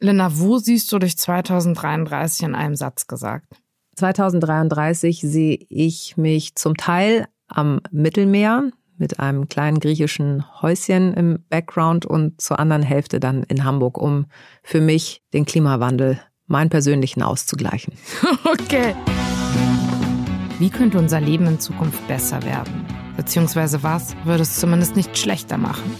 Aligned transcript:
Linda, 0.00 0.30
wo 0.38 0.58
siehst 0.58 0.92
du 0.92 0.98
dich 0.98 1.18
2033 1.18 2.46
in 2.46 2.54
einem 2.54 2.76
Satz 2.76 3.06
gesagt? 3.08 3.46
2033 3.96 5.20
sehe 5.20 5.58
ich 5.68 6.16
mich 6.16 6.54
zum 6.54 6.76
Teil 6.76 7.26
am 7.48 7.80
Mittelmeer 7.90 8.70
mit 8.96 9.18
einem 9.18 9.48
kleinen 9.48 9.80
griechischen 9.80 10.44
Häuschen 10.62 11.14
im 11.14 11.44
Background 11.48 12.06
und 12.06 12.40
zur 12.40 12.60
anderen 12.60 12.82
Hälfte 12.82 13.18
dann 13.18 13.42
in 13.44 13.64
Hamburg, 13.64 13.98
um 13.98 14.26
für 14.62 14.80
mich 14.80 15.22
den 15.32 15.46
Klimawandel, 15.46 16.20
meinen 16.46 16.70
persönlichen 16.70 17.22
auszugleichen. 17.22 17.94
okay. 18.44 18.94
Wie 20.60 20.70
könnte 20.70 20.98
unser 20.98 21.20
Leben 21.20 21.46
in 21.46 21.60
Zukunft 21.60 22.06
besser 22.06 22.42
werden? 22.44 22.86
Beziehungsweise 23.16 23.82
was 23.82 24.14
würde 24.24 24.42
es 24.42 24.60
zumindest 24.60 24.94
nicht 24.94 25.18
schlechter 25.18 25.58
machen? 25.58 25.90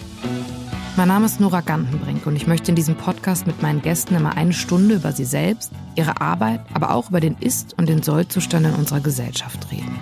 Mein 0.99 1.07
Name 1.07 1.27
ist 1.27 1.39
Nora 1.39 1.61
Gantenbrink 1.61 2.27
und 2.27 2.35
ich 2.35 2.49
möchte 2.49 2.73
in 2.73 2.75
diesem 2.75 2.97
Podcast 2.97 3.47
mit 3.47 3.63
meinen 3.63 3.83
Gästen 3.83 4.17
immer 4.17 4.37
eine 4.37 4.53
Stunde 4.53 4.97
über 4.97 5.13
sie 5.13 5.25
selbst, 5.25 5.71
ihre 5.95 6.21
Arbeit, 6.21 6.61
aber 6.75 6.93
auch 6.93 7.11
über 7.11 7.21
den 7.21 7.37
Ist- 7.39 7.79
und 7.79 7.89
den 7.89 8.03
Sollzustand 8.03 8.67
in 8.67 8.75
unserer 8.75 8.99
Gesellschaft 8.99 9.71
reden. 9.71 9.97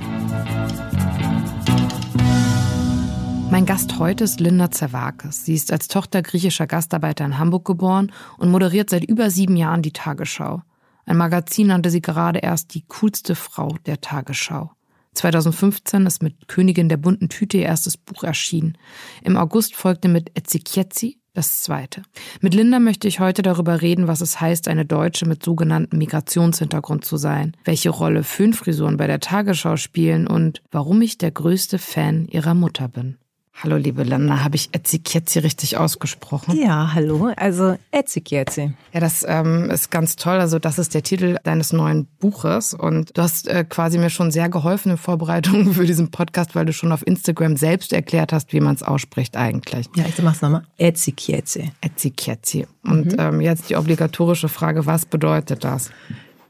Mein 3.51 3.67
Gast 3.67 3.99
heute 3.99 4.25
ist 4.25 4.41
Linda 4.41 4.71
Zervakis. 4.71 5.45
Sie 5.45 5.53
ist 5.53 5.71
als 5.71 5.89
Tochter 5.89 6.23
griechischer 6.23 6.67
Gastarbeiter 6.67 7.27
in 7.27 7.39
Hamburg 7.39 7.67
geboren 7.67 8.11
und 8.39 8.51
moderiert 8.51 8.89
seit 8.89 9.05
über 9.05 9.29
sieben 9.29 9.57
Jahren 9.57 9.83
die 9.83 9.93
Tagesschau. 9.93 10.63
Ein 11.05 11.19
Magazin 11.19 11.67
nannte 11.67 11.91
sie 11.91 12.01
gerade 12.01 12.39
erst 12.39 12.73
die 12.73 12.87
coolste 12.89 13.35
Frau 13.35 13.77
der 13.85 14.01
Tagesschau. 14.01 14.71
2015 15.17 16.07
ist 16.07 16.23
mit 16.23 16.49
Königin 16.49 16.89
der 16.89 16.97
bunten 16.97 17.29
Tüte 17.29 17.59
ihr 17.59 17.65
erstes 17.65 17.97
Buch 17.97 18.23
erschienen. 18.23 18.79
Im 19.23 19.37
August 19.37 19.75
folgte 19.75 20.09
mit 20.09 20.31
Ezekietzi 20.39 21.19
das 21.37 21.63
zweite. 21.63 22.03
Mit 22.41 22.55
Linda 22.55 22.79
möchte 22.79 23.09
ich 23.09 23.21
heute 23.21 23.43
darüber 23.43 23.83
reden, 23.83 24.09
was 24.09 24.23
es 24.23 24.41
heißt, 24.41 24.69
eine 24.69 24.87
Deutsche 24.87 25.27
mit 25.27 25.45
sogenanntem 25.45 25.99
Migrationshintergrund 25.99 27.05
zu 27.05 27.19
sein, 27.19 27.57
welche 27.65 27.91
Rolle 27.91 28.25
Föhnfrisuren 28.25 28.97
bei 28.97 29.07
der 29.07 29.21
Tagesschau 29.21 29.77
spielen 29.77 30.27
und 30.27 30.63
warum 30.71 31.03
ich 31.03 31.19
der 31.19 31.31
größte 31.31 31.79
Fan 31.79 32.27
ihrer 32.29 32.55
Mutter 32.55 32.89
bin. 32.89 33.19
Hallo, 33.63 33.77
liebe 33.77 34.03
Lana, 34.03 34.45
habe 34.45 34.57
ich 34.57 34.69
Etzikietzi 34.73 35.39
richtig 35.39 35.79
ausgesprochen? 35.79 36.59
Ja, 36.59 36.93
hallo, 36.93 37.33
also 37.37 37.79
Etzikietzi. 37.91 38.75
Ja, 38.93 39.01
das 39.01 39.25
ähm, 39.27 39.71
ist 39.71 39.91
ganz 39.91 40.17
toll. 40.17 40.39
Also 40.41 40.59
das 40.59 40.79
ist 40.79 40.93
der 40.93 41.03
Titel 41.03 41.39
deines 41.43 41.73
neuen 41.73 42.07
Buches 42.21 42.75
und 42.75 43.17
du 43.17 43.23
hast 43.23 43.49
äh, 43.49 43.65
quasi 43.65 43.97
mir 43.97 44.11
schon 44.11 44.31
sehr 44.31 44.51
geholfen 44.51 44.91
in 44.91 44.99
Vorbereitung 44.99 45.73
für 45.73 45.87
diesen 45.87 46.11
Podcast, 46.11 46.55
weil 46.55 46.67
du 46.67 46.75
schon 46.75 46.93
auf 46.93 47.07
Instagram 47.07 47.57
selbst 47.57 47.95
erklärt 47.95 48.35
hast, 48.35 48.53
wie 48.53 48.61
man 48.61 48.75
es 48.75 48.83
ausspricht 48.83 49.39
eigentlich. 49.39 49.89
Ja, 49.97 50.05
ich 50.07 50.23
mach's 50.23 50.43
nochmal. 50.43 50.65
Etzikietzi. 50.77 51.73
Etzikietzi. 51.81 52.67
Und 52.85 53.13
mhm. 53.13 53.19
ähm, 53.19 53.41
jetzt 53.41 53.71
die 53.71 53.77
obligatorische 53.77 54.51
Frage, 54.51 54.85
was 54.85 55.07
bedeutet 55.07 55.65
das? 55.65 55.91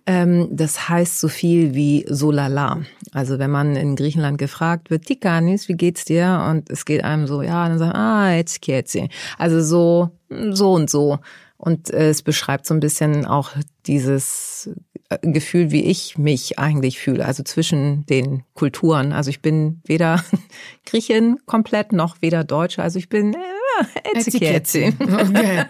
Ähm, 0.06 0.48
das 0.52 0.88
heißt 0.88 1.18
so 1.18 1.28
viel 1.28 1.74
wie 1.74 2.04
solala. 2.08 2.82
Also 3.12 3.38
wenn 3.38 3.50
man 3.50 3.74
in 3.74 3.96
Griechenland 3.96 4.38
gefragt 4.38 4.90
wird, 4.90 5.06
Tikanis, 5.06 5.68
wie 5.68 5.74
geht's 5.74 6.04
dir? 6.04 6.46
Und 6.48 6.70
es 6.70 6.84
geht 6.84 7.02
einem 7.02 7.26
so, 7.26 7.42
ja, 7.42 7.68
dann 7.68 7.78
sagt 7.78 7.96
ah, 7.96 8.32
jetzt 8.32 8.62
geht's 8.62 8.96
Also 9.36 9.60
so, 9.60 10.10
so 10.50 10.72
und 10.72 10.88
so. 10.88 11.18
Und 11.58 11.90
äh, 11.90 12.10
es 12.10 12.22
beschreibt 12.22 12.66
so 12.66 12.74
ein 12.74 12.80
bisschen 12.80 13.26
auch 13.26 13.50
dieses 13.86 14.70
äh, 15.08 15.18
Gefühl, 15.22 15.70
wie 15.70 15.84
ich 15.84 16.18
mich 16.18 16.58
eigentlich 16.58 16.98
fühle, 16.98 17.24
also 17.24 17.42
zwischen 17.42 18.04
den 18.06 18.44
Kulturen. 18.54 19.12
Also 19.12 19.30
ich 19.30 19.40
bin 19.40 19.80
weder 19.86 20.22
Griechin 20.86 21.38
komplett 21.46 21.92
noch 21.92 22.16
weder 22.20 22.44
Deutsche, 22.44 22.82
also 22.82 22.98
ich 22.98 23.08
bin 23.08 23.34
äh, 23.34 24.18
Etzikietzi. 24.18 24.92
Okay. 25.00 25.64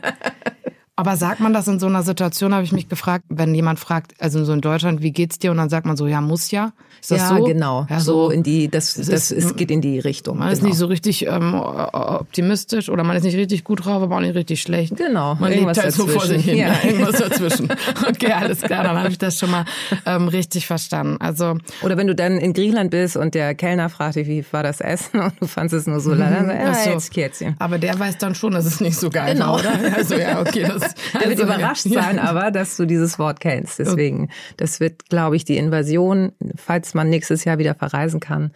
Aber 0.99 1.17
sagt 1.19 1.41
man 1.41 1.53
das 1.53 1.69
in 1.69 1.79
so 1.79 1.87
einer 1.87 2.03
Situation, 2.03 2.55
habe 2.55 2.65
ich 2.65 2.73
mich 2.73 2.89
gefragt, 2.89 3.27
wenn 3.29 3.55
jemand 3.55 3.79
fragt, 3.79 4.15
also 4.19 4.43
so 4.47 4.55
in 4.55 4.63
Deutschland, 4.63 5.03
wie 5.03 5.13
geht's 5.13 5.39
dir? 5.39 5.51
Und 5.51 5.59
dann 5.59 5.69
sagt 5.69 5.85
man 5.85 5.95
so, 5.95 6.07
ja, 6.07 6.23
muss 6.23 6.51
ja. 6.51 6.73
Ist 7.03 7.11
das 7.11 7.19
ja, 7.19 7.37
so? 7.37 7.45
genau. 7.45 7.87
Ja, 7.91 8.01
so, 8.01 8.25
so 8.25 8.31
in 8.31 8.43
die, 8.43 8.69
das, 8.69 8.95
das, 8.95 9.09
ist, 9.09 9.31
es 9.31 9.57
geht 9.57 9.71
in 9.71 9.83
die 9.83 9.99
Richtung. 9.99 10.39
Man 10.39 10.49
genau. 10.49 10.59
ist 10.59 10.63
nicht 10.63 10.79
so 10.79 10.87
richtig 10.87 11.27
ähm, 11.27 11.55
optimistisch 11.55 12.89
oder 12.89 13.05
man 13.05 13.15
ist 13.15 13.25
nicht 13.25 13.37
richtig 13.37 13.63
gut 13.63 13.85
drauf, 13.85 14.03
aber 14.03 14.17
auch 14.17 14.21
nicht 14.21 14.35
richtig 14.35 14.63
schlecht. 14.63 14.97
Genau. 14.97 15.35
Man 15.35 15.53
lebt 15.53 15.67
halt 15.67 15.77
dazwischen. 15.77 16.09
so 16.09 16.19
vor 16.19 16.27
sich 16.27 16.45
hin. 16.45 16.57
Ja. 16.57 16.75
irgendwas 16.83 17.19
dazwischen. 17.19 17.69
Okay, 18.09 18.33
alles 18.33 18.63
klar, 18.63 18.85
dann 18.85 18.97
habe 18.99 19.11
ich 19.11 19.19
das 19.19 19.39
schon 19.39 19.51
mal 19.51 19.65
ähm, 20.07 20.29
richtig 20.29 20.67
verstanden. 20.67 21.17
Also 21.21 21.59
Oder 21.83 21.97
wenn 21.97 22.07
du 22.07 22.15
dann 22.15 22.39
in 22.39 22.53
Griechenland 22.53 22.91
bist 22.91 23.17
und 23.17 23.35
der 23.35 23.55
Kellner 23.55 23.89
fragt 23.89 24.17
dich, 24.17 24.29
wie 24.29 24.45
war 24.53 24.63
das 24.63 24.81
Essen? 24.81 25.21
Und 25.27 25.35
du 25.41 25.47
fandest 25.47 25.75
es 25.75 25.87
nur 25.87 26.01
so 26.01 26.15
leider. 26.15 26.43
Mhm. 26.43 26.51
Ja, 26.51 26.75
so. 26.75 26.91
jetzt 26.91 27.11
geht's 27.13 27.43
Aber 27.59 27.79
der 27.79 27.99
weiß 27.99 28.19
dann 28.19 28.35
schon, 28.35 28.53
dass 28.53 28.65
es 28.65 28.81
nicht 28.81 28.97
so 28.97 29.11
geil 29.11 29.35
genau. 29.35 29.55
war, 29.55 29.61
oder? 29.61 29.97
Also 29.97 30.15
ja, 30.15 30.41
okay. 30.41 30.65
Das, 30.67 30.86
der 31.13 31.29
wird 31.29 31.41
also, 31.41 31.43
überrascht 31.45 31.87
ja. 31.87 32.03
sein, 32.03 32.19
aber 32.19 32.51
dass 32.51 32.77
du 32.77 32.87
dieses 32.87 33.19
Wort 33.19 33.41
kennst. 33.41 33.79
Deswegen, 33.79 34.31
das 34.57 34.81
wird, 34.81 35.09
glaube 35.09 35.37
ich, 35.37 35.45
die 35.45 35.57
Invasion, 35.57 36.33
falls 36.57 36.95
man 36.95 37.09
nächstes 37.09 37.45
Jahr 37.45 37.59
wieder 37.59 37.75
verreisen 37.75 38.21
kann 38.21 38.53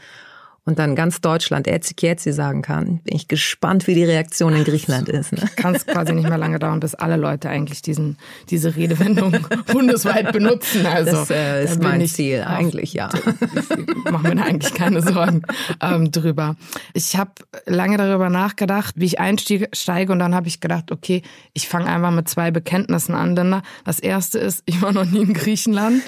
und 0.64 0.78
dann 0.78 0.94
ganz 0.94 1.20
Deutschland 1.20 1.66
Etzikietzi 1.66 2.32
sagen 2.32 2.62
kann, 2.62 3.00
bin 3.02 3.16
ich 3.16 3.28
gespannt, 3.28 3.86
wie 3.86 3.94
die 3.94 4.04
Reaktion 4.04 4.54
in 4.54 4.64
Griechenland 4.64 5.08
ist. 5.08 5.32
Ne? 5.32 5.48
Kann 5.56 5.74
es 5.74 5.86
quasi 5.86 6.12
nicht 6.12 6.28
mehr 6.28 6.38
lange 6.38 6.58
dauern, 6.58 6.80
bis 6.80 6.94
alle 6.94 7.16
Leute 7.16 7.48
eigentlich 7.48 7.82
diesen, 7.82 8.18
diese 8.50 8.76
Redewendung 8.76 9.36
bundesweit 9.66 10.32
benutzen. 10.32 10.86
Also, 10.86 11.12
das 11.12 11.30
äh, 11.30 11.64
ist 11.64 11.82
mein 11.82 12.06
Ziel, 12.06 12.42
eigentlich, 12.42 12.92
ja. 12.92 13.08
Ich 13.14 14.10
mache 14.10 14.34
mir 14.34 14.42
eigentlich 14.44 14.74
keine 14.74 15.02
Sorgen 15.02 15.42
ähm, 15.80 16.10
drüber. 16.10 16.56
Ich 16.92 17.16
habe 17.16 17.32
lange 17.66 17.96
darüber 17.96 18.28
nachgedacht, 18.28 18.94
wie 18.96 19.06
ich 19.06 19.18
einsteige 19.18 20.12
und 20.12 20.18
dann 20.18 20.34
habe 20.34 20.48
ich 20.48 20.60
gedacht, 20.60 20.92
okay, 20.92 21.22
ich 21.52 21.68
fange 21.68 21.86
einfach 21.86 22.10
mit 22.10 22.28
zwei 22.28 22.50
Bekenntnissen 22.50 23.14
an. 23.14 23.34
Denn 23.34 23.62
das 23.84 23.98
erste 23.98 24.38
ist, 24.38 24.62
ich 24.66 24.82
war 24.82 24.92
noch 24.92 25.06
nie 25.06 25.22
in 25.22 25.34
Griechenland. 25.34 26.02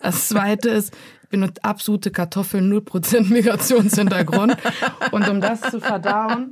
Das 0.00 0.28
zweite 0.28 0.70
ist, 0.70 0.92
bin 1.30 1.42
eine 1.42 1.52
absolute 1.62 2.10
Kartoffel, 2.10 2.60
0% 2.60 3.28
Migrationshintergrund. 3.32 4.56
und 5.12 5.28
um 5.28 5.40
das 5.40 5.60
zu 5.62 5.80
verdauen, 5.80 6.50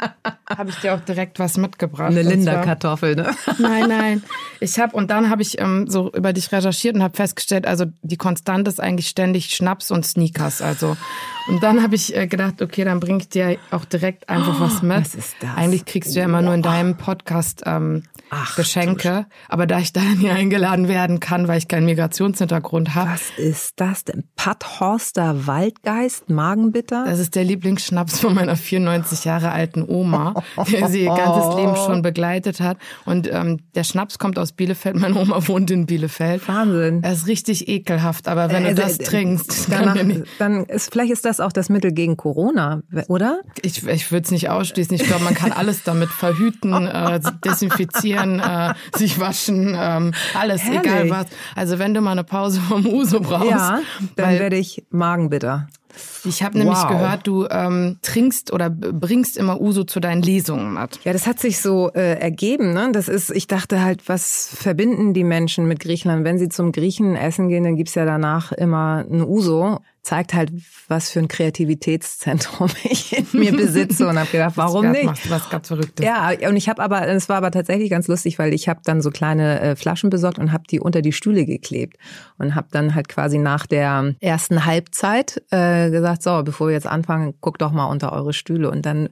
habe 0.48 0.70
ich 0.70 0.76
dir 0.76 0.94
auch 0.94 1.00
direkt 1.00 1.38
was 1.38 1.56
mitgebracht. 1.58 2.10
Eine 2.10 2.22
Linda-Kartoffel, 2.22 3.16
ne? 3.16 3.30
Nein, 3.58 3.88
nein. 3.88 4.22
Ich 4.60 4.78
habe 4.78 4.96
und 4.96 5.10
dann 5.10 5.28
habe 5.28 5.42
ich 5.42 5.60
ähm, 5.60 5.86
so 5.88 6.10
über 6.12 6.32
dich 6.32 6.50
recherchiert 6.50 6.94
und 6.94 7.02
habe 7.02 7.16
festgestellt, 7.16 7.66
also 7.66 7.86
die 8.02 8.16
Konstante 8.16 8.70
ist 8.70 8.80
eigentlich 8.80 9.08
ständig 9.08 9.54
Schnaps 9.54 9.90
und 9.90 10.06
Sneakers. 10.06 10.62
Also 10.62 10.96
und 11.48 11.62
dann 11.62 11.82
habe 11.82 11.94
ich 11.94 12.14
äh, 12.16 12.26
gedacht, 12.26 12.62
okay, 12.62 12.84
dann 12.84 13.00
bringe 13.00 13.18
ich 13.18 13.28
dir 13.28 13.56
auch 13.70 13.84
direkt 13.84 14.28
einfach 14.28 14.60
oh, 14.60 14.64
was 14.64 14.82
mit. 14.82 15.00
Was 15.00 15.14
ist 15.14 15.36
das? 15.40 15.56
Eigentlich 15.56 15.84
kriegst 15.84 16.14
du 16.14 16.20
ja 16.20 16.24
immer 16.24 16.42
nur 16.42 16.54
in 16.54 16.62
deinem 16.62 16.96
Podcast 16.96 17.62
ähm, 17.66 18.04
Ach, 18.30 18.56
Geschenke. 18.56 19.26
Aber 19.48 19.66
da 19.66 19.78
ich 19.78 19.92
da 19.92 20.00
nie 20.00 20.30
eingeladen 20.30 20.88
werden 20.88 21.20
kann, 21.20 21.48
weil 21.48 21.58
ich 21.58 21.68
keinen 21.68 21.86
Migrationshintergrund 21.86 22.94
habe. 22.94 23.10
Was 23.10 23.30
ist 23.36 23.74
das 23.76 24.04
denn? 24.04 24.24
Patthorster 24.36 25.46
Waldgeist, 25.46 26.28
Magenbitter? 26.28 27.04
Das 27.06 27.18
ist 27.18 27.34
der 27.34 27.44
Lieblingsschnaps 27.44 28.20
von 28.20 28.34
meiner 28.34 28.56
94 28.56 29.24
Jahre 29.24 29.52
alten 29.52 29.82
Oma, 29.82 30.34
der 30.70 30.88
sie 30.88 31.04
ihr 31.04 31.14
ganzes 31.14 31.56
Leben 31.56 31.76
schon 31.76 32.02
begleitet 32.02 32.60
hat. 32.60 32.78
Und 33.04 33.28
ähm, 33.32 33.58
der 33.74 33.84
Schnaps 33.84 34.18
kommt 34.18 34.38
aus 34.38 34.52
Bielefeld. 34.52 34.96
Meine 34.96 35.16
Oma 35.16 35.40
wohnt 35.48 35.70
in 35.70 35.86
Bielefeld. 35.86 36.46
Wahnsinn. 36.48 37.02
Er 37.02 37.12
ist 37.12 37.26
richtig 37.26 37.68
ekelhaft, 37.68 38.28
aber 38.28 38.50
wenn 38.50 38.64
äh, 38.64 38.74
du 38.74 38.82
das 38.82 38.98
äh, 38.98 39.04
trinkst, 39.04 39.72
dann, 39.72 40.24
dann 40.38 40.64
ist 40.66 40.92
vielleicht 40.92 41.12
ist 41.12 41.24
das 41.24 41.40
auch 41.40 41.52
das 41.52 41.68
Mittel 41.68 41.92
gegen 41.92 42.16
Corona, 42.16 42.82
oder? 43.08 43.40
Ich, 43.62 43.86
ich 43.86 44.12
würde 44.12 44.24
es 44.24 44.30
nicht 44.30 44.50
ausschließen. 44.50 44.94
Ich 44.94 45.04
glaube, 45.04 45.24
man 45.24 45.34
kann 45.34 45.52
alles 45.52 45.82
damit 45.82 46.08
verhüten, 46.10 46.86
äh, 46.86 47.20
desinfizieren 47.44 48.17
rasieren, 48.18 48.40
äh, 48.40 48.74
sich 48.98 49.18
waschen, 49.20 49.76
ähm, 49.78 50.12
alles, 50.34 50.62
Herrlich. 50.62 50.80
egal 50.80 51.10
was. 51.10 51.26
Also 51.54 51.78
wenn 51.78 51.94
du 51.94 52.00
mal 52.00 52.12
eine 52.12 52.24
Pause 52.24 52.60
vom 52.60 52.86
Uso 52.86 53.20
brauchst. 53.20 53.50
Ja, 53.50 53.80
dann 54.16 54.38
werde 54.38 54.56
ich 54.56 54.84
magenbitter. 54.90 55.68
Ich 56.24 56.42
habe 56.42 56.56
nämlich 56.58 56.78
wow. 56.78 56.88
gehört, 56.88 57.26
du 57.26 57.46
ähm, 57.50 57.98
trinkst 58.02 58.52
oder 58.52 58.70
bringst 58.70 59.36
immer 59.36 59.60
Uso 59.60 59.82
zu 59.82 59.98
deinen 59.98 60.22
Lesungen 60.22 60.74
mit. 60.74 61.00
Ja, 61.04 61.12
das 61.12 61.26
hat 61.26 61.40
sich 61.40 61.60
so 61.60 61.90
äh, 61.92 62.20
ergeben. 62.20 62.72
Ne? 62.72 62.90
Das 62.92 63.08
ist, 63.08 63.30
ich 63.30 63.48
dachte 63.48 63.82
halt, 63.82 64.08
was 64.08 64.48
verbinden 64.54 65.12
die 65.12 65.24
Menschen 65.24 65.66
mit 65.66 65.80
Griechenland? 65.80 66.24
Wenn 66.24 66.38
sie 66.38 66.48
zum 66.48 66.70
Griechen 66.70 67.16
essen 67.16 67.48
gehen, 67.48 67.64
dann 67.64 67.76
gibt's 67.76 67.96
ja 67.96 68.04
danach 68.04 68.52
immer 68.52 69.04
ein 69.10 69.22
Uso 69.22 69.80
zeigt 70.08 70.32
halt, 70.32 70.50
was 70.88 71.10
für 71.10 71.18
ein 71.18 71.28
Kreativitätszentrum 71.28 72.70
ich 72.84 73.16
in 73.16 73.26
mir 73.32 73.52
besitze 73.52 74.08
und 74.08 74.18
habe 74.18 74.30
gedacht, 74.30 74.56
warum 74.56 74.84
grad, 74.84 74.92
nicht? 74.92 75.04
Machst 75.04 75.30
was 75.30 75.50
ganz 75.50 75.68
Verrücktes. 75.68 76.04
Ja, 76.04 76.30
und 76.48 76.56
ich 76.56 76.70
habe 76.70 76.82
aber, 76.82 77.06
es 77.06 77.28
war 77.28 77.36
aber 77.36 77.50
tatsächlich 77.50 77.90
ganz 77.90 78.08
lustig, 78.08 78.38
weil 78.38 78.54
ich 78.54 78.70
habe 78.70 78.80
dann 78.84 79.02
so 79.02 79.10
kleine 79.10 79.60
äh, 79.60 79.76
Flaschen 79.76 80.08
besorgt 80.08 80.38
und 80.38 80.50
habe 80.50 80.64
die 80.70 80.80
unter 80.80 81.02
die 81.02 81.12
Stühle 81.12 81.44
geklebt 81.44 81.98
und 82.38 82.54
habe 82.54 82.68
dann 82.70 82.94
halt 82.94 83.08
quasi 83.08 83.36
nach 83.36 83.66
der 83.66 84.14
ersten 84.20 84.64
Halbzeit 84.64 85.42
äh, 85.50 85.90
gesagt, 85.90 86.22
so, 86.22 86.42
bevor 86.42 86.68
wir 86.68 86.74
jetzt 86.74 86.86
anfangen, 86.86 87.34
guck 87.42 87.58
doch 87.58 87.72
mal 87.72 87.84
unter 87.84 88.12
eure 88.12 88.32
Stühle 88.32 88.70
und 88.70 88.86
dann 88.86 89.10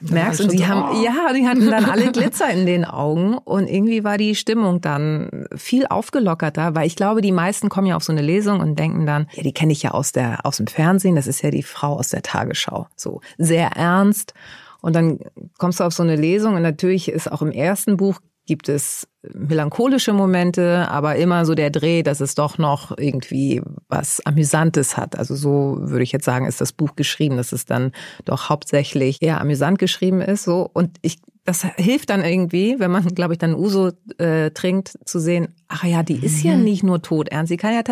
merkst 0.00 0.40
und 0.40 0.50
sie 0.50 0.58
so, 0.58 0.66
haben, 0.66 0.96
oh. 0.96 1.02
ja, 1.02 1.32
die 1.32 1.46
hatten 1.46 1.70
dann 1.70 1.84
alle 1.84 2.12
Glitzer 2.12 2.50
in 2.50 2.66
den 2.66 2.84
Augen 2.84 3.36
und 3.38 3.68
irgendwie 3.68 4.04
war 4.04 4.18
die 4.18 4.34
Stimmung 4.34 4.80
dann 4.80 5.46
viel 5.54 5.86
aufgelockerter, 5.86 6.74
weil 6.74 6.86
ich 6.86 6.96
glaube, 6.96 7.20
die 7.20 7.32
meisten 7.32 7.68
kommen 7.68 7.86
ja 7.86 7.96
auf 7.96 8.04
so 8.04 8.12
eine 8.12 8.22
Lesung 8.22 8.60
und 8.60 8.78
denken 8.78 9.06
dann, 9.06 9.28
ja, 9.32 9.42
die 9.42 9.52
kenne 9.52 9.72
ich 9.72 9.82
ja 9.82 9.92
aus 9.92 10.12
der 10.12 10.44
aus 10.44 10.58
dem 10.58 10.66
Fernsehen, 10.66 11.16
das 11.16 11.26
ist 11.26 11.42
ja 11.42 11.50
die 11.50 11.62
Frau 11.62 11.98
aus 11.98 12.08
der 12.08 12.22
Tagesschau, 12.22 12.86
so 12.96 13.20
sehr 13.38 13.68
ernst 13.72 14.34
und 14.80 14.94
dann 14.94 15.18
kommst 15.58 15.80
du 15.80 15.84
auf 15.84 15.92
so 15.92 16.02
eine 16.02 16.16
Lesung 16.16 16.54
und 16.54 16.62
natürlich 16.62 17.08
ist 17.08 17.30
auch 17.30 17.42
im 17.42 17.52
ersten 17.52 17.96
Buch 17.96 18.20
gibt 18.46 18.68
es 18.68 19.08
melancholische 19.34 20.12
Momente, 20.12 20.88
aber 20.88 21.16
immer 21.16 21.44
so 21.44 21.54
der 21.54 21.70
Dreh, 21.70 22.02
dass 22.02 22.20
es 22.20 22.34
doch 22.34 22.58
noch 22.58 22.96
irgendwie 22.96 23.60
was 23.88 24.24
Amüsantes 24.24 24.96
hat. 24.96 25.18
Also 25.18 25.34
so 25.34 25.78
würde 25.80 26.04
ich 26.04 26.12
jetzt 26.12 26.24
sagen, 26.24 26.46
ist 26.46 26.60
das 26.60 26.72
Buch 26.72 26.94
geschrieben, 26.96 27.36
dass 27.36 27.52
es 27.52 27.64
dann 27.64 27.92
doch 28.24 28.48
hauptsächlich 28.48 29.20
eher 29.20 29.40
amüsant 29.40 29.78
geschrieben 29.78 30.20
ist. 30.20 30.44
So 30.44 30.70
und 30.72 30.96
ich 31.02 31.18
das 31.46 31.64
hilft 31.76 32.10
dann 32.10 32.24
irgendwie, 32.24 32.74
wenn 32.78 32.90
man, 32.90 33.06
glaube 33.14 33.34
ich, 33.34 33.38
dann 33.38 33.54
Uso 33.54 33.92
äh, 34.18 34.50
trinkt, 34.50 34.98
zu 35.04 35.20
sehen, 35.20 35.54
ach 35.68 35.84
ja, 35.84 36.02
die 36.02 36.16
ist 36.16 36.42
ja 36.42 36.56
mhm. 36.56 36.64
nicht 36.64 36.82
nur 36.82 37.02
tot, 37.02 37.28
Ernst. 37.28 37.50
Sie 37.50 37.56
kann 37.56 37.72
ja 37.72 37.82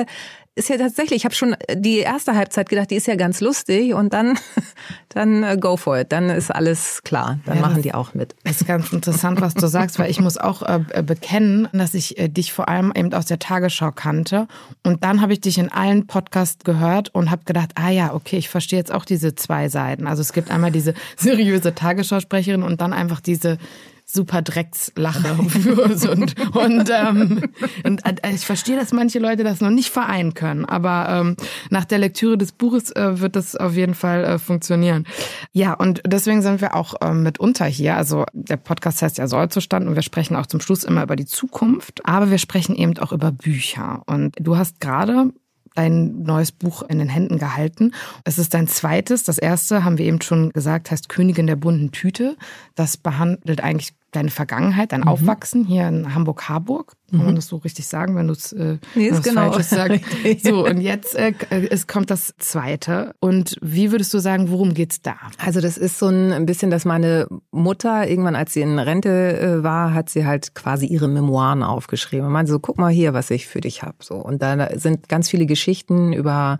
ist 0.56 0.68
ja 0.68 0.76
tatsächlich, 0.76 1.18
ich 1.18 1.24
habe 1.24 1.34
schon 1.34 1.56
die 1.74 1.98
erste 1.98 2.36
Halbzeit 2.36 2.68
gedacht, 2.68 2.90
die 2.90 2.94
ist 2.94 3.06
ja 3.06 3.16
ganz 3.16 3.40
lustig 3.40 3.92
und 3.94 4.12
dann, 4.12 4.38
dann 5.08 5.42
äh, 5.42 5.56
go 5.58 5.76
for 5.76 5.98
it, 5.98 6.12
dann 6.12 6.30
ist 6.30 6.54
alles 6.54 7.02
klar, 7.02 7.40
dann 7.44 7.56
ja, 7.56 7.62
machen 7.62 7.82
die 7.82 7.92
auch 7.92 8.14
mit. 8.14 8.36
Das 8.44 8.60
ist 8.60 8.66
ganz 8.66 8.92
interessant, 8.92 9.40
was 9.40 9.54
du 9.54 9.66
sagst, 9.66 9.98
weil 9.98 10.10
ich 10.10 10.20
muss 10.20 10.38
auch 10.38 10.62
äh, 10.62 11.02
bekennen, 11.02 11.68
dass 11.72 11.94
ich 11.94 12.18
äh, 12.18 12.28
dich 12.28 12.52
vor 12.52 12.68
allem 12.68 12.92
eben 12.94 13.12
aus 13.14 13.26
der 13.26 13.40
Tagesschau 13.40 13.90
kannte 13.90 14.46
und 14.84 15.02
dann 15.02 15.20
habe 15.20 15.32
ich 15.32 15.40
dich 15.40 15.58
in 15.58 15.72
allen 15.72 16.06
Podcasts 16.06 16.62
gehört 16.62 17.12
und 17.12 17.30
habe 17.30 17.42
gedacht, 17.44 17.72
ah 17.74 17.90
ja, 17.90 18.14
okay, 18.14 18.36
ich 18.36 18.48
verstehe 18.48 18.78
jetzt 18.78 18.92
auch 18.92 19.04
diese 19.04 19.34
zwei 19.34 19.68
Seiten. 19.68 20.06
Also 20.06 20.20
es 20.20 20.32
gibt 20.32 20.50
einmal 20.50 20.70
diese 20.70 20.94
seriöse 21.16 21.74
Tagesschausprecherin 21.74 22.62
und 22.62 22.80
dann 22.80 22.92
einfach 22.92 23.20
diese 23.20 23.58
super 24.06 24.42
Dreckslache 24.42 25.34
und, 26.10 26.56
und, 26.56 26.90
ähm, 26.90 27.42
und 27.84 28.06
äh, 28.06 28.34
ich 28.34 28.46
verstehe, 28.46 28.76
dass 28.76 28.92
manche 28.92 29.18
Leute 29.18 29.44
das 29.44 29.60
noch 29.60 29.70
nicht 29.70 29.90
vereinen 29.90 30.34
können, 30.34 30.64
aber 30.64 31.06
ähm, 31.08 31.36
nach 31.70 31.84
der 31.84 31.98
Lektüre 31.98 32.38
des 32.38 32.52
Buches 32.52 32.90
äh, 32.92 33.20
wird 33.20 33.36
das 33.36 33.56
auf 33.56 33.74
jeden 33.74 33.94
Fall 33.94 34.24
äh, 34.24 34.38
funktionieren. 34.38 35.06
Ja, 35.52 35.74
und 35.74 36.02
deswegen 36.06 36.42
sind 36.42 36.60
wir 36.60 36.74
auch 36.74 36.94
äh, 37.00 37.12
mitunter 37.12 37.66
hier. 37.66 37.96
Also 37.96 38.24
der 38.32 38.56
Podcast 38.56 39.02
heißt 39.02 39.18
ja 39.18 39.26
Sollzustand 39.26 39.86
und 39.86 39.94
wir 39.94 40.02
sprechen 40.02 40.36
auch 40.36 40.46
zum 40.46 40.60
Schluss 40.60 40.84
immer 40.84 41.02
über 41.02 41.16
die 41.16 41.26
Zukunft, 41.26 42.06
aber 42.06 42.30
wir 42.30 42.38
sprechen 42.38 42.76
eben 42.76 42.96
auch 42.98 43.12
über 43.12 43.32
Bücher. 43.32 44.02
Und 44.06 44.34
du 44.38 44.56
hast 44.56 44.80
gerade 44.80 45.32
dein 45.74 46.22
neues 46.22 46.52
Buch 46.52 46.82
in 46.82 46.98
den 46.98 47.08
Händen 47.08 47.38
gehalten. 47.38 47.92
Es 48.24 48.38
ist 48.38 48.54
dein 48.54 48.68
zweites. 48.68 49.24
Das 49.24 49.38
erste, 49.38 49.84
haben 49.84 49.98
wir 49.98 50.06
eben 50.06 50.20
schon 50.20 50.50
gesagt, 50.50 50.90
heißt 50.90 51.08
Königin 51.08 51.46
der 51.46 51.56
bunten 51.56 51.90
Tüte. 51.92 52.36
Das 52.74 52.96
behandelt 52.96 53.62
eigentlich 53.62 53.94
deine 54.16 54.30
Vergangenheit, 54.30 54.92
dein 54.92 55.02
mhm. 55.02 55.08
Aufwachsen 55.08 55.64
hier 55.64 55.88
in 55.88 56.14
Hamburg-Harburg. 56.14 56.94
Kann 57.10 57.20
mhm. 57.20 57.26
man 57.26 57.34
das 57.36 57.46
so 57.46 57.56
richtig 57.56 57.86
sagen, 57.86 58.16
wenn 58.16 58.26
du 58.26 58.32
es 58.32 58.52
äh, 58.52 58.78
nee, 58.94 59.10
genau. 59.22 59.52
Falsches 59.52 59.70
sagst? 59.70 60.00
so, 60.42 60.66
und 60.66 60.80
jetzt 60.80 61.14
äh, 61.14 61.32
es 61.70 61.86
kommt 61.86 62.10
das 62.10 62.34
zweite. 62.38 63.14
Und 63.20 63.56
wie 63.60 63.92
würdest 63.92 64.12
du 64.14 64.18
sagen, 64.18 64.50
worum 64.50 64.74
geht's 64.74 65.02
da? 65.02 65.16
Also 65.38 65.60
das 65.60 65.76
ist 65.76 65.98
so 65.98 66.06
ein 66.06 66.46
bisschen, 66.46 66.70
dass 66.70 66.84
meine 66.84 67.28
Mutter 67.50 68.08
irgendwann, 68.08 68.36
als 68.36 68.52
sie 68.52 68.62
in 68.62 68.78
Rente 68.78 69.38
äh, 69.38 69.62
war, 69.62 69.94
hat 69.94 70.10
sie 70.10 70.26
halt 70.26 70.54
quasi 70.54 70.86
ihre 70.86 71.08
Memoiren 71.08 71.62
aufgeschrieben. 71.62 72.26
Und 72.26 72.32
meinte 72.32 72.52
so, 72.52 72.58
guck 72.58 72.78
mal 72.78 72.92
hier, 72.92 73.14
was 73.14 73.30
ich 73.30 73.46
für 73.46 73.60
dich 73.60 73.82
habe. 73.82 73.96
So, 74.00 74.16
und 74.16 74.42
da 74.42 74.78
sind 74.78 75.08
ganz 75.08 75.28
viele 75.28 75.46
Geschichten 75.46 76.12
über 76.12 76.58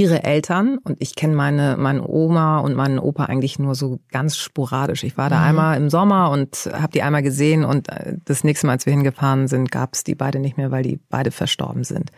ihre 0.00 0.24
Eltern 0.24 0.78
und 0.78 0.96
ich 1.00 1.14
kenne 1.14 1.34
meine 1.34 1.76
meine 1.78 2.06
Oma 2.06 2.58
und 2.58 2.74
meinen 2.74 2.98
Opa 2.98 3.26
eigentlich 3.26 3.58
nur 3.58 3.74
so 3.74 4.00
ganz 4.10 4.36
sporadisch. 4.36 5.04
Ich 5.04 5.16
war 5.16 5.30
da 5.30 5.38
mhm. 5.38 5.44
einmal 5.44 5.76
im 5.76 5.90
Sommer 5.90 6.30
und 6.30 6.70
habe 6.72 6.92
die 6.92 7.02
einmal 7.02 7.22
gesehen 7.22 7.64
und 7.64 7.88
äh, 7.88 8.16
das 8.24 8.42
nächste 8.42 8.66
Mal, 8.66 8.72
als 8.72 8.86
wir 8.86 8.92
hingefahren 8.92 9.46
sind, 9.46 9.70
gab 9.70 9.94
es 9.94 10.02
die 10.02 10.14
beide 10.14 10.40
nicht 10.40 10.56
mehr, 10.56 10.70
weil 10.70 10.82
die 10.82 10.98
beide 11.08 11.30
verstorben 11.30 11.84
sind. 11.84 12.10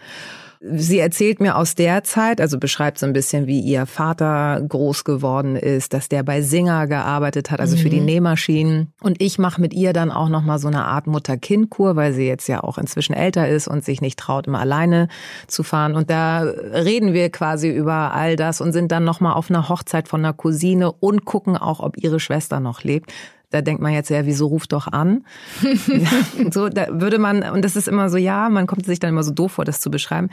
Sie 0.64 1.00
erzählt 1.00 1.40
mir 1.40 1.56
aus 1.56 1.74
der 1.74 2.04
Zeit, 2.04 2.40
also 2.40 2.56
beschreibt 2.56 2.96
so 3.00 3.04
ein 3.04 3.12
bisschen, 3.12 3.48
wie 3.48 3.58
ihr 3.58 3.84
Vater 3.84 4.62
groß 4.68 5.02
geworden 5.02 5.56
ist, 5.56 5.92
dass 5.92 6.08
der 6.08 6.22
bei 6.22 6.40
Singer 6.40 6.86
gearbeitet 6.86 7.50
hat, 7.50 7.58
also 7.58 7.74
mhm. 7.74 7.80
für 7.80 7.90
die 7.90 7.98
mhm. 7.98 8.06
Nähmaschinen. 8.06 8.92
Und 9.00 9.20
ich 9.20 9.40
mache 9.40 9.60
mit 9.60 9.74
ihr 9.74 9.92
dann 9.92 10.12
auch 10.12 10.28
nochmal 10.28 10.60
so 10.60 10.68
eine 10.68 10.84
Art 10.84 11.08
Mutter-Kind-Kur, 11.08 11.96
weil 11.96 12.12
sie 12.12 12.28
jetzt 12.28 12.46
ja 12.46 12.62
auch 12.62 12.78
inzwischen 12.78 13.12
älter 13.12 13.48
ist 13.48 13.66
und 13.66 13.84
sich 13.84 14.00
nicht 14.00 14.20
traut, 14.20 14.46
immer 14.46 14.60
alleine 14.60 15.08
zu 15.48 15.64
fahren. 15.64 15.96
Und 15.96 16.10
da 16.10 16.42
reden 16.42 17.12
wir 17.12 17.30
quasi 17.30 17.68
über 17.68 18.14
all 18.14 18.36
das 18.36 18.60
und 18.60 18.72
sind 18.72 18.92
dann 18.92 19.02
nochmal 19.02 19.32
auf 19.34 19.50
einer 19.50 19.68
Hochzeit 19.68 20.06
von 20.06 20.20
einer 20.20 20.32
Cousine 20.32 20.92
und 20.92 21.24
gucken 21.24 21.56
auch, 21.56 21.80
ob 21.80 21.96
ihre 21.96 22.20
Schwester 22.20 22.60
noch 22.60 22.84
lebt 22.84 23.12
da 23.52 23.62
denkt 23.62 23.82
man 23.82 23.92
jetzt 23.92 24.10
ja, 24.10 24.26
wieso 24.26 24.46
ruft 24.46 24.72
doch 24.72 24.88
an? 24.88 25.24
so, 26.50 26.68
da 26.68 26.86
würde 26.90 27.18
man, 27.18 27.42
und 27.42 27.64
das 27.64 27.76
ist 27.76 27.88
immer 27.88 28.08
so, 28.08 28.16
ja, 28.16 28.48
man 28.48 28.66
kommt 28.66 28.86
sich 28.86 28.98
dann 28.98 29.10
immer 29.10 29.22
so 29.22 29.32
doof 29.32 29.52
vor, 29.52 29.64
das 29.64 29.80
zu 29.80 29.90
beschreiben 29.90 30.30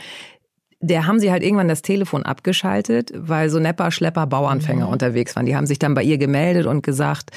der 0.81 1.07
haben 1.07 1.19
sie 1.19 1.31
halt 1.31 1.43
irgendwann 1.43 1.67
das 1.67 1.81
Telefon 1.81 2.23
abgeschaltet, 2.23 3.11
weil 3.13 3.49
so 3.49 3.59
Nepper, 3.59 3.91
Schlepper, 3.91 4.25
Bauernfänger 4.27 4.87
mhm. 4.87 4.93
unterwegs 4.93 5.35
waren. 5.35 5.45
Die 5.45 5.55
haben 5.55 5.65
sich 5.65 5.77
dann 5.77 5.93
bei 5.93 6.03
ihr 6.03 6.17
gemeldet 6.17 6.67
und 6.67 6.83
gesagt, 6.83 7.31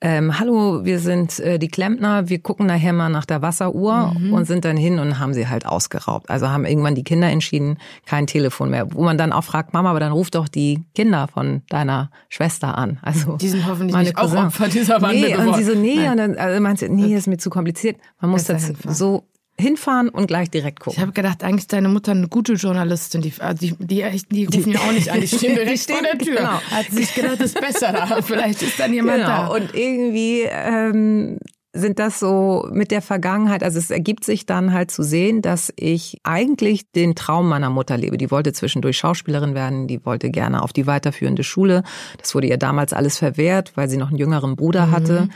ähm, 0.00 0.38
hallo, 0.38 0.84
wir 0.84 1.00
sind 1.00 1.40
äh, 1.40 1.58
die 1.58 1.68
Klempner, 1.68 2.28
wir 2.28 2.38
gucken 2.40 2.66
nachher 2.66 2.92
mal 2.92 3.08
nach 3.08 3.24
der 3.24 3.42
Wasseruhr 3.42 4.14
mhm. 4.16 4.32
und 4.32 4.44
sind 4.44 4.64
dann 4.64 4.76
hin 4.76 4.98
und 5.00 5.18
haben 5.18 5.34
sie 5.34 5.48
halt 5.48 5.66
ausgeraubt. 5.66 6.30
Also 6.30 6.50
haben 6.50 6.66
irgendwann 6.66 6.94
die 6.94 7.04
Kinder 7.04 7.28
entschieden, 7.28 7.78
kein 8.06 8.26
Telefon 8.28 8.70
mehr. 8.70 8.92
Wo 8.92 9.02
man 9.02 9.18
dann 9.18 9.32
auch 9.32 9.44
fragt, 9.44 9.72
Mama, 9.72 9.90
aber 9.90 10.00
dann 10.00 10.12
ruf 10.12 10.30
doch 10.30 10.46
die 10.46 10.84
Kinder 10.94 11.26
von 11.26 11.62
deiner 11.70 12.10
Schwester 12.28 12.78
an. 12.78 12.98
Also 13.02 13.36
die 13.38 13.48
sind 13.48 13.66
hoffentlich 13.66 13.92
meine 13.92 14.08
nicht 14.08 14.16
Cousin. 14.16 14.38
auch 14.38 14.46
Opfer 14.46 14.68
dieser 14.68 15.00
Bande 15.00 15.20
nee, 15.20 15.32
geworden. 15.32 15.48
Und 15.48 15.56
sie 15.56 15.64
so, 15.64 15.74
nee, 15.74 15.96
Nein. 15.96 16.10
und 16.12 16.16
dann 16.18 16.36
also 16.36 16.60
meint 16.60 16.78
sie, 16.78 16.88
nee, 16.88 17.14
ist 17.14 17.26
mir 17.26 17.38
zu 17.38 17.50
kompliziert. 17.50 17.96
Man 18.20 18.30
muss 18.30 18.44
das 18.44 18.72
so 18.86 19.24
hinfahren 19.58 20.08
und 20.08 20.26
gleich 20.26 20.50
direkt 20.50 20.80
gucken. 20.80 20.96
Ich 20.96 21.00
habe 21.00 21.12
gedacht, 21.12 21.44
eigentlich 21.44 21.62
ist 21.62 21.72
deine 21.72 21.88
Mutter 21.88 22.12
eine 22.12 22.28
gute 22.28 22.54
Journalistin. 22.54 23.22
Die, 23.22 23.32
also 23.38 23.66
die, 23.66 23.76
die, 23.78 24.26
die 24.28 24.44
rufen 24.46 24.72
ja 24.72 24.80
auch 24.80 24.92
nicht 24.92 25.10
an, 25.10 25.20
die 25.20 25.28
stehen 25.28 25.54
direkt 25.54 25.72
die 25.72 25.78
stehen, 25.78 25.96
vor 25.96 26.04
der 26.04 26.18
Tür. 26.18 26.36
Genau. 26.36 26.60
Hat 26.70 26.86
sich 26.90 27.14
gedacht, 27.14 27.40
das 27.40 27.46
ist 27.52 27.60
besser 27.60 27.92
da. 27.92 28.22
Vielleicht 28.22 28.62
ist 28.62 28.78
dann 28.80 28.92
jemand 28.92 29.18
genau. 29.18 29.28
da. 29.28 29.46
Und 29.48 29.74
irgendwie 29.74 30.42
ähm, 30.50 31.38
sind 31.74 31.98
das 31.98 32.20
so 32.20 32.68
mit 32.72 32.90
der 32.90 33.02
Vergangenheit, 33.02 33.62
also 33.62 33.78
es 33.78 33.90
ergibt 33.90 34.24
sich 34.24 34.46
dann 34.46 34.72
halt 34.72 34.90
zu 34.90 35.02
sehen, 35.02 35.42
dass 35.42 35.72
ich 35.76 36.18
eigentlich 36.22 36.90
den 36.92 37.14
Traum 37.16 37.48
meiner 37.48 37.68
Mutter 37.68 37.96
lebe. 37.96 38.16
Die 38.16 38.30
wollte 38.30 38.52
zwischendurch 38.52 38.96
Schauspielerin 38.96 39.54
werden, 39.54 39.88
die 39.88 40.04
wollte 40.06 40.30
gerne 40.30 40.62
auf 40.62 40.72
die 40.72 40.86
weiterführende 40.86 41.42
Schule. 41.42 41.82
Das 42.18 42.34
wurde 42.34 42.46
ihr 42.46 42.58
damals 42.58 42.92
alles 42.92 43.18
verwehrt, 43.18 43.72
weil 43.76 43.88
sie 43.88 43.96
noch 43.96 44.08
einen 44.08 44.18
jüngeren 44.18 44.54
Bruder 44.56 44.86
mhm. 44.86 44.90
hatte. 44.92 45.28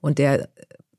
Und 0.00 0.18
der 0.18 0.48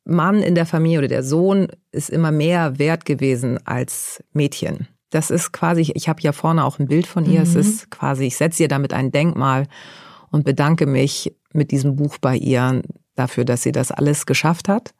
Mann 0.05 0.41
in 0.41 0.55
der 0.55 0.65
Familie 0.65 0.99
oder 0.99 1.07
der 1.07 1.23
Sohn 1.23 1.67
ist 1.91 2.09
immer 2.09 2.31
mehr 2.31 2.77
wert 2.79 3.05
gewesen 3.05 3.59
als 3.65 4.23
Mädchen. 4.33 4.87
Das 5.09 5.31
ist 5.31 5.51
quasi, 5.51 5.91
ich 5.93 6.07
habe 6.07 6.21
ja 6.21 6.31
vorne 6.31 6.63
auch 6.63 6.79
ein 6.79 6.87
Bild 6.87 7.07
von 7.07 7.25
ihr, 7.25 7.39
mhm. 7.39 7.45
es 7.45 7.55
ist 7.55 7.91
quasi, 7.91 8.25
ich 8.25 8.37
setze 8.37 8.63
ihr 8.63 8.69
damit 8.69 8.93
ein 8.93 9.11
Denkmal 9.11 9.67
und 10.31 10.45
bedanke 10.45 10.85
mich 10.85 11.35
mit 11.53 11.71
diesem 11.71 11.95
Buch 11.95 12.17
bei 12.19 12.35
ihr 12.35 12.81
dafür, 13.15 13.45
dass 13.45 13.63
sie 13.63 13.71
das 13.71 13.91
alles 13.91 14.25
geschafft 14.25 14.67
hat 14.67 14.93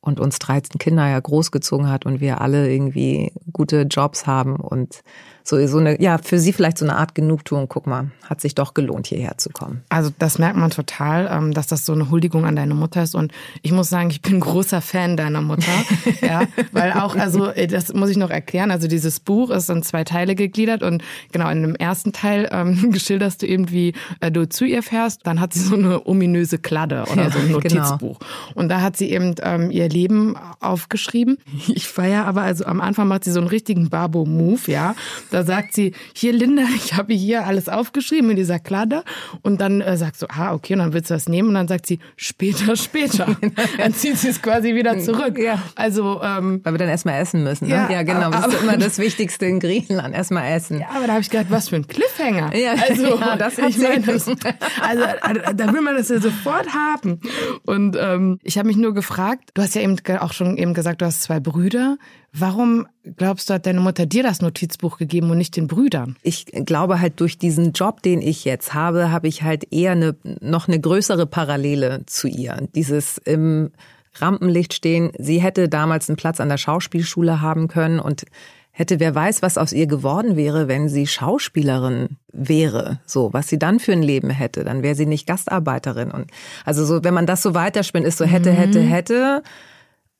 und 0.00 0.18
uns 0.18 0.38
13 0.38 0.78
Kinder 0.78 1.08
ja 1.08 1.20
großgezogen 1.20 1.88
hat 1.88 2.06
und 2.06 2.20
wir 2.20 2.40
alle 2.40 2.70
irgendwie 2.70 3.32
gute 3.52 3.82
Jobs 3.82 4.26
haben 4.26 4.56
und 4.56 5.02
so, 5.44 5.64
so 5.66 5.78
eine, 5.78 6.00
ja, 6.00 6.18
für 6.18 6.38
sie 6.38 6.52
vielleicht 6.52 6.78
so 6.78 6.84
eine 6.84 6.96
Art 6.96 7.14
Genugtuung. 7.14 7.68
Guck 7.68 7.86
mal, 7.86 8.10
hat 8.24 8.40
sich 8.40 8.54
doch 8.54 8.74
gelohnt, 8.74 9.06
hierher 9.06 9.38
zu 9.38 9.50
kommen. 9.50 9.82
Also 9.88 10.10
das 10.18 10.38
merkt 10.38 10.56
man 10.56 10.70
total, 10.70 11.28
ähm, 11.30 11.52
dass 11.52 11.66
das 11.66 11.84
so 11.84 11.92
eine 11.92 12.10
Huldigung 12.10 12.44
an 12.44 12.56
deine 12.56 12.74
Mutter 12.74 13.02
ist. 13.02 13.14
Und 13.14 13.32
ich 13.62 13.72
muss 13.72 13.88
sagen, 13.88 14.10
ich 14.10 14.22
bin 14.22 14.40
großer 14.40 14.80
Fan 14.80 15.16
deiner 15.16 15.40
Mutter. 15.40 15.72
ja, 16.22 16.42
weil 16.72 16.92
auch, 16.92 17.16
also 17.16 17.46
äh, 17.48 17.66
das 17.66 17.92
muss 17.92 18.10
ich 18.10 18.16
noch 18.16 18.30
erklären. 18.30 18.70
Also 18.70 18.88
dieses 18.88 19.20
Buch 19.20 19.50
ist 19.50 19.68
in 19.70 19.82
zwei 19.82 20.04
Teile 20.04 20.34
gegliedert 20.34 20.82
und 20.82 21.02
genau 21.32 21.48
in 21.50 21.62
dem 21.62 21.74
ersten 21.74 22.12
Teil 22.12 22.48
ähm, 22.52 22.92
geschilderst 22.92 23.42
du 23.42 23.46
eben, 23.46 23.70
wie 23.70 23.94
äh, 24.20 24.30
du 24.30 24.48
zu 24.48 24.64
ihr 24.64 24.82
fährst. 24.82 25.26
Dann 25.26 25.40
hat 25.40 25.52
sie 25.52 25.60
so 25.60 25.74
eine 25.74 26.06
ominöse 26.06 26.58
Kladde 26.58 27.04
oder 27.10 27.24
ja, 27.24 27.30
so 27.30 27.38
ein 27.38 27.46
genau. 27.46 27.58
Notizbuch. 27.58 28.18
Genau. 28.18 28.30
Und 28.54 28.68
da 28.68 28.80
hat 28.80 28.96
sie 28.96 29.10
eben 29.10 29.34
ähm, 29.42 29.70
ihr 29.70 29.88
Leben 29.88 30.36
aufgeschrieben. 30.60 31.38
Ich 31.68 31.88
feiere 31.88 32.26
aber, 32.26 32.42
also 32.42 32.64
am 32.64 32.80
Anfang 32.80 33.08
macht 33.08 33.24
sie 33.24 33.32
so 33.32 33.40
einen 33.40 33.48
richtigen 33.48 33.90
Babo-Move, 33.90 34.70
ja. 34.70 34.94
Da 35.30 35.44
sagt 35.44 35.72
sie, 35.74 35.92
hier 36.14 36.32
Linda, 36.32 36.62
ich 36.76 36.94
habe 36.94 37.14
hier 37.14 37.46
alles 37.46 37.68
aufgeschrieben 37.68 38.30
in 38.30 38.36
dieser 38.36 38.58
Kladde. 38.58 39.04
Und 39.42 39.60
dann 39.60 39.80
äh, 39.80 39.96
sagst 39.96 40.22
du, 40.22 40.26
ah, 40.28 40.52
okay, 40.52 40.74
und 40.74 40.80
dann 40.80 40.92
willst 40.92 41.10
du 41.10 41.14
das 41.14 41.28
nehmen. 41.28 41.48
Und 41.48 41.54
dann 41.54 41.68
sagt 41.68 41.86
sie, 41.86 41.98
später, 42.16 42.76
später. 42.76 43.36
dann 43.78 43.94
zieht 43.94 44.18
sie 44.18 44.28
es 44.28 44.42
quasi 44.42 44.74
wieder 44.74 44.98
zurück. 45.00 45.38
Ja. 45.38 45.62
Also, 45.74 46.20
ähm, 46.22 46.60
Weil 46.62 46.74
wir 46.74 46.78
dann 46.78 46.88
erstmal 46.88 47.20
essen 47.20 47.42
müssen. 47.42 47.68
Ne? 47.68 47.74
Ja, 47.74 47.90
ja, 47.90 48.02
genau. 48.02 48.30
Das 48.30 48.48
ist 48.48 48.62
immer 48.62 48.76
das 48.76 48.98
Wichtigste 48.98 49.46
in 49.46 49.60
Griechenland, 49.60 50.14
erstmal 50.14 50.52
essen. 50.52 50.80
Ja, 50.80 50.88
aber 50.94 51.06
da 51.06 51.12
habe 51.12 51.22
ich 51.22 51.30
gedacht, 51.30 51.46
was 51.50 51.68
für 51.68 51.76
ein 51.76 51.86
Cliffhanger. 51.86 52.54
Ja, 52.56 52.74
also, 52.88 53.18
ja, 53.18 53.36
das 53.36 53.58
ich 53.58 53.78
meine, 53.78 54.00
das, 54.00 54.26
also, 54.28 55.04
da 55.54 55.72
will 55.72 55.80
man 55.80 55.96
das 55.96 56.08
ja 56.08 56.20
sofort 56.20 56.74
haben. 56.74 57.20
Und 57.64 57.96
ähm, 57.98 58.38
ich 58.42 58.58
habe 58.58 58.68
mich 58.68 58.76
nur 58.76 58.94
gefragt, 58.94 59.50
du 59.54 59.62
hast 59.62 59.74
ja 59.74 59.82
eben 59.82 59.96
auch 60.18 60.32
schon 60.32 60.56
eben 60.56 60.74
gesagt, 60.74 61.02
du 61.02 61.06
hast 61.06 61.22
zwei 61.22 61.40
Brüder. 61.40 61.96
Warum 62.32 62.86
glaubst 63.16 63.50
du, 63.50 63.54
hat 63.54 63.66
deine 63.66 63.80
Mutter 63.80 64.06
dir 64.06 64.22
das 64.22 64.40
Notizbuch 64.40 64.98
gegeben 64.98 65.30
und 65.30 65.38
nicht 65.38 65.56
den 65.56 65.66
Brüdern? 65.66 66.16
Ich 66.22 66.46
glaube 66.46 67.00
halt 67.00 67.20
durch 67.20 67.38
diesen 67.38 67.72
Job, 67.72 68.02
den 68.02 68.22
ich 68.22 68.44
jetzt 68.44 68.72
habe, 68.72 69.10
habe 69.10 69.26
ich 69.26 69.42
halt 69.42 69.72
eher 69.72 69.92
eine, 69.92 70.16
noch 70.40 70.68
eine 70.68 70.80
größere 70.80 71.26
Parallele 71.26 72.04
zu 72.06 72.28
ihr. 72.28 72.68
Dieses 72.74 73.18
im 73.18 73.70
Rampenlicht 74.14 74.74
stehen. 74.74 75.10
Sie 75.18 75.40
hätte 75.40 75.68
damals 75.68 76.08
einen 76.08 76.16
Platz 76.16 76.40
an 76.40 76.48
der 76.48 76.58
Schauspielschule 76.58 77.40
haben 77.40 77.68
können 77.68 78.00
und 78.00 78.24
hätte 78.72 79.00
wer 79.00 79.14
weiß, 79.14 79.42
was 79.42 79.58
aus 79.58 79.72
ihr 79.72 79.86
geworden 79.86 80.36
wäre, 80.36 80.68
wenn 80.68 80.88
sie 80.88 81.06
Schauspielerin 81.06 82.16
wäre. 82.32 83.00
So, 83.04 83.32
was 83.32 83.48
sie 83.48 83.58
dann 83.58 83.78
für 83.78 83.92
ein 83.92 84.02
Leben 84.02 84.30
hätte. 84.30 84.64
Dann 84.64 84.82
wäre 84.82 84.94
sie 84.94 85.06
nicht 85.06 85.26
Gastarbeiterin. 85.26 86.10
Und 86.10 86.30
also 86.64 86.84
so, 86.84 87.04
wenn 87.04 87.14
man 87.14 87.26
das 87.26 87.42
so 87.42 87.54
weiterspinnt, 87.54 88.06
ist 88.06 88.18
so 88.18 88.24
hätte, 88.24 88.50
hätte, 88.50 88.80
mhm. 88.80 88.88
hätte 88.88 89.42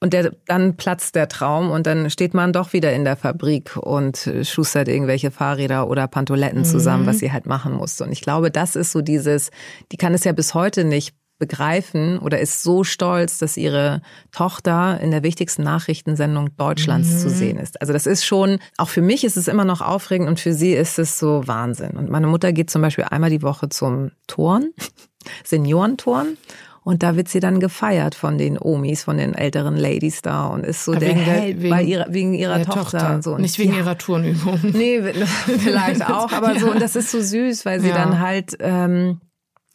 und 0.00 0.14
der, 0.14 0.32
dann 0.46 0.76
platzt 0.76 1.14
der 1.14 1.28
Traum 1.28 1.70
und 1.70 1.86
dann 1.86 2.08
steht 2.08 2.32
man 2.32 2.52
doch 2.52 2.72
wieder 2.72 2.92
in 2.92 3.04
der 3.04 3.16
Fabrik 3.16 3.76
und 3.76 4.30
schustert 4.42 4.88
irgendwelche 4.88 5.30
Fahrräder 5.30 5.88
oder 5.88 6.08
Pantoletten 6.08 6.64
zusammen, 6.64 7.04
mhm. 7.04 7.08
was 7.08 7.18
sie 7.18 7.32
halt 7.32 7.46
machen 7.46 7.74
musste. 7.74 8.04
Und 8.04 8.12
ich 8.12 8.22
glaube, 8.22 8.50
das 8.50 8.76
ist 8.76 8.92
so 8.92 9.02
dieses, 9.02 9.50
die 9.92 9.98
kann 9.98 10.14
es 10.14 10.24
ja 10.24 10.32
bis 10.32 10.54
heute 10.54 10.84
nicht 10.84 11.14
begreifen 11.40 12.18
oder 12.18 12.38
ist 12.38 12.62
so 12.62 12.84
stolz, 12.84 13.38
dass 13.38 13.56
ihre 13.56 14.02
Tochter 14.30 15.00
in 15.00 15.10
der 15.10 15.24
wichtigsten 15.24 15.64
Nachrichtensendung 15.64 16.54
Deutschlands 16.56 17.08
mhm. 17.08 17.18
zu 17.18 17.30
sehen 17.30 17.58
ist. 17.58 17.80
Also 17.80 17.92
das 17.92 18.06
ist 18.06 18.24
schon, 18.24 18.60
auch 18.76 18.88
für 18.88 19.02
mich 19.02 19.24
ist 19.24 19.36
es 19.36 19.48
immer 19.48 19.64
noch 19.64 19.80
aufregend 19.80 20.28
und 20.28 20.38
für 20.38 20.52
sie 20.52 20.72
ist 20.72 20.98
es 20.98 21.18
so 21.18 21.46
Wahnsinn. 21.46 21.92
Und 21.92 22.10
meine 22.10 22.26
Mutter 22.26 22.52
geht 22.52 22.70
zum 22.70 22.82
Beispiel 22.82 23.04
einmal 23.04 23.30
die 23.30 23.42
Woche 23.42 23.68
zum 23.68 24.12
Turn, 24.28 24.70
Seniorenturn. 25.44 26.36
Und 26.82 27.02
da 27.02 27.14
wird 27.14 27.28
sie 27.28 27.40
dann 27.40 27.60
gefeiert 27.60 28.14
von 28.14 28.38
den 28.38 28.58
Omis, 28.58 29.02
von 29.02 29.18
den 29.18 29.34
älteren 29.34 29.76
Ladies 29.76 30.22
da 30.22 30.46
und 30.46 30.64
ist 30.64 30.84
so 30.84 30.92
Aber 30.92 31.00
der 31.00 31.10
wegen, 31.10 31.20
Held 31.20 31.62
wegen, 31.62 31.78
ihrer, 31.86 32.06
wegen 32.08 32.34
ihrer 32.34 32.62
Tochter. 32.62 32.82
Tochter. 32.82 33.14
Und 33.14 33.24
so. 33.24 33.38
Nicht 33.38 33.58
wegen 33.58 33.72
ja. 33.72 33.78
ihrer 33.78 33.98
Turnübung. 33.98 34.58
Nee, 34.72 35.02
vielleicht 35.58 36.06
auch, 36.10 36.32
aber 36.32 36.58
so. 36.58 36.70
Und 36.70 36.80
das 36.80 36.96
ist 36.96 37.10
so 37.10 37.20
süß, 37.20 37.66
weil 37.66 37.80
sie 37.80 37.88
ja. 37.88 37.94
dann 37.94 38.20
halt 38.20 38.56
ähm, 38.60 39.20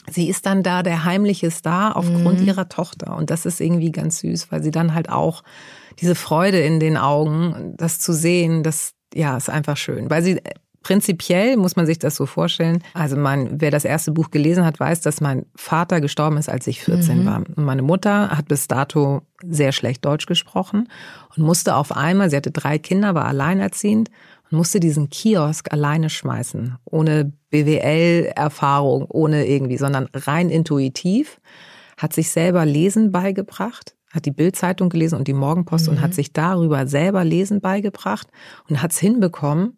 sie 0.09 0.29
ist 0.29 0.45
dann 0.45 0.63
da 0.63 0.83
der 0.83 1.05
heimliche 1.05 1.51
Star 1.51 1.95
aufgrund 1.95 2.41
mhm. 2.41 2.47
ihrer 2.47 2.69
Tochter. 2.69 3.15
Und 3.15 3.29
das 3.29 3.45
ist 3.45 3.59
irgendwie 3.59 3.91
ganz 3.91 4.19
süß, 4.19 4.51
weil 4.51 4.63
sie 4.63 4.71
dann 4.71 4.93
halt 4.93 5.09
auch 5.09 5.43
diese 5.99 6.15
Freude 6.15 6.59
in 6.59 6.79
den 6.79 6.97
Augen, 6.97 7.73
das 7.77 7.99
zu 7.99 8.13
sehen, 8.13 8.63
das, 8.63 8.93
ja, 9.13 9.37
ist 9.37 9.49
einfach 9.49 9.77
schön. 9.77 10.09
Weil 10.09 10.23
sie 10.23 10.41
prinzipiell 10.85 11.57
muss 11.57 11.75
man 11.75 11.87
sich 11.87 11.97
das 11.97 12.15
so 12.15 12.27
vorstellen. 12.27 12.83
Also 12.93 13.17
mein, 13.17 13.59
wer 13.59 13.71
das 13.71 13.85
erste 13.85 14.11
Buch 14.11 14.29
gelesen 14.29 14.63
hat, 14.63 14.79
weiß, 14.79 15.01
dass 15.01 15.19
mein 15.19 15.47
Vater 15.55 15.99
gestorben 15.99 16.37
ist, 16.37 16.47
als 16.47 16.67
ich 16.67 16.83
14 16.83 17.23
mhm. 17.23 17.25
war. 17.25 17.37
Und 17.37 17.65
meine 17.65 17.81
Mutter 17.81 18.29
hat 18.29 18.47
bis 18.47 18.67
dato 18.67 19.23
sehr 19.43 19.71
schlecht 19.71 20.05
Deutsch 20.05 20.27
gesprochen 20.27 20.87
und 21.35 21.43
musste 21.43 21.73
auf 21.73 21.91
einmal, 21.91 22.29
sie 22.29 22.37
hatte 22.37 22.51
drei 22.51 22.77
Kinder, 22.77 23.15
war 23.15 23.25
alleinerziehend 23.25 24.11
und 24.51 24.57
musste 24.59 24.79
diesen 24.79 25.09
Kiosk 25.09 25.73
alleine 25.73 26.11
schmeißen, 26.11 26.75
ohne 26.85 27.33
BWL-Erfahrung, 27.49 29.07
ohne 29.09 29.47
irgendwie, 29.47 29.79
sondern 29.79 30.07
rein 30.13 30.51
intuitiv, 30.51 31.41
hat 31.97 32.13
sich 32.13 32.29
selber 32.29 32.63
Lesen 32.63 33.11
beigebracht, 33.11 33.95
hat 34.11 34.27
die 34.27 34.31
Bildzeitung 34.31 34.89
gelesen 34.89 35.17
und 35.17 35.27
die 35.27 35.33
Morgenpost 35.33 35.87
mhm. 35.87 35.93
und 35.93 36.01
hat 36.01 36.13
sich 36.13 36.31
darüber 36.31 36.85
selber 36.85 37.23
Lesen 37.23 37.59
beigebracht 37.59 38.27
und 38.69 38.83
hat 38.83 38.91
es 38.91 38.99
hinbekommen, 38.99 39.77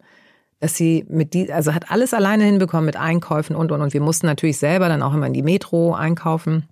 dass 0.60 0.76
sie 0.76 1.06
mit 1.08 1.34
die, 1.34 1.52
also 1.52 1.74
hat 1.74 1.92
alles 1.92 2.14
alleine 2.14 2.44
hinbekommen 2.46 2.86
mit 2.86 2.98
Einkäufen 2.98 3.56
und 3.56 3.72
und 3.72 3.82
und. 3.82 3.94
Wir 3.94 4.02
mussten 4.02 4.26
natürlich 4.26 4.58
selber 4.58 4.90
dann 4.90 5.04
auch 5.04 5.14
immer 5.14 5.28
in 5.28 5.34
die 5.34 5.44
Metro 5.44 5.94
einkaufen. 5.94 6.68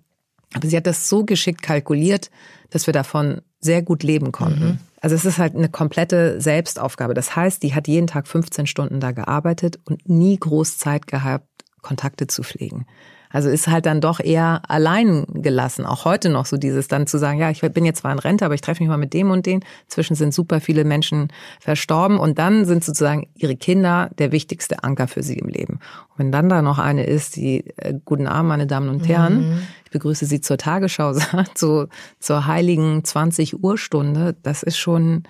Aber 0.54 0.66
sie 0.66 0.76
hat 0.76 0.86
das 0.86 1.08
so 1.08 1.24
geschickt 1.24 1.62
kalkuliert, 1.62 2.30
dass 2.70 2.86
wir 2.86 2.92
davon 2.92 3.42
sehr 3.60 3.82
gut 3.82 4.02
leben 4.02 4.32
konnten. 4.32 4.64
Mhm. 4.64 4.78
Also 5.00 5.14
es 5.14 5.24
ist 5.24 5.38
halt 5.38 5.54
eine 5.54 5.68
komplette 5.68 6.40
Selbstaufgabe. 6.40 7.14
Das 7.14 7.36
heißt, 7.36 7.62
die 7.62 7.74
hat 7.74 7.86
jeden 7.86 8.06
Tag 8.06 8.26
15 8.26 8.66
Stunden 8.66 9.00
da 9.00 9.12
gearbeitet 9.12 9.78
und 9.84 10.08
nie 10.08 10.36
groß 10.36 10.78
Zeit 10.78 11.06
gehabt, 11.06 11.46
Kontakte 11.82 12.26
zu 12.26 12.42
pflegen. 12.42 12.86
Also 13.30 13.48
ist 13.48 13.68
halt 13.68 13.86
dann 13.86 14.00
doch 14.00 14.20
eher 14.20 14.62
allein 14.68 15.26
gelassen. 15.28 15.86
Auch 15.86 16.04
heute 16.04 16.28
noch 16.28 16.46
so 16.46 16.56
dieses 16.56 16.88
dann 16.88 17.06
zu 17.06 17.18
sagen, 17.18 17.38
ja, 17.38 17.50
ich 17.50 17.60
bin 17.60 17.84
jetzt 17.84 18.00
zwar 18.00 18.12
in 18.12 18.18
Rente, 18.18 18.44
aber 18.44 18.54
ich 18.54 18.60
treffe 18.60 18.82
mich 18.82 18.88
mal 18.88 18.96
mit 18.96 19.12
dem 19.12 19.30
und 19.30 19.46
den. 19.46 19.64
Zwischen 19.88 20.14
sind 20.14 20.32
super 20.32 20.60
viele 20.60 20.84
Menschen 20.84 21.28
verstorben 21.60 22.18
und 22.18 22.38
dann 22.38 22.64
sind 22.64 22.84
sozusagen 22.84 23.28
ihre 23.34 23.56
Kinder 23.56 24.10
der 24.18 24.32
wichtigste 24.32 24.82
Anker 24.84 25.08
für 25.08 25.22
sie 25.22 25.38
im 25.38 25.48
Leben. 25.48 25.74
Und 25.74 26.18
wenn 26.18 26.32
dann 26.32 26.48
da 26.48 26.62
noch 26.62 26.78
eine 26.78 27.04
ist, 27.04 27.36
die, 27.36 27.66
äh, 27.76 27.94
guten 28.04 28.26
Abend, 28.26 28.48
meine 28.48 28.66
Damen 28.66 28.88
und 28.88 29.06
Herren, 29.06 29.50
mhm. 29.50 29.62
ich 29.84 29.90
begrüße 29.90 30.26
Sie 30.26 30.40
zur 30.40 30.58
Tagesschau, 30.58 31.14
so 31.54 31.88
zur 32.18 32.46
heiligen 32.46 33.04
20 33.04 33.62
Uhr 33.62 33.78
Stunde, 33.78 34.36
das 34.42 34.62
ist 34.62 34.78
schon, 34.78 35.24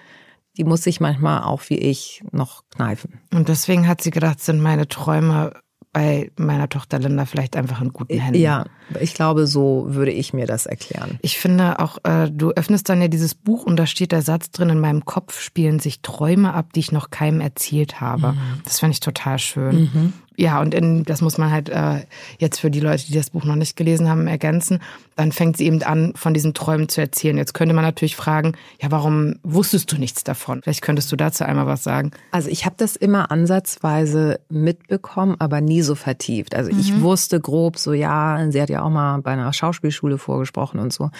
die 0.57 0.65
muss 0.65 0.83
sich 0.83 1.01
manchmal 1.01 1.43
auch 1.43 1.63
wie 1.69 1.79
ich 1.79 2.23
noch 2.33 2.63
kneifen. 2.75 3.21
Und 3.35 3.49
deswegen 3.49 3.89
hat 3.89 4.01
sie 4.01 4.11
gedacht, 4.11 4.41
sind 4.41 4.61
meine 4.61 4.89
Träume 4.89 5.53
bei 5.97 6.31
meiner 6.37 6.69
Tochter 6.69 6.99
Linda 6.99 7.25
vielleicht 7.25 7.57
einfach 7.57 7.81
in 7.81 7.91
guten 7.91 8.19
Händen. 8.19 8.39
Ja, 8.39 8.67
ich 9.01 9.15
glaube, 9.15 9.47
so 9.47 9.87
würde 9.89 10.11
ich 10.11 10.35
mir 10.35 10.45
das 10.45 10.67
erklären. 10.67 11.19
Ich 11.23 11.39
finde 11.39 11.79
auch, 11.79 11.97
äh, 12.05 12.31
du 12.31 12.51
öffnest 12.51 12.91
dann 12.91 13.01
ja 13.01 13.09
dieses 13.09 13.35
Buch 13.35 13.65
und 13.65 13.77
da 13.77 13.87
steht 13.87 14.13
der 14.13 14.21
Satz 14.21 14.51
drin, 14.51 14.69
in 14.69 14.79
meinem 14.79 15.07
Kopf 15.07 15.41
spielen 15.41 15.79
sich 15.79 16.03
Träume 16.03 16.53
ab, 16.53 16.75
die 16.75 16.81
ich 16.81 16.93
noch 16.93 17.09
keinem 17.09 17.41
erzählt 17.41 17.99
habe. 17.99 18.33
Mhm. 18.33 18.39
Das 18.65 18.81
fand 18.81 18.93
ich 18.93 19.01
total 19.01 19.39
schön. 19.39 19.75
Mhm. 19.81 20.13
Ja, 20.37 20.61
und 20.61 20.75
in, 20.75 21.05
das 21.05 21.23
muss 21.23 21.39
man 21.39 21.51
halt 21.51 21.69
äh, 21.69 22.05
jetzt 22.39 22.61
für 22.61 22.71
die 22.71 22.81
Leute, 22.81 23.07
die 23.07 23.15
das 23.15 23.31
Buch 23.31 23.45
noch 23.45 23.57
nicht 23.57 23.77
gelesen 23.77 24.09
haben, 24.09 24.27
ergänzen. 24.27 24.81
Dann 25.17 25.33
fängt 25.33 25.57
sie 25.57 25.67
eben 25.67 25.83
an, 25.83 26.13
von 26.15 26.35
diesen 26.35 26.53
Träumen 26.53 26.89
zu 26.89 27.01
erzählen. 27.01 27.39
Jetzt 27.39 27.55
könnte 27.55 27.75
man 27.75 27.85
natürlich 27.85 28.17
fragen, 28.17 28.53
ja, 28.81 28.91
warum 28.91 29.37
wusstest 29.43 29.91
du 29.91 29.97
nichts 29.97 30.25
davon? 30.25 30.61
Vielleicht 30.63 30.83
könntest 30.83 31.11
du 31.11 31.17
dazu 31.17 31.45
einmal 31.45 31.67
was 31.67 31.83
sagen. 31.83 32.11
Also 32.33 32.51
ich 32.51 32.67
habe 32.67 32.77
das 32.79 32.97
immer 32.97 33.31
ansatzweise 33.31 34.41
mitbekommen, 34.51 35.37
aber 35.39 35.61
nie 35.61 35.81
so 35.83 35.95
vertieft. 35.95 36.55
Also 36.55 36.71
mhm. 36.71 36.81
ich 36.81 37.01
wusste 37.01 37.41
grob 37.41 37.79
so, 37.79 37.95
ja, 37.95 38.47
sie 38.51 38.61
hat 38.61 38.69
ja 38.69 38.83
auch 38.83 38.91
mal 38.91 39.19
bei 39.23 39.33
einer 39.33 39.53
Schauspielschule 39.53 40.19
vorgesprochen 40.19 40.79
und 40.81 40.93
so. 40.93 41.11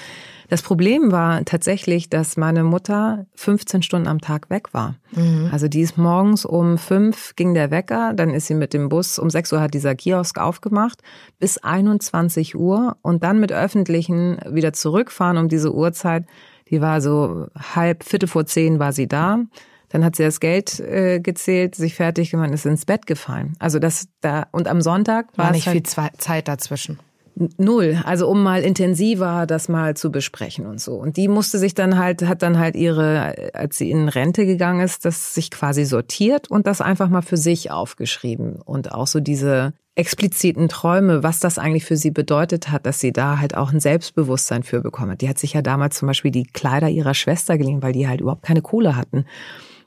Das 0.49 0.63
Problem 0.63 1.13
war 1.13 1.45
tatsächlich, 1.45 2.09
dass 2.09 2.37
meine 2.37 2.63
Mutter 2.63 3.27
15 3.35 3.83
Stunden 3.83 4.07
am 4.07 4.21
Tag 4.21 4.49
weg 4.51 4.73
war. 4.73 4.97
Mhm. 5.13 5.49
Also 5.53 5.69
die 5.69 5.81
ist 5.81 5.99
morgens 5.99 6.45
um 6.45 6.79
fünf 6.79 7.35
ging 7.37 7.55
der 7.55 7.71
Wecker, 7.71 8.13
dann 8.15 8.31
ist 8.31 8.47
sie 8.47 8.55
mit 8.55 8.73
dem 8.73 8.89
Bus, 8.89 9.19
um 9.19 9.31
sechs 9.31 9.53
Uhr 9.53 9.61
hat 9.61 9.75
dieser 9.75 9.95
Kiosk 9.95 10.39
aufgemacht, 10.39 11.03
bis 11.39 11.59
21 11.59 12.57
Uhr 12.57 12.97
und 13.03 13.25
dann 13.25 13.41
mit 13.41 13.53
öffentlichen 13.53 14.39
wieder 14.49 14.73
zurückfahren 14.73 15.39
um 15.39 15.49
diese 15.49 15.75
Uhrzeit. 15.75 16.27
Die 16.71 16.81
war 16.81 17.01
so 17.01 17.47
halb, 17.75 18.05
viertel 18.05 18.29
vor 18.29 18.47
zehn 18.47 18.79
war 18.79 18.93
sie 18.93 19.07
da. 19.07 19.41
Dann 19.89 20.05
hat 20.05 20.17
sie 20.17 20.25
das 20.25 20.41
Geld 20.41 20.81
äh, 20.81 21.21
gezählt, 21.21 21.77
sich 21.77 21.95
fertig 21.95 22.31
gemacht, 22.31 22.51
ist 22.51 22.67
ins 22.67 22.85
Bett 22.85 23.07
gefallen. 23.07 23.55
Also 23.61 23.79
das 23.79 24.09
da 24.21 24.47
und 24.51 24.67
am 24.67 24.81
Sonntag 24.81 25.29
war, 25.37 25.47
war 25.47 25.53
nicht 25.53 25.67
halt, 25.67 25.89
viel 25.89 26.11
Zeit 26.19 26.49
dazwischen. 26.49 26.99
Null. 27.59 28.01
Also 28.05 28.29
um 28.29 28.43
mal 28.43 28.63
intensiver 28.63 29.47
das 29.47 29.69
mal 29.69 29.95
zu 29.95 30.11
besprechen 30.11 30.67
und 30.67 30.81
so. 30.81 30.95
Und 30.95 31.19
die 31.19 31.29
musste 31.29 31.59
sich 31.59 31.75
dann 31.75 31.99
halt, 31.99 32.23
hat 32.23 32.43
dann 32.43 32.59
halt 32.59 32.77
ihre, 32.77 33.53
als 33.55 33.77
sie 33.77 33.91
in 33.91 34.09
Rente 34.09 34.47
gegangen 34.47 34.81
ist, 34.81 35.05
das 35.05 35.35
sich 35.35 35.51
quasi 35.51 35.85
sortiert 35.85 36.51
und 36.51 36.67
das 36.67 36.81
einfach 36.81 37.11
mal 37.11 37.21
für 37.21 37.37
sich 37.37 37.71
aufgeschrieben. 37.71 38.63
Und 38.63 38.93
auch 38.93 39.07
so 39.07 39.21
diese 39.21 39.75
expliziten 39.97 40.71
Träume, 40.71 41.23
was 41.23 41.39
das 41.39 41.59
eigentlich 41.59 41.85
für 41.85 41.97
sie 41.97 42.11
bedeutet 42.11 42.71
hat, 42.71 42.87
dass 42.87 43.01
sie 43.01 43.13
da 43.13 43.39
halt 43.39 43.55
auch 43.55 43.71
ein 43.71 43.81
Selbstbewusstsein 43.81 44.63
für 44.63 44.81
bekommen 44.81 45.13
hat. 45.13 45.21
Die 45.21 45.29
hat 45.29 45.39
sich 45.39 45.53
ja 45.53 45.61
damals 45.61 45.97
zum 45.97 46.07
Beispiel 46.07 46.31
die 46.31 46.45
Kleider 46.45 46.89
ihrer 46.89 47.15
Schwester 47.15 47.59
geliehen, 47.59 47.83
weil 47.83 47.93
die 47.93 48.09
halt 48.09 48.23
überhaupt 48.23 48.45
keine 48.45 48.63
Kohle 48.63 48.97
hatten. 48.97 49.27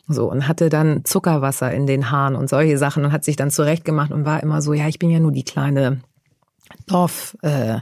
So, 0.08 0.30
und 0.30 0.48
hatte 0.48 0.70
dann 0.70 1.06
Zuckerwasser 1.06 1.72
in 1.72 1.86
den 1.86 2.10
Haaren 2.10 2.36
und 2.36 2.50
solche 2.50 2.80
Sachen 2.80 3.06
und 3.06 3.12
hat 3.12 3.24
sich 3.24 3.36
dann 3.36 3.52
zurechtgemacht 3.52 4.12
und 4.12 4.26
war 4.26 4.42
immer 4.42 4.62
so, 4.62 4.74
ja, 4.74 4.88
ich 4.88 4.98
bin 4.98 5.12
ja 5.12 5.20
nur 5.20 5.32
die 5.32 5.44
kleine 5.44 6.02
Dorf, 6.88 7.38
äh, 7.42 7.80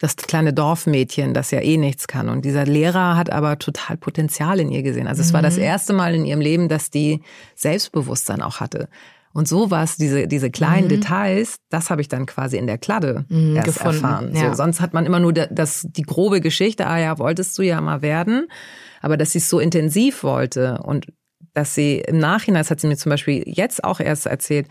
das 0.00 0.16
kleine 0.16 0.52
Dorfmädchen, 0.52 1.32
das 1.32 1.52
ja 1.52 1.60
eh 1.60 1.76
nichts 1.76 2.08
kann. 2.08 2.28
Und 2.28 2.44
dieser 2.44 2.66
Lehrer 2.66 3.16
hat 3.16 3.30
aber 3.30 3.58
total 3.58 3.96
Potenzial 3.96 4.58
in 4.58 4.70
ihr 4.70 4.82
gesehen. 4.82 5.06
Also 5.06 5.22
es 5.22 5.30
mhm. 5.30 5.34
war 5.34 5.42
das 5.42 5.56
mhm. 5.56 5.62
erste 5.62 5.92
Mal 5.92 6.14
in 6.14 6.24
ihrem 6.24 6.40
Leben, 6.40 6.68
dass 6.68 6.90
die 6.90 7.22
Selbstbewusstsein 7.54 8.42
auch 8.42 8.60
hatte. 8.60 8.88
Und 9.32 9.48
so 9.48 9.70
war 9.70 9.84
es, 9.84 9.96
diese, 9.96 10.26
diese 10.26 10.50
kleinen 10.50 10.86
mhm. 10.86 10.90
Details, 10.90 11.56
das 11.70 11.88
habe 11.88 12.00
ich 12.00 12.08
dann 12.08 12.26
quasi 12.26 12.58
in 12.58 12.66
der 12.66 12.78
Kladde 12.78 13.24
mhm, 13.28 13.56
erst 13.56 13.66
gefunden. 13.66 13.94
erfahren. 13.94 14.34
Ja. 14.34 14.50
So, 14.50 14.56
sonst 14.56 14.80
hat 14.80 14.92
man 14.92 15.06
immer 15.06 15.20
nur 15.20 15.32
das, 15.32 15.86
die 15.88 16.02
grobe 16.02 16.40
Geschichte, 16.40 16.86
ah 16.86 16.98
ja, 16.98 17.18
wolltest 17.18 17.56
du 17.58 17.62
ja 17.62 17.80
mal 17.80 18.02
werden. 18.02 18.48
Aber 19.00 19.16
dass 19.16 19.32
sie 19.32 19.38
es 19.38 19.48
so 19.48 19.58
intensiv 19.58 20.22
wollte 20.22 20.78
und 20.82 21.06
dass 21.54 21.74
sie 21.74 21.98
im 22.00 22.18
Nachhinein, 22.18 22.60
das 22.60 22.70
hat 22.70 22.80
sie 22.80 22.86
mir 22.86 22.96
zum 22.96 23.10
Beispiel 23.10 23.42
jetzt 23.46 23.84
auch 23.84 24.00
erst 24.00 24.26
erzählt, 24.26 24.66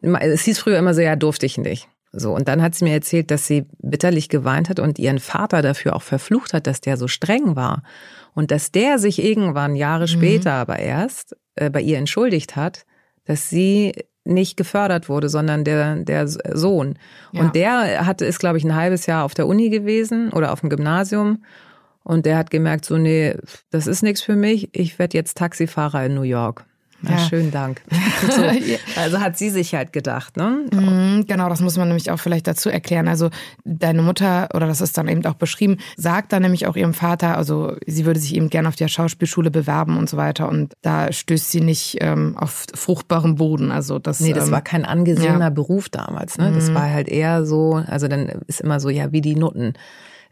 es 0.00 0.42
hieß 0.42 0.58
früher 0.58 0.78
immer 0.78 0.94
so, 0.94 1.00
ja, 1.02 1.16
durfte 1.16 1.46
ich 1.46 1.58
nicht. 1.58 1.88
So, 2.12 2.34
und 2.34 2.48
dann 2.48 2.60
hat 2.60 2.74
sie 2.74 2.84
mir 2.84 2.94
erzählt, 2.94 3.30
dass 3.30 3.46
sie 3.46 3.66
bitterlich 3.78 4.28
geweint 4.28 4.68
hat 4.68 4.80
und 4.80 4.98
ihren 4.98 5.20
Vater 5.20 5.62
dafür 5.62 5.94
auch 5.94 6.02
verflucht 6.02 6.52
hat, 6.52 6.66
dass 6.66 6.80
der 6.80 6.96
so 6.96 7.06
streng 7.06 7.54
war. 7.54 7.82
Und 8.34 8.50
dass 8.50 8.72
der 8.72 8.98
sich 8.98 9.22
irgendwann 9.22 9.76
Jahre 9.76 10.04
mhm. 10.04 10.08
später 10.08 10.52
aber 10.52 10.78
erst 10.78 11.36
äh, 11.54 11.70
bei 11.70 11.80
ihr 11.80 11.98
entschuldigt 11.98 12.56
hat, 12.56 12.84
dass 13.24 13.48
sie 13.48 13.92
nicht 14.24 14.56
gefördert 14.56 15.08
wurde, 15.08 15.28
sondern 15.28 15.64
der, 15.64 15.96
der 15.96 16.26
Sohn. 16.28 16.98
Ja. 17.32 17.42
Und 17.42 17.54
der 17.54 18.06
hatte, 18.06 18.24
ist, 18.24 18.38
glaube 18.38 18.58
ich, 18.58 18.64
ein 18.64 18.74
halbes 18.74 19.06
Jahr 19.06 19.24
auf 19.24 19.34
der 19.34 19.46
Uni 19.46 19.70
gewesen 19.70 20.30
oder 20.30 20.52
auf 20.52 20.60
dem 20.60 20.68
Gymnasium. 20.68 21.44
Und 22.02 22.26
der 22.26 22.36
hat 22.36 22.50
gemerkt, 22.50 22.84
so, 22.84 22.96
nee, 22.96 23.36
das 23.70 23.86
ist 23.86 24.02
nichts 24.02 24.22
für 24.22 24.36
mich. 24.36 24.70
Ich 24.72 24.98
werde 24.98 25.16
jetzt 25.16 25.36
Taxifahrer 25.36 26.04
in 26.06 26.14
New 26.14 26.22
York. 26.22 26.64
Ja, 27.02 27.10
ja. 27.10 27.18
schönen 27.18 27.50
Dank. 27.50 27.82
So. 28.28 28.42
Also 29.00 29.20
hat 29.20 29.38
sie 29.38 29.50
sich 29.50 29.74
halt 29.74 29.92
gedacht, 29.92 30.36
ne? 30.36 30.66
Mhm, 30.72 31.26
genau, 31.26 31.48
das 31.48 31.60
muss 31.60 31.76
man 31.76 31.88
nämlich 31.88 32.10
auch 32.10 32.18
vielleicht 32.18 32.46
dazu 32.46 32.68
erklären. 32.68 33.08
Also 33.08 33.30
deine 33.64 34.02
Mutter, 34.02 34.48
oder 34.54 34.66
das 34.66 34.80
ist 34.80 34.96
dann 34.98 35.08
eben 35.08 35.24
auch 35.26 35.34
beschrieben, 35.34 35.78
sagt 35.96 36.32
dann 36.32 36.42
nämlich 36.42 36.66
auch 36.66 36.76
ihrem 36.76 36.94
Vater, 36.94 37.36
also 37.36 37.76
sie 37.86 38.06
würde 38.06 38.20
sich 38.20 38.34
eben 38.34 38.50
gerne 38.50 38.68
auf 38.68 38.76
der 38.76 38.88
Schauspielschule 38.88 39.50
bewerben 39.50 39.96
und 39.96 40.08
so 40.08 40.16
weiter. 40.16 40.48
Und 40.48 40.74
da 40.82 41.12
stößt 41.12 41.50
sie 41.50 41.60
nicht 41.60 41.98
ähm, 42.00 42.36
auf 42.36 42.66
fruchtbaren 42.74 43.36
Boden. 43.36 43.70
Also 43.70 43.98
das, 43.98 44.20
nee, 44.20 44.32
das 44.32 44.46
ähm, 44.46 44.52
war 44.52 44.62
kein 44.62 44.84
angesehener 44.84 45.40
ja. 45.40 45.50
Beruf 45.50 45.88
damals. 45.88 46.38
Ne? 46.38 46.52
Das 46.54 46.70
mhm. 46.70 46.74
war 46.74 46.90
halt 46.90 47.08
eher 47.08 47.44
so, 47.46 47.82
also 47.86 48.08
dann 48.08 48.28
ist 48.46 48.60
immer 48.60 48.80
so, 48.80 48.88
ja, 48.90 49.12
wie 49.12 49.20
die 49.20 49.36
Nutten 49.36 49.74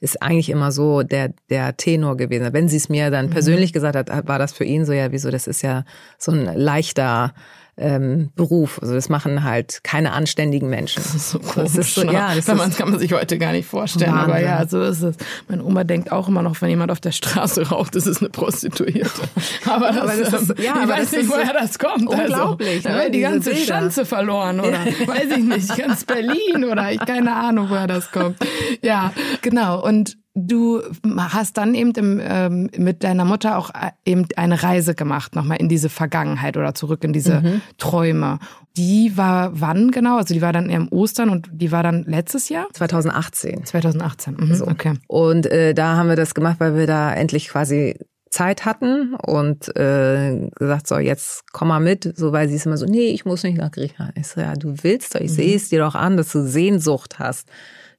ist 0.00 0.22
eigentlich 0.22 0.50
immer 0.50 0.72
so 0.72 1.02
der, 1.02 1.32
der 1.50 1.76
Tenor 1.76 2.16
gewesen. 2.16 2.52
Wenn 2.52 2.68
sie 2.68 2.76
es 2.76 2.88
mir 2.88 3.10
dann 3.10 3.26
mhm. 3.26 3.30
persönlich 3.30 3.72
gesagt 3.72 3.96
hat, 3.96 4.28
war 4.28 4.38
das 4.38 4.52
für 4.52 4.64
ihn 4.64 4.84
so, 4.84 4.92
ja, 4.92 5.12
wieso, 5.12 5.30
das 5.30 5.46
ist 5.46 5.62
ja 5.62 5.84
so 6.18 6.32
ein 6.32 6.44
leichter 6.54 7.34
ähm, 7.78 8.30
Beruf. 8.34 8.80
Also 8.82 8.94
das 8.94 9.08
machen 9.08 9.44
halt 9.44 9.80
keine 9.84 10.12
anständigen 10.12 10.68
Menschen. 10.68 11.02
Das 11.02 11.14
ist 11.14 11.30
so 11.30 11.38
komisch. 11.38 11.72
Das 11.72 11.76
ist 11.76 11.94
so, 11.94 12.04
ja, 12.04 12.34
das 12.34 12.46
man, 12.48 12.70
kann 12.74 12.90
man 12.90 12.98
sich 12.98 13.12
heute 13.12 13.38
gar 13.38 13.52
nicht 13.52 13.66
vorstellen. 13.68 14.12
Wahnsinn. 14.12 14.30
Aber 14.30 14.40
ja, 14.40 14.66
so 14.66 14.82
ist 14.82 15.02
es. 15.02 15.16
Meine 15.48 15.64
Oma 15.64 15.84
denkt 15.84 16.10
auch 16.12 16.28
immer 16.28 16.42
noch, 16.42 16.60
wenn 16.60 16.70
jemand 16.70 16.90
auf 16.90 17.00
der 17.00 17.12
Straße 17.12 17.68
raucht, 17.68 17.94
das 17.94 18.06
ist 18.06 18.20
eine 18.20 18.30
Prostituierte. 18.30 19.22
Aber 19.66 19.88
das, 19.88 19.98
aber 19.98 20.16
das 20.16 20.42
ist, 20.42 20.58
ja, 20.58 20.82
ich 20.82 20.88
weiß 20.88 21.12
nicht, 21.12 21.28
woher 21.28 21.52
das 21.52 21.78
kommt. 21.78 22.08
Also, 22.10 22.22
unglaublich. 22.22 22.86
Also, 22.86 22.98
ne? 22.98 23.10
Die 23.10 23.20
ganze 23.20 23.50
Bilder. 23.50 23.64
Schanze 23.64 24.04
verloren 24.04 24.60
oder 24.60 24.78
weiß 24.78 25.36
ich 25.36 25.44
nicht, 25.44 25.76
ganz 25.76 26.04
Berlin 26.04 26.64
oder 26.64 26.90
ich 26.90 27.00
keine 27.00 27.34
Ahnung, 27.34 27.68
woher 27.70 27.86
das 27.86 28.10
kommt. 28.10 28.36
Ja, 28.82 29.12
genau. 29.42 29.82
Und 29.84 30.16
Du 30.46 30.82
hast 31.16 31.56
dann 31.56 31.74
eben 31.74 31.92
im, 31.92 32.20
ähm, 32.22 32.70
mit 32.76 33.02
deiner 33.02 33.24
Mutter 33.24 33.58
auch 33.58 33.70
äh, 33.70 33.90
eben 34.04 34.26
eine 34.36 34.62
Reise 34.62 34.94
gemacht, 34.94 35.34
nochmal 35.34 35.58
in 35.58 35.68
diese 35.68 35.88
Vergangenheit 35.88 36.56
oder 36.56 36.74
zurück 36.74 37.02
in 37.04 37.12
diese 37.12 37.40
mhm. 37.40 37.60
Träume. 37.78 38.38
Die 38.76 39.16
war 39.16 39.60
wann 39.60 39.90
genau? 39.90 40.18
Also 40.18 40.34
die 40.34 40.42
war 40.42 40.52
dann 40.52 40.70
im 40.70 40.88
Ostern 40.92 41.30
und 41.30 41.48
die 41.52 41.72
war 41.72 41.82
dann 41.82 42.04
letztes 42.04 42.48
Jahr? 42.48 42.68
2018. 42.72 43.64
2018, 43.64 44.36
mhm. 44.38 44.54
so. 44.54 44.66
okay. 44.66 44.94
Und 45.08 45.46
äh, 45.46 45.74
da 45.74 45.96
haben 45.96 46.08
wir 46.08 46.16
das 46.16 46.34
gemacht, 46.34 46.56
weil 46.60 46.76
wir 46.76 46.86
da 46.86 47.12
endlich 47.12 47.48
quasi 47.48 47.96
Zeit 48.30 48.64
hatten 48.64 49.14
und 49.14 49.74
äh, 49.76 50.48
gesagt, 50.54 50.86
so 50.86 50.98
jetzt 50.98 51.44
komm 51.52 51.68
mal 51.68 51.80
mit, 51.80 52.16
so 52.16 52.32
weil 52.32 52.48
sie 52.48 52.56
ist 52.56 52.66
immer 52.66 52.76
so, 52.76 52.86
nee, 52.86 53.08
ich 53.08 53.24
muss 53.24 53.42
nicht 53.42 53.58
nach 53.58 53.70
Griechenland. 53.70 54.12
Ich 54.16 54.28
so, 54.28 54.40
ja, 54.40 54.54
du 54.54 54.74
willst 54.82 55.14
doch, 55.14 55.20
ich 55.20 55.30
mhm. 55.30 55.36
sehe 55.36 55.56
es 55.56 55.68
dir 55.68 55.80
doch 55.80 55.94
an, 55.94 56.16
dass 56.16 56.32
du 56.32 56.46
Sehnsucht 56.46 57.18
hast. 57.18 57.48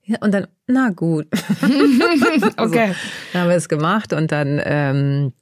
Ja, 0.09 0.17
und 0.21 0.33
dann, 0.33 0.47
na 0.65 0.89
gut. 0.89 1.27
okay. 1.61 2.53
also, 2.57 2.73
dann 2.73 3.41
haben 3.41 3.49
wir 3.49 3.55
es 3.55 3.69
gemacht 3.69 4.11
und 4.11 4.31
dann, 4.31 4.59
ähm, 4.63 5.33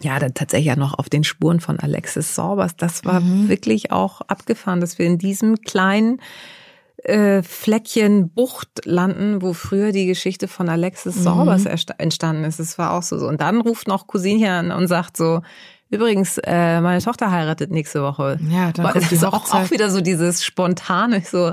ja, 0.00 0.20
dann 0.20 0.32
tatsächlich 0.32 0.68
ja 0.68 0.76
noch 0.76 0.96
auf 0.96 1.08
den 1.08 1.24
Spuren 1.24 1.58
von 1.58 1.80
Alexis 1.80 2.36
Sorbers. 2.36 2.76
Das 2.76 3.04
war 3.04 3.20
mhm. 3.20 3.48
wirklich 3.48 3.90
auch 3.90 4.20
abgefahren, 4.20 4.80
dass 4.80 5.00
wir 5.00 5.06
in 5.06 5.18
diesem 5.18 5.56
kleinen 5.56 6.20
äh, 6.98 7.42
Fleckchen 7.42 8.30
Bucht 8.30 8.82
landen, 8.84 9.42
wo 9.42 9.54
früher 9.54 9.90
die 9.90 10.06
Geschichte 10.06 10.46
von 10.46 10.68
Alexis 10.68 11.16
mhm. 11.16 11.22
Sorbers 11.22 11.64
entstanden 11.66 12.44
ist. 12.44 12.60
Es 12.60 12.78
war 12.78 12.92
auch 12.92 13.02
so. 13.02 13.16
Und 13.16 13.40
dann 13.40 13.60
ruft 13.60 13.88
noch 13.88 14.06
Cousinchen 14.06 14.48
an 14.48 14.70
und 14.70 14.86
sagt 14.86 15.16
so, 15.16 15.40
Übrigens, 15.92 16.38
äh, 16.38 16.80
meine 16.80 17.02
Tochter 17.02 17.30
heiratet 17.30 17.70
nächste 17.70 18.02
Woche. 18.02 18.38
Ja, 18.48 18.72
dann 18.72 18.92
kommt 18.92 19.10
diese 19.10 19.28
auch, 19.28 19.52
auch 19.52 19.70
wieder 19.70 19.90
so 19.90 20.00
dieses 20.00 20.42
spontane, 20.42 21.22
so, 21.22 21.52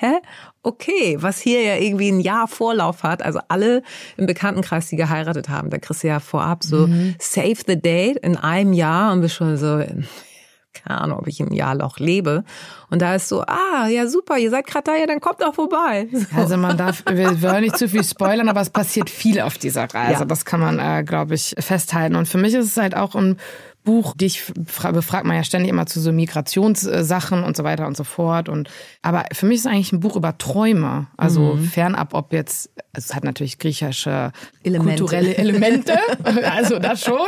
hä? 0.00 0.20
Okay, 0.62 1.16
was 1.20 1.40
hier 1.40 1.62
ja 1.62 1.76
irgendwie 1.76 2.10
ein 2.10 2.20
Jahr 2.20 2.48
Vorlauf 2.48 3.02
hat, 3.02 3.22
also 3.22 3.40
alle 3.48 3.82
im 4.16 4.26
Bekanntenkreis, 4.26 4.88
die 4.88 4.96
geheiratet 4.96 5.48
haben, 5.48 5.70
da 5.70 5.78
kriegst 5.78 6.02
du 6.02 6.08
ja 6.08 6.20
vorab 6.20 6.64
so 6.64 6.86
mhm. 6.86 7.14
save 7.18 7.58
the 7.66 7.80
date 7.80 8.18
in 8.18 8.36
einem 8.36 8.72
Jahr 8.72 9.12
und 9.12 9.20
bist 9.20 9.36
schon 9.36 9.56
so, 9.56 9.82
keine 10.76 11.00
Ahnung, 11.00 11.18
ob 11.18 11.26
ich 11.28 11.40
im 11.40 11.52
Jahr 11.52 11.74
noch 11.74 11.98
lebe. 11.98 12.44
Und 12.90 13.02
da 13.02 13.14
ist 13.14 13.28
so, 13.28 13.42
ah, 13.42 13.88
ja 13.88 14.06
super, 14.06 14.38
ihr 14.38 14.50
seid 14.50 14.66
gerade 14.66 14.84
da, 14.84 14.96
ja, 14.96 15.06
dann 15.06 15.20
kommt 15.20 15.40
doch 15.40 15.54
vorbei. 15.54 16.08
So. 16.16 16.26
Also 16.36 16.56
man 16.56 16.76
darf, 16.76 17.02
wir 17.10 17.40
wollen 17.42 17.62
nicht 17.62 17.76
zu 17.76 17.88
viel 17.88 18.04
spoilern, 18.04 18.48
aber 18.48 18.60
es 18.60 18.70
passiert 18.70 19.10
viel 19.10 19.40
auf 19.40 19.58
dieser 19.58 19.84
Reise. 19.92 20.20
Ja. 20.20 20.24
Das 20.24 20.44
kann 20.44 20.60
man, 20.60 20.78
äh, 20.78 21.04
glaube 21.04 21.34
ich, 21.34 21.54
festhalten. 21.58 22.16
Und 22.16 22.26
für 22.26 22.38
mich 22.38 22.54
ist 22.54 22.66
es 22.66 22.76
halt 22.76 22.96
auch 22.96 23.14
ein 23.14 23.38
Buch, 23.86 24.14
dich 24.14 24.52
befragt 24.54 25.24
man 25.24 25.36
ja 25.36 25.44
ständig 25.44 25.70
immer 25.70 25.86
zu 25.86 26.00
so 26.00 26.12
Migrationssachen 26.12 27.42
und 27.44 27.56
so 27.56 27.64
weiter 27.64 27.86
und 27.86 27.96
so 27.96 28.04
fort. 28.04 28.50
Und 28.50 28.68
aber 29.00 29.24
für 29.32 29.46
mich 29.46 29.58
ist 29.58 29.66
es 29.66 29.72
eigentlich 29.72 29.92
ein 29.92 30.00
Buch 30.00 30.16
über 30.16 30.36
Träume. 30.36 31.06
Also 31.16 31.54
mhm. 31.54 31.64
fernab, 31.64 32.12
ob 32.12 32.34
jetzt, 32.34 32.70
also 32.92 33.06
es 33.08 33.14
hat 33.14 33.24
natürlich 33.24 33.58
griechische 33.58 34.32
Elemente. 34.62 34.98
kulturelle 34.98 35.36
Elemente, 35.36 35.96
also 36.50 36.78
das 36.78 37.02
schon. 37.02 37.26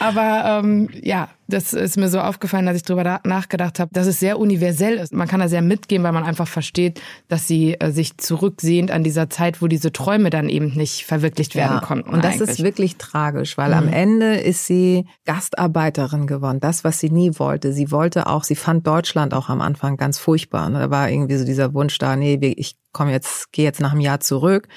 Aber 0.00 0.62
ähm, 0.64 0.88
ja, 1.00 1.28
das 1.48 1.72
ist 1.72 1.96
mir 1.96 2.08
so 2.10 2.20
aufgefallen, 2.20 2.66
dass 2.66 2.76
ich 2.76 2.82
darüber 2.82 3.20
nachgedacht 3.24 3.80
habe, 3.80 3.90
dass 3.92 4.06
es 4.06 4.20
sehr 4.20 4.38
universell 4.38 4.98
ist. 4.98 5.14
Man 5.14 5.26
kann 5.26 5.40
da 5.40 5.48
sehr 5.48 5.62
mitgehen, 5.62 6.02
weil 6.02 6.12
man 6.12 6.24
einfach 6.24 6.46
versteht, 6.46 7.00
dass 7.28 7.48
sie 7.48 7.74
äh, 7.80 7.90
sich 7.90 8.18
zurücksehnt 8.18 8.90
an 8.90 9.02
dieser 9.02 9.30
Zeit, 9.30 9.62
wo 9.62 9.66
diese 9.66 9.90
Träume 9.90 10.28
dann 10.28 10.50
eben 10.50 10.74
nicht 10.74 11.06
verwirklicht 11.06 11.54
werden 11.54 11.78
ja, 11.80 11.80
konnten. 11.80 12.10
Und 12.10 12.22
das 12.22 12.34
eigentlich. 12.34 12.50
ist 12.50 12.62
wirklich 12.62 12.96
tragisch, 12.96 13.56
weil 13.56 13.70
mhm. 13.70 13.76
am 13.78 13.88
Ende 13.88 14.34
ist 14.36 14.66
sie 14.66 15.06
Gastarbeiterin 15.24 16.26
geworden. 16.26 16.60
Das, 16.60 16.84
was 16.84 17.00
sie 17.00 17.10
nie 17.10 17.32
wollte. 17.38 17.72
Sie 17.72 17.90
wollte 17.90 18.26
auch, 18.26 18.44
sie 18.44 18.56
fand 18.56 18.86
Deutschland 18.86 19.32
auch 19.32 19.48
am 19.48 19.62
Anfang 19.62 19.96
ganz 19.96 20.18
furchtbar. 20.18 20.68
Da 20.70 20.90
war 20.90 21.10
irgendwie 21.10 21.36
so 21.36 21.46
dieser 21.46 21.72
Wunsch 21.72 21.96
da, 21.96 22.14
nee, 22.14 22.38
ich 22.56 22.76
komme 22.92 23.12
jetzt, 23.12 23.52
gehe 23.52 23.64
jetzt 23.64 23.80
nach 23.80 23.92
einem 23.92 24.00
Jahr 24.00 24.20
zurück. 24.20 24.68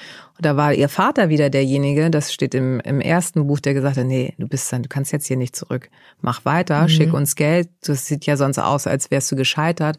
Da 0.42 0.56
war 0.56 0.74
ihr 0.74 0.88
Vater 0.88 1.28
wieder 1.28 1.50
derjenige, 1.50 2.10
das 2.10 2.32
steht 2.32 2.54
im, 2.56 2.80
im 2.80 3.00
ersten 3.00 3.46
Buch, 3.46 3.60
der 3.60 3.74
gesagt 3.74 3.96
hat, 3.96 4.06
nee, 4.06 4.34
du 4.38 4.48
bist 4.48 4.72
dann, 4.72 4.82
du 4.82 4.88
kannst 4.88 5.12
jetzt 5.12 5.26
hier 5.26 5.36
nicht 5.36 5.54
zurück. 5.54 5.88
Mach 6.20 6.44
weiter, 6.44 6.82
mhm. 6.82 6.88
schick 6.88 7.14
uns 7.14 7.36
Geld. 7.36 7.68
Das 7.84 8.06
sieht 8.06 8.26
ja 8.26 8.36
sonst 8.36 8.58
aus, 8.58 8.88
als 8.88 9.12
wärst 9.12 9.30
du 9.30 9.36
gescheitert. 9.36 9.98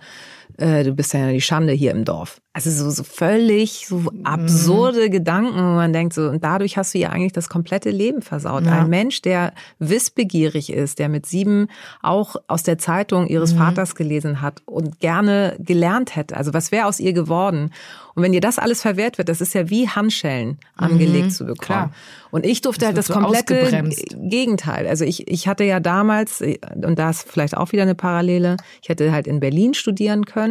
Äh, 0.57 0.83
du 0.83 0.93
bist 0.93 1.13
ja 1.13 1.31
die 1.31 1.41
Schande 1.41 1.73
hier 1.73 1.91
im 1.91 2.05
Dorf. 2.05 2.39
Also 2.55 2.69
so, 2.69 2.91
so 2.91 3.03
völlig 3.03 3.87
so 3.87 3.97
mhm. 3.97 4.25
absurde 4.25 5.07
mhm. 5.07 5.11
Gedanken, 5.11 5.57
wo 5.57 5.73
man 5.73 5.91
denkt 5.91 6.13
so, 6.13 6.29
und 6.29 6.43
dadurch 6.43 6.77
hast 6.77 6.93
du 6.93 6.99
ja 6.99 7.09
eigentlich 7.09 7.31
das 7.31 7.49
komplette 7.49 7.89
Leben 7.89 8.21
versaut. 8.21 8.65
Ja. 8.65 8.81
Ein 8.81 8.89
Mensch, 8.89 9.23
der 9.23 9.53
wissbegierig 9.79 10.71
ist, 10.71 10.99
der 10.99 11.09
mit 11.09 11.25
sieben 11.25 11.67
auch 12.03 12.35
aus 12.47 12.61
der 12.61 12.77
Zeitung 12.77 13.25
ihres 13.25 13.53
mhm. 13.53 13.57
Vaters 13.57 13.95
gelesen 13.95 14.41
hat 14.41 14.61
und 14.65 14.99
gerne 14.99 15.55
gelernt 15.59 16.15
hätte. 16.15 16.37
Also 16.37 16.53
was 16.53 16.71
wäre 16.71 16.85
aus 16.85 16.99
ihr 16.99 17.13
geworden? 17.13 17.71
Und 18.15 18.21
wenn 18.21 18.31
dir 18.31 18.41
das 18.41 18.59
alles 18.59 18.81
verwehrt 18.81 19.17
wird, 19.17 19.29
das 19.29 19.41
ist 19.41 19.55
ja 19.55 19.71
wie 19.71 19.89
Handschellen 19.89 20.59
angelegt 20.75 21.25
mhm, 21.25 21.31
zu 21.31 21.45
bekommen. 21.45 21.57
Klar. 21.59 21.91
Und 22.29 22.45
ich 22.45 22.61
durfte 22.61 22.81
das 22.81 22.87
halt 22.87 22.97
das 22.97 23.07
so 23.07 23.13
komplette 23.13 23.89
Gegenteil. 24.15 24.87
Also 24.87 25.05
ich, 25.05 25.27
ich 25.27 25.47
hatte 25.47 25.63
ja 25.63 25.79
damals, 25.79 26.41
und 26.41 26.99
da 26.99 27.09
ist 27.09 27.27
vielleicht 27.27 27.57
auch 27.57 27.71
wieder 27.71 27.83
eine 27.83 27.95
Parallele, 27.95 28.57
ich 28.81 28.89
hätte 28.89 29.11
halt 29.11 29.25
in 29.25 29.39
Berlin 29.39 29.73
studieren 29.73 30.25
können. 30.25 30.42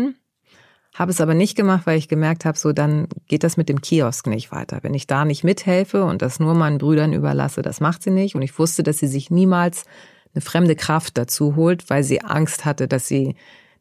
Habe 0.95 1.11
es 1.11 1.23
aber 1.23 1.33
nicht 1.33 1.57
gemacht, 1.57 1.87
weil 1.87 1.99
ich 1.99 2.09
gemerkt 2.09 2.45
habe, 2.45 2.59
so 2.59 2.73
dann 2.73 3.09
geht 3.27 3.45
das 3.45 3.57
mit 3.57 3.71
dem 3.71 3.81
Kiosk 3.81 4.27
nicht 4.27 4.53
weiter. 4.53 4.81
Wenn 4.83 4.93
ich 4.93 5.07
da 5.07 5.25
nicht 5.25 5.43
mithelfe 5.43 6.05
und 6.05 6.21
das 6.21 6.39
nur 6.39 6.55
meinen 6.55 6.79
Brüdern 6.79 7.15
überlasse, 7.15 7.63
das 7.63 7.81
macht 7.81 8.03
sie 8.03 8.11
nicht. 8.11 8.35
Und 8.35 8.43
ich 8.43 8.59
wusste, 8.59 8.83
dass 8.83 8.99
sie 8.99 9.07
sich 9.07 9.31
niemals 9.31 9.85
eine 10.35 10.43
fremde 10.43 10.77
Kraft 10.77 11.17
dazu 11.17 11.57
holt, 11.57 11.89
weil 11.89 12.05
sie 12.05 12.21
Angst 12.21 12.67
hatte, 12.67 12.89
dass 12.89 13.09
sie 13.09 13.37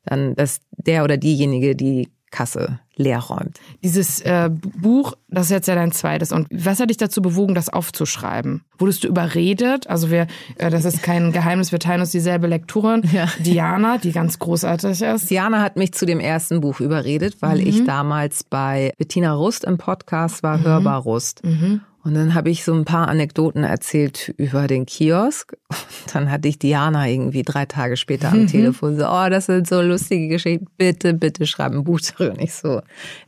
dann, 0.06 0.36
dass 0.36 0.62
der 0.71 1.04
oder 1.04 1.17
diejenige 1.17 1.76
die 1.76 2.10
Kasse 2.32 2.80
leer 2.96 3.20
räumt. 3.20 3.60
Dieses 3.84 4.22
äh, 4.22 4.50
Buch, 4.52 5.13
das 5.28 5.46
ist 5.46 5.52
jetzt 5.52 5.67
ja 5.67 5.76
dein 5.76 5.91
zweites. 5.91 6.32
Und 6.32 6.48
was 6.52 6.80
hat 6.80 6.89
dich 6.89 6.98
dazu 6.98 7.22
bewogen, 7.22 7.56
das 7.56 7.70
aufzuschreiben? 7.70 8.63
Wurdest 8.78 9.04
du 9.04 9.08
überredet? 9.08 9.88
Also 9.88 10.10
wir, 10.12 10.28
äh, 10.58 10.70
das 10.70 10.86
ist 10.86 11.04
kein 11.04 11.32
Geheimnis, 11.32 11.72
wir 11.72 11.80
teilen 11.80 12.02
uns 12.02 12.12
dieselbe 12.12 12.48
Lektorin. 12.48 13.04
Ja. 13.12 13.28
Diana, 13.39 13.98
die 13.98 14.12
ganz 14.12 14.39
großartig 14.39 15.02
ist. 15.02 15.30
Diana 15.30 15.62
hat 15.62 15.76
mich 15.76 15.94
zu 15.94 16.06
dem 16.06 16.20
ersten 16.20 16.62
Buch 16.62 16.80
überredet, 16.80 17.38
weil 17.41 17.60
mhm. 17.60 17.67
ich 17.67 17.84
damals 17.84 18.44
bei 18.44 18.94
Bettina 18.98 19.34
Rust 19.34 19.65
im 19.65 19.78
Podcast 19.78 20.44
war, 20.44 20.58
mhm. 20.58 20.63
Hörbar 20.63 21.02
Rust. 21.02 21.44
Mhm. 21.44 21.82
Und 22.03 22.15
dann 22.15 22.33
habe 22.33 22.49
ich 22.49 22.63
so 22.63 22.73
ein 22.73 22.85
paar 22.85 23.07
Anekdoten 23.07 23.63
erzählt 23.63 24.33
über 24.37 24.67
den 24.67 24.85
Kiosk. 24.85 25.53
Und 25.69 26.15
dann 26.15 26.31
hatte 26.31 26.47
ich 26.47 26.57
Diana 26.57 27.07
irgendwie 27.07 27.43
drei 27.43 27.65
Tage 27.65 27.95
später 27.95 28.31
am 28.31 28.41
mhm. 28.41 28.47
Telefon 28.47 28.97
so, 28.97 29.07
oh, 29.07 29.29
das 29.29 29.45
sind 29.45 29.67
so 29.67 29.81
lustige 29.81 30.27
Geschichten. 30.27 30.67
Bitte, 30.77 31.13
bitte 31.13 31.45
schreib 31.45 31.73
ein 31.73 31.83
Buch 31.83 31.99
darüber. 32.01 32.33
Und 32.33 32.41
ich 32.41 32.53
so, 32.53 32.81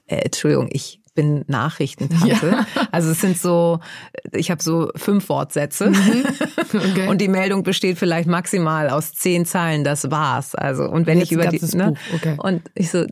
äh, 0.07 0.15
Entschuldigung, 0.17 0.69
ich 0.71 0.99
bin 1.15 1.43
Nachrichtentante. 1.47 2.47
Ja. 2.47 2.65
Also 2.91 3.11
es 3.11 3.21
sind 3.21 3.37
so, 3.37 3.79
ich 4.31 4.49
habe 4.49 4.63
so 4.63 4.89
fünf 4.95 5.29
Wortsätze 5.29 5.91
mhm. 5.91 6.23
okay. 6.73 7.07
und 7.07 7.21
die 7.21 7.27
Meldung 7.27 7.63
besteht 7.63 7.97
vielleicht 7.97 8.27
maximal 8.27 8.89
aus 8.89 9.13
zehn 9.13 9.45
Zeilen. 9.45 9.83
Das 9.83 10.09
war's. 10.09 10.55
Also 10.55 10.85
und 10.85 11.05
wenn 11.05 11.19
Jetzt 11.19 11.27
ich 11.27 11.31
über 11.33 11.47
die 11.47 11.59
ne, 11.75 11.93
okay. 12.13 12.35
und 12.37 12.63
ich 12.73 12.89
so 12.89 13.05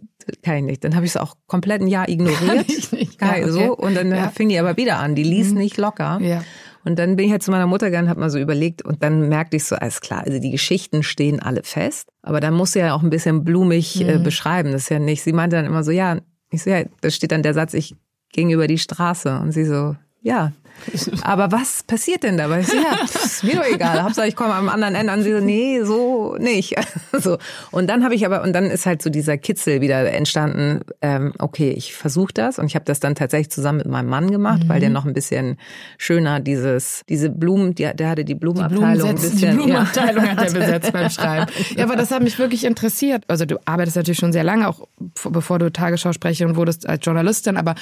kann 0.43 0.57
ich 0.57 0.63
nicht. 0.63 0.83
Dann 0.83 0.95
habe 0.95 1.05
ich 1.05 1.11
es 1.11 1.17
auch 1.17 1.35
komplett 1.47 1.81
ein 1.81 1.87
Jahr 1.87 2.09
ignoriert. 2.09 2.69
ich 2.69 2.91
nicht. 2.91 3.21
Ja, 3.21 3.31
okay. 3.31 3.49
so 3.49 3.75
und 3.75 3.95
dann 3.95 4.11
ja. 4.11 4.29
fing 4.29 4.49
die 4.49 4.59
aber 4.59 4.77
wieder 4.77 4.99
an. 4.99 5.15
Die 5.15 5.23
ließ 5.23 5.51
mhm. 5.51 5.57
nicht 5.57 5.77
locker. 5.77 6.19
Ja. 6.21 6.43
Und 6.83 6.97
dann 6.97 7.15
bin 7.15 7.25
ich 7.25 7.31
halt 7.31 7.43
zu 7.43 7.51
meiner 7.51 7.67
Mutter 7.67 7.87
gegangen, 7.87 8.09
habe 8.09 8.19
mal 8.19 8.29
so 8.29 8.39
überlegt 8.39 8.81
und 8.81 9.03
dann 9.03 9.29
merkte 9.29 9.57
ich 9.57 9.65
so, 9.65 9.75
alles 9.75 10.01
klar, 10.01 10.23
also 10.25 10.39
die 10.39 10.49
Geschichten 10.49 11.03
stehen 11.03 11.39
alle 11.39 11.61
fest, 11.63 12.09
aber 12.23 12.39
dann 12.39 12.55
muss 12.55 12.71
sie 12.71 12.79
ja 12.79 12.95
auch 12.95 13.03
ein 13.03 13.11
bisschen 13.11 13.43
blumig 13.43 14.01
äh, 14.01 14.03
mhm. 14.03 14.09
äh, 14.09 14.23
beschreiben. 14.23 14.71
Das 14.71 14.83
ist 14.83 14.89
ja 14.89 14.97
nicht, 14.99 15.21
sie 15.21 15.33
meinte 15.33 15.57
dann 15.57 15.65
immer 15.65 15.83
so, 15.83 15.91
ja, 15.91 16.17
ich 16.49 16.63
so, 16.63 16.69
ja, 16.69 16.83
da 17.01 17.09
steht 17.09 17.31
dann 17.31 17.43
der 17.43 17.53
Satz, 17.53 17.73
ich 17.73 17.95
ging 18.33 18.49
über 18.49 18.67
die 18.67 18.79
Straße 18.79 19.39
und 19.39 19.51
sie 19.51 19.65
so, 19.65 19.95
ja, 20.21 20.53
aber 21.23 21.51
was 21.51 21.83
passiert 21.83 22.23
denn 22.23 22.37
dabei? 22.37 22.61
Ja, 22.61 23.03
ist 23.03 23.43
mir 23.43 23.55
doch 23.55 23.65
egal. 23.65 24.03
Hauptsache 24.03 24.27
ich 24.27 24.35
komme 24.35 24.53
am 24.53 24.69
anderen 24.69 24.95
Ende 24.95 25.11
an. 25.11 25.23
Sie 25.23 25.31
so, 25.31 25.39
nee, 25.39 25.83
so 25.83 26.35
nicht. 26.39 26.75
so. 27.19 27.37
Und 27.71 27.89
dann 27.89 28.03
habe 28.03 28.15
ich 28.15 28.25
aber, 28.25 28.43
und 28.43 28.53
dann 28.53 28.65
ist 28.65 28.85
halt 28.85 29.01
so 29.01 29.09
dieser 29.09 29.37
Kitzel 29.37 29.81
wieder 29.81 30.11
entstanden, 30.11 30.81
ähm, 31.01 31.33
okay, 31.39 31.71
ich 31.71 31.93
versuche 31.93 32.33
das. 32.33 32.59
Und 32.59 32.65
ich 32.65 32.75
habe 32.75 32.85
das 32.85 32.99
dann 32.99 33.15
tatsächlich 33.15 33.51
zusammen 33.51 33.79
mit 33.79 33.87
meinem 33.87 34.09
Mann 34.09 34.31
gemacht, 34.31 34.63
mhm. 34.63 34.69
weil 34.69 34.79
der 34.79 34.89
noch 34.89 35.05
ein 35.05 35.13
bisschen 35.13 35.57
schöner 35.97 36.39
dieses, 36.39 37.03
diese 37.09 37.29
Blumen, 37.29 37.75
die, 37.75 37.89
der 37.93 38.09
hatte 38.09 38.25
die 38.25 38.35
Blumenabteilung 38.35 39.03
die 39.03 39.09
ein 39.09 39.15
bisschen. 39.15 39.51
Die 39.51 39.57
Blumenabteilung 39.57 40.25
ja. 40.25 40.31
hat 40.31 40.47
er 40.47 40.53
besetzt 40.59 40.93
beim 40.93 41.09
Schreiben. 41.09 41.51
Ja, 41.75 41.85
aber 41.85 41.95
das 41.95 42.11
hat 42.11 42.23
mich 42.23 42.37
wirklich 42.39 42.63
interessiert. 42.63 43.23
Also 43.27 43.45
du 43.45 43.59
arbeitest 43.65 43.97
natürlich 43.97 44.19
schon 44.19 44.33
sehr 44.33 44.43
lange, 44.43 44.67
auch 44.67 44.87
bevor 45.29 45.59
du 45.59 45.71
Tagesschausprecherin 45.71 46.55
wurdest 46.55 46.87
als 46.87 47.05
Journalistin, 47.05 47.57
aber 47.57 47.75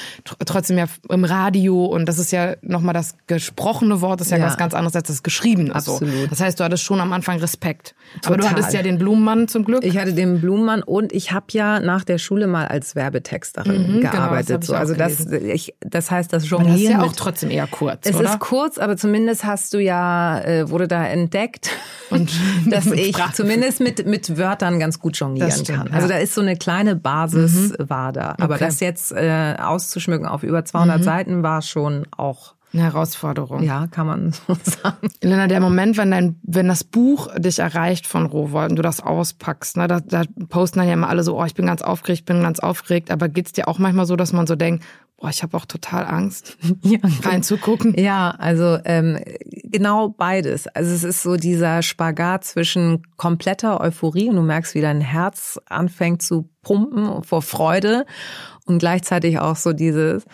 trotzdem 0.45 0.77
ja 0.77 0.85
im 1.09 1.23
Radio 1.23 1.85
und 1.85 2.05
das 2.05 2.19
ist 2.19 2.31
ja 2.31 2.55
nochmal 2.61 2.88
nochmal 2.89 2.93
das 2.93 3.15
gesprochene 3.27 4.01
Wort 4.01 4.21
ist 4.21 4.31
ja, 4.31 4.37
Ja. 4.37 4.45
was 4.45 4.57
ganz 4.57 4.73
anderes 4.73 4.95
als 4.95 5.07
das 5.07 5.23
geschriebene. 5.23 5.69
So. 5.81 5.93
Absolut. 5.93 6.31
Das 6.31 6.39
heißt, 6.39 6.59
du 6.59 6.63
hattest 6.63 6.83
schon 6.83 6.99
am 6.99 7.13
Anfang 7.13 7.39
Respekt. 7.39 7.95
Aber 8.25 8.37
du 8.37 8.41
Total. 8.43 8.57
hattest 8.57 8.73
ja 8.73 8.81
den 8.81 8.97
Blumenmann 8.97 9.47
zum 9.47 9.63
Glück. 9.65 9.83
Ich 9.83 9.97
hatte 9.97 10.13
den 10.13 10.41
Blumenmann 10.41 10.81
und 10.83 11.13
ich 11.13 11.31
habe 11.31 11.45
ja 11.51 11.79
nach 11.79 12.03
der 12.03 12.17
Schule 12.17 12.47
mal 12.47 12.67
als 12.67 12.95
Werbetexterin 12.95 13.81
Mhm, 13.81 13.87
genau, 13.99 14.01
das 14.01 14.11
gearbeitet. 14.11 14.63
ich 14.63 14.67
so. 14.67 14.75
Also 14.75 14.95
das, 14.95 15.25
ich, 15.27 15.75
das 15.81 16.09
heißt, 16.11 16.33
das 16.33 16.51
Aber 16.51 16.63
das 16.63 16.67
ist 16.73 16.73
Jonglieren 16.81 16.99
ja 17.01 17.05
auch 17.05 17.13
trotzdem 17.13 17.51
eher 17.51 17.67
kurz, 17.67 18.05
Es 18.07 18.15
oder? 18.15 18.29
ist 18.31 18.39
kurz, 18.39 18.77
aber 18.77 18.97
zumindest 18.97 19.43
hast 19.45 19.73
du 19.73 19.79
ja, 19.79 20.39
äh, 20.41 20.69
wurde 20.69 20.87
da 20.87 21.05
entdeckt, 21.05 21.69
Und 22.09 22.31
dass 22.65 22.87
ich 22.87 23.15
Sprache. 23.15 23.33
zumindest 23.33 23.79
mit, 23.81 24.07
mit 24.07 24.35
Wörtern 24.37 24.79
ganz 24.79 24.97
gut 24.99 25.15
jonglieren 25.17 25.51
stimmt, 25.51 25.67
kann. 25.67 25.87
Also 25.89 25.99
ja. 25.99 26.05
Mhm. 26.05 26.09
da 26.09 26.17
ist 26.17 26.33
so 26.33 26.41
eine 26.41 26.55
kleine 26.57 26.95
Basis 26.95 27.73
war 27.77 28.11
da. 28.13 28.35
Aber 28.39 28.55
Okay. 28.55 28.63
Mhm. 28.63 28.67
das 28.67 28.79
jetzt 28.79 29.11
äh, 29.11 29.55
auszuschmücken 29.61 30.25
auf 30.25 30.41
über 30.41 30.65
200 30.65 31.03
Seiten 31.03 31.43
war 31.43 31.61
schon 31.61 32.07
auch, 32.17 32.55
Eine 32.73 32.83
Herausforderung. 32.83 33.63
ja, 33.63 33.87
kann 33.87 34.07
man 34.07 34.31
so 34.47 34.55
sagen. 34.63 35.09
Elena, 35.21 35.47
der 35.47 35.59
Moment, 35.59 35.97
wenn 35.97 36.11
dein, 36.11 36.39
wenn 36.43 36.67
das 36.67 36.83
Buch 36.83 37.27
dich 37.37 37.59
erreicht 37.59 38.05
von 38.05 38.25
Rowold 38.25 38.71
und 38.71 38.75
du 38.75 38.81
das 38.83 39.01
auspackst, 39.01 39.77
ne, 39.77 39.87
da, 39.87 39.99
da 39.99 40.23
posten 40.49 40.79
dann 40.79 40.87
ja 40.87 40.93
immer 40.93 41.09
alle 41.09 41.23
so, 41.23 41.39
oh, 41.39 41.45
ich 41.45 41.55
bin 41.55 41.65
ganz 41.65 41.81
aufgeregt, 41.81 42.25
bin 42.25 42.43
ganz 42.43 42.59
aufgeregt, 42.59 43.11
aber 43.11 43.29
geht's 43.29 43.53
dir 43.53 43.67
auch 43.67 43.79
manchmal 43.79 44.05
so, 44.05 44.15
dass 44.15 44.33
man 44.33 44.45
so 44.45 44.55
denkt, 44.55 44.83
boah, 45.19 45.29
ich 45.29 45.43
habe 45.43 45.57
auch 45.57 45.65
total 45.65 46.05
Angst, 46.05 46.57
Ja, 46.83 46.99
reinzugucken? 47.23 47.93
Ja, 47.97 48.31
also 48.37 48.77
ähm, 48.85 49.19
genau 49.63 50.09
beides. 50.09 50.67
Also 50.67 50.93
es 50.93 51.03
ist 51.03 51.23
so 51.23 51.35
dieser 51.35 51.81
Spagat 51.81 52.45
zwischen 52.45 53.03
kompletter 53.17 53.81
Euphorie 53.81 54.29
und 54.29 54.35
du 54.35 54.41
merkst, 54.41 54.75
wie 54.75 54.81
dein 54.81 55.01
Herz 55.01 55.59
anfängt 55.67 56.21
zu 56.21 56.49
pumpen 56.61 57.23
vor 57.23 57.41
Freude 57.41 58.05
und 58.65 58.79
gleichzeitig 58.79 59.39
auch 59.39 59.55
so 59.55 59.73
dieses 59.73 60.25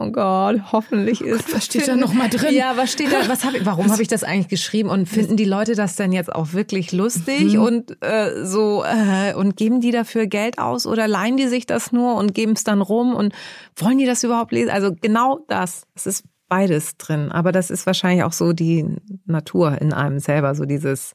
Oh 0.00 0.12
Gott, 0.12 0.60
hoffentlich 0.70 1.22
ist 1.22 1.52
was 1.52 1.64
steht 1.64 1.88
da 1.88 1.96
noch 1.96 2.12
mal 2.12 2.28
drin? 2.28 2.54
Ja, 2.54 2.76
was 2.76 2.92
steht 2.92 3.12
da? 3.12 3.28
Was 3.28 3.44
hab 3.44 3.54
ich, 3.54 3.66
warum 3.66 3.90
habe 3.90 4.00
ich 4.00 4.06
das 4.06 4.22
eigentlich 4.22 4.46
geschrieben? 4.46 4.90
Und 4.90 5.08
finden 5.08 5.36
die 5.36 5.44
Leute 5.44 5.74
das 5.74 5.96
denn 5.96 6.12
jetzt 6.12 6.32
auch 6.32 6.52
wirklich 6.52 6.92
lustig 6.92 7.54
Mhm. 7.54 7.60
und 7.60 8.02
äh, 8.04 8.44
so 8.44 8.84
äh, 8.84 9.34
und 9.34 9.56
geben 9.56 9.80
die 9.80 9.90
dafür 9.90 10.26
Geld 10.28 10.60
aus 10.60 10.86
oder 10.86 11.08
leihen 11.08 11.36
die 11.36 11.48
sich 11.48 11.66
das 11.66 11.90
nur 11.90 12.14
und 12.14 12.32
geben 12.32 12.52
es 12.52 12.62
dann 12.62 12.80
rum 12.80 13.12
und 13.16 13.34
wollen 13.74 13.98
die 13.98 14.06
das 14.06 14.22
überhaupt 14.22 14.52
lesen? 14.52 14.70
Also 14.70 14.94
genau 15.00 15.40
das. 15.48 15.82
Es 15.96 16.06
ist 16.06 16.24
beides 16.48 16.96
drin, 16.96 17.32
aber 17.32 17.50
das 17.50 17.68
ist 17.70 17.84
wahrscheinlich 17.84 18.22
auch 18.22 18.32
so 18.32 18.52
die 18.52 18.86
Natur 19.26 19.80
in 19.80 19.92
einem 19.92 20.20
selber, 20.20 20.54
so 20.54 20.64
dieses 20.64 21.14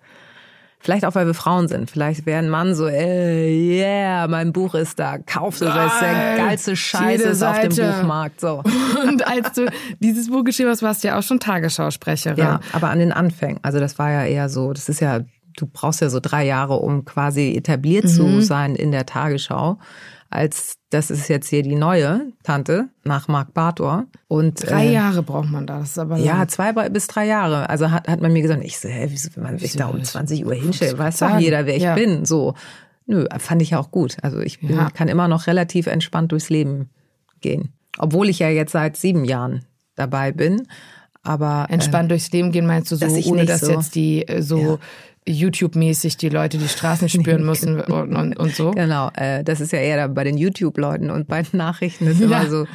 Vielleicht 0.83 1.05
auch, 1.05 1.15
weil 1.15 1.25
wir 1.25 1.33
Frauen 1.33 1.69
sind. 1.69 1.89
Vielleicht 1.89 2.25
wäre 2.25 2.39
ein 2.39 2.49
Mann 2.49 2.75
so, 2.75 2.87
ey, 2.89 3.79
yeah, 3.79 4.27
mein 4.27 4.51
Buch 4.51 4.75
ist 4.75 4.99
da, 4.99 5.17
kauf 5.17 5.53
es, 5.53 5.59
das 5.61 5.93
ist 5.93 6.01
der 6.01 6.11
Geil. 6.13 6.37
geilste 6.37 6.75
Scheiß 6.75 7.19
Jede 7.19 7.29
ist 7.31 7.41
auf 7.41 7.57
dem. 7.59 7.69
Buchmarkt. 7.69 8.41
So. 8.41 8.61
Und 9.07 9.25
als 9.25 9.53
du 9.53 9.67
dieses 10.01 10.29
Buch 10.29 10.43
geschrieben 10.43 10.69
hast, 10.69 10.83
warst 10.83 11.03
du 11.03 11.07
ja 11.07 11.17
auch 11.17 11.23
schon 11.23 11.39
Tagesschausprecherin. 11.39 12.37
Ja, 12.37 12.59
aber 12.73 12.89
an 12.89 12.99
den 12.99 13.13
Anfängen. 13.13 13.59
Also 13.61 13.79
das 13.79 13.97
war 13.97 14.11
ja 14.11 14.25
eher 14.25 14.49
so, 14.49 14.73
das 14.73 14.89
ist 14.89 14.99
ja, 14.99 15.21
du 15.55 15.65
brauchst 15.71 16.01
ja 16.01 16.09
so 16.09 16.19
drei 16.19 16.45
Jahre, 16.45 16.75
um 16.75 17.05
quasi 17.05 17.55
etabliert 17.55 18.03
Mhm. 18.03 18.09
zu 18.09 18.41
sein 18.41 18.75
in 18.75 18.91
der 18.91 19.05
Tagesschau. 19.05 19.77
Als 20.33 20.77
das 20.89 21.09
ist 21.11 21.27
jetzt 21.27 21.47
hier 21.47 21.63
die 21.63 21.75
neue 21.75 22.31
Tante 22.43 22.89
nach 23.03 23.27
Marc 23.27 23.53
Bartor. 23.53 24.05
Und 24.27 24.67
Drei 24.69 24.87
äh, 24.87 24.93
Jahre 24.93 25.23
braucht 25.23 25.49
man 25.49 25.65
da. 25.67 25.79
Das 25.79 25.89
ist 25.91 25.99
aber 25.99 26.17
Ja, 26.17 26.47
zwei 26.47 26.71
bis 26.89 27.07
drei 27.07 27.25
Jahre. 27.25 27.69
Also 27.69 27.91
hat, 27.91 28.07
hat 28.07 28.21
man 28.21 28.33
mir 28.33 28.41
gesagt, 28.41 28.63
ich 28.63 28.79
so, 28.79 28.87
hä, 28.89 29.05
wieso, 29.09 29.29
wenn 29.35 29.43
man 29.43 29.57
sich 29.59 29.75
da 29.75 29.87
um 29.87 30.03
20 30.03 30.45
Uhr 30.45 30.53
hinstellt, 30.53 30.97
weiß 30.97 31.19
doch 31.19 31.39
jeder, 31.39 31.65
wer 31.65 31.75
ich 31.75 31.83
Ja. 31.83 31.95
bin. 31.95 32.25
So, 32.25 32.53
nö, 33.05 33.25
fand 33.39 33.61
ich 33.61 33.71
ja 33.71 33.79
auch 33.79 33.91
gut. 33.91 34.17
Also 34.21 34.39
ich 34.39 34.59
bin, 34.59 34.75
Ja. 34.75 34.89
kann 34.89 35.07
immer 35.07 35.27
noch 35.27 35.47
relativ 35.47 35.87
entspannt 35.87 36.31
durchs 36.31 36.49
Leben 36.49 36.89
gehen. 37.41 37.73
Obwohl 37.97 38.29
ich 38.29 38.39
ja 38.39 38.49
jetzt 38.49 38.71
seit 38.73 38.97
sieben 38.97 39.25
Jahren 39.25 39.65
dabei 39.95 40.31
bin. 40.31 40.67
Aber 41.23 41.67
Entspannt 41.69 42.11
durchs 42.11 42.31
Leben 42.31 42.51
gehen, 42.51 42.65
meinst 42.65 42.91
du 42.91 42.95
so, 42.97 43.05
dass 43.05 43.25
ohne 43.25 43.45
dass 43.45 43.61
so- 43.61 43.71
jetzt 43.71 43.95
die 43.95 44.27
äh, 44.27 44.41
so 44.41 44.79
YouTube-mäßig 45.27 46.17
die 46.17 46.29
Leute 46.29 46.57
die 46.57 46.67
Straßen 46.67 47.09
spüren 47.09 47.45
müssen 47.45 47.79
und, 47.81 48.15
und, 48.15 48.37
und 48.37 48.55
so? 48.55 48.71
Genau, 48.71 49.09
äh, 49.15 49.43
das 49.43 49.61
ist 49.61 49.71
ja 49.71 49.79
eher 49.79 50.07
bei 50.09 50.23
den 50.23 50.37
YouTube-Leuten 50.37 51.09
und 51.09 51.27
bei 51.27 51.41
den 51.43 51.57
Nachrichten 51.57 52.07
ist 52.07 52.21
immer 52.21 52.43
Ja. 52.43 52.49
so, 52.49 52.65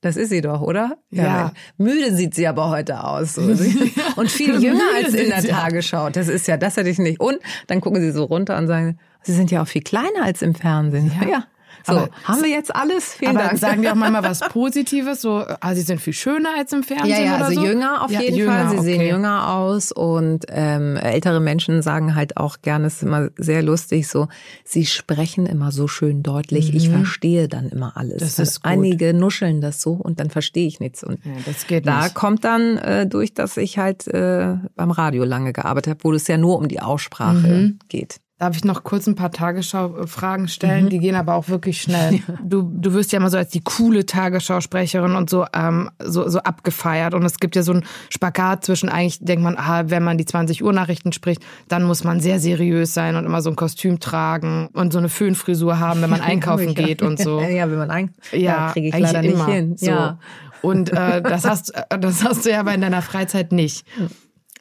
das 0.00 0.16
ist 0.16 0.30
sie 0.30 0.40
doch, 0.40 0.62
oder? 0.62 0.96
Ja. 1.10 1.52
Müde 1.76 2.14
sieht 2.14 2.34
sie 2.34 2.46
aber 2.46 2.70
heute 2.70 3.04
aus. 3.04 3.34
So. 3.34 3.42
Und 4.16 4.30
viel 4.30 4.58
jünger 4.62 4.80
als 4.96 5.12
in 5.12 5.28
der. 5.28 5.42
Tagesschau. 5.42 6.08
Das 6.08 6.28
ist 6.28 6.46
ja, 6.48 6.56
das 6.56 6.78
hätte 6.78 6.88
ich 6.88 6.98
nicht. 6.98 7.20
Und 7.20 7.38
dann 7.66 7.82
gucken 7.82 8.00
sie 8.00 8.10
so 8.10 8.24
runter 8.24 8.56
und 8.56 8.66
sagen, 8.66 8.98
sie 9.22 9.34
sind 9.34 9.50
ja 9.50 9.62
auch 9.62 9.68
viel 9.68 9.82
kleiner 9.82 10.24
als 10.24 10.40
im 10.40 10.54
Fernsehen. 10.54 11.12
Ja. 11.30 11.44
So, 11.86 11.92
Aber- 11.92 12.08
haben 12.24 12.42
wir 12.42 12.50
jetzt 12.50 12.74
alles? 12.74 13.14
Vielen 13.14 13.36
Aber 13.36 13.46
Dank. 13.48 13.58
sagen 13.58 13.82
die 13.82 13.88
auch 13.88 13.94
manchmal 13.94 14.22
was 14.22 14.40
Positives, 14.50 15.22
so, 15.22 15.44
ah, 15.60 15.74
sie 15.74 15.82
sind 15.82 16.00
viel 16.00 16.12
schöner 16.12 16.50
als 16.58 16.72
im 16.72 16.82
Fernsehen 16.82 17.10
Ja, 17.10 17.18
ja, 17.20 17.36
oder 17.36 17.46
also 17.46 17.60
so? 17.60 17.66
jünger 17.66 18.04
auf 18.04 18.10
Ja, 18.10 18.20
jeden 18.20 18.36
jünger, 18.36 18.68
Fall. 18.68 18.70
Sie 18.78 18.84
sehen 18.84 19.00
okay. 19.00 19.10
jünger 19.10 19.48
aus 19.54 19.92
und 19.92 20.44
ähm, 20.48 20.96
ältere 20.96 21.40
Menschen 21.40 21.82
sagen 21.82 22.14
halt 22.14 22.36
auch 22.36 22.58
gerne, 22.62 22.86
es 22.86 22.96
ist 22.96 23.02
immer 23.02 23.28
sehr 23.36 23.62
lustig, 23.62 24.08
so, 24.08 24.28
sie 24.64 24.86
sprechen 24.86 25.46
immer 25.46 25.72
so 25.72 25.88
schön 25.88 26.22
deutlich, 26.22 26.74
ich 26.74 26.88
verstehe 26.90 27.48
dann 27.48 27.68
immer 27.68 27.96
alles. 27.96 28.16
Mhm. 28.16 28.18
Das 28.20 28.38
ist 28.38 28.62
gut. 28.62 28.70
Einige 28.72 29.14
nuscheln 29.14 29.60
das 29.60 29.80
so 29.80 29.92
und 29.92 30.20
dann 30.20 30.30
verstehe 30.30 30.66
ich 30.66 30.80
nichts. 30.80 31.02
Und 31.02 31.24
Ja, 31.24 31.32
das 31.46 31.66
geht 31.66 31.86
da 31.86 32.02
nicht. 32.04 32.14
kommt 32.14 32.44
dann 32.44 32.76
äh, 32.78 33.06
durch, 33.06 33.34
dass 33.34 33.56
ich 33.56 33.78
halt 33.78 34.06
äh, 34.08 34.54
beim 34.76 34.90
Radio 34.90 35.24
lange 35.24 35.52
gearbeitet 35.52 35.90
habe, 35.90 36.04
wo 36.04 36.12
es 36.12 36.26
ja 36.26 36.36
nur 36.36 36.58
um 36.58 36.68
die 36.68 36.80
Aussprache 36.80 37.46
Mhm. 37.48 37.78
geht. 37.88 38.20
Darf 38.40 38.56
ich 38.56 38.64
noch 38.64 38.84
kurz 38.84 39.06
ein 39.06 39.16
paar 39.16 39.30
Tagesschau-Fragen 39.30 40.48
stellen? 40.48 40.88
Die 40.88 40.98
gehen 40.98 41.14
aber 41.14 41.34
auch 41.34 41.50
wirklich 41.50 41.82
schnell. 41.82 42.20
Du, 42.42 42.62
du 42.62 42.94
wirst 42.94 43.12
ja 43.12 43.18
immer 43.18 43.28
so 43.28 43.36
als 43.36 43.50
die 43.50 43.60
coole 43.60 44.06
Tagesschausprecherin 44.06 45.14
und 45.14 45.28
so, 45.28 45.44
ähm, 45.52 45.90
so, 46.02 46.26
so 46.26 46.38
abgefeiert. 46.38 47.12
Und 47.12 47.22
es 47.26 47.38
gibt 47.38 47.54
ja 47.54 47.62
so 47.62 47.72
einen 47.72 47.84
Spagat 48.08 48.64
zwischen 48.64 48.88
eigentlich, 48.88 49.18
denkt 49.20 49.44
man, 49.44 49.56
ah, 49.58 49.90
wenn 49.90 50.02
man 50.02 50.16
die 50.16 50.24
20 50.24 50.64
Uhr 50.64 50.72
Nachrichten 50.72 51.12
spricht, 51.12 51.42
dann 51.68 51.82
muss 51.82 52.02
man 52.02 52.20
sehr 52.20 52.40
seriös 52.40 52.94
sein 52.94 53.16
und 53.16 53.26
immer 53.26 53.42
so 53.42 53.50
ein 53.50 53.56
Kostüm 53.56 54.00
tragen 54.00 54.68
und 54.72 54.90
so 54.94 54.98
eine 54.98 55.10
Föhnfrisur 55.10 55.78
haben, 55.78 56.00
wenn 56.00 56.08
man 56.10 56.20
einkaufen 56.22 56.74
geht 56.74 57.02
und 57.02 57.18
so. 57.18 57.40
Ja, 57.50 57.70
wenn 57.70 57.78
man 57.78 57.90
ein, 57.90 58.10
Ja, 58.32 58.72
kriege 58.72 58.88
ich 58.88 58.98
leider 58.98 59.20
nicht 59.20 59.34
immer. 59.34 59.46
hin. 59.48 59.76
So. 59.76 59.90
Ja. 59.90 60.18
Und 60.62 60.90
äh, 60.92 61.20
das 61.20 61.44
hast 61.44 61.74
äh, 61.74 61.98
das 61.98 62.24
hast 62.24 62.46
du 62.46 62.50
ja 62.50 62.60
aber 62.60 62.72
in 62.72 62.80
deiner 62.80 63.02
Freizeit 63.02 63.52
nicht. 63.52 63.84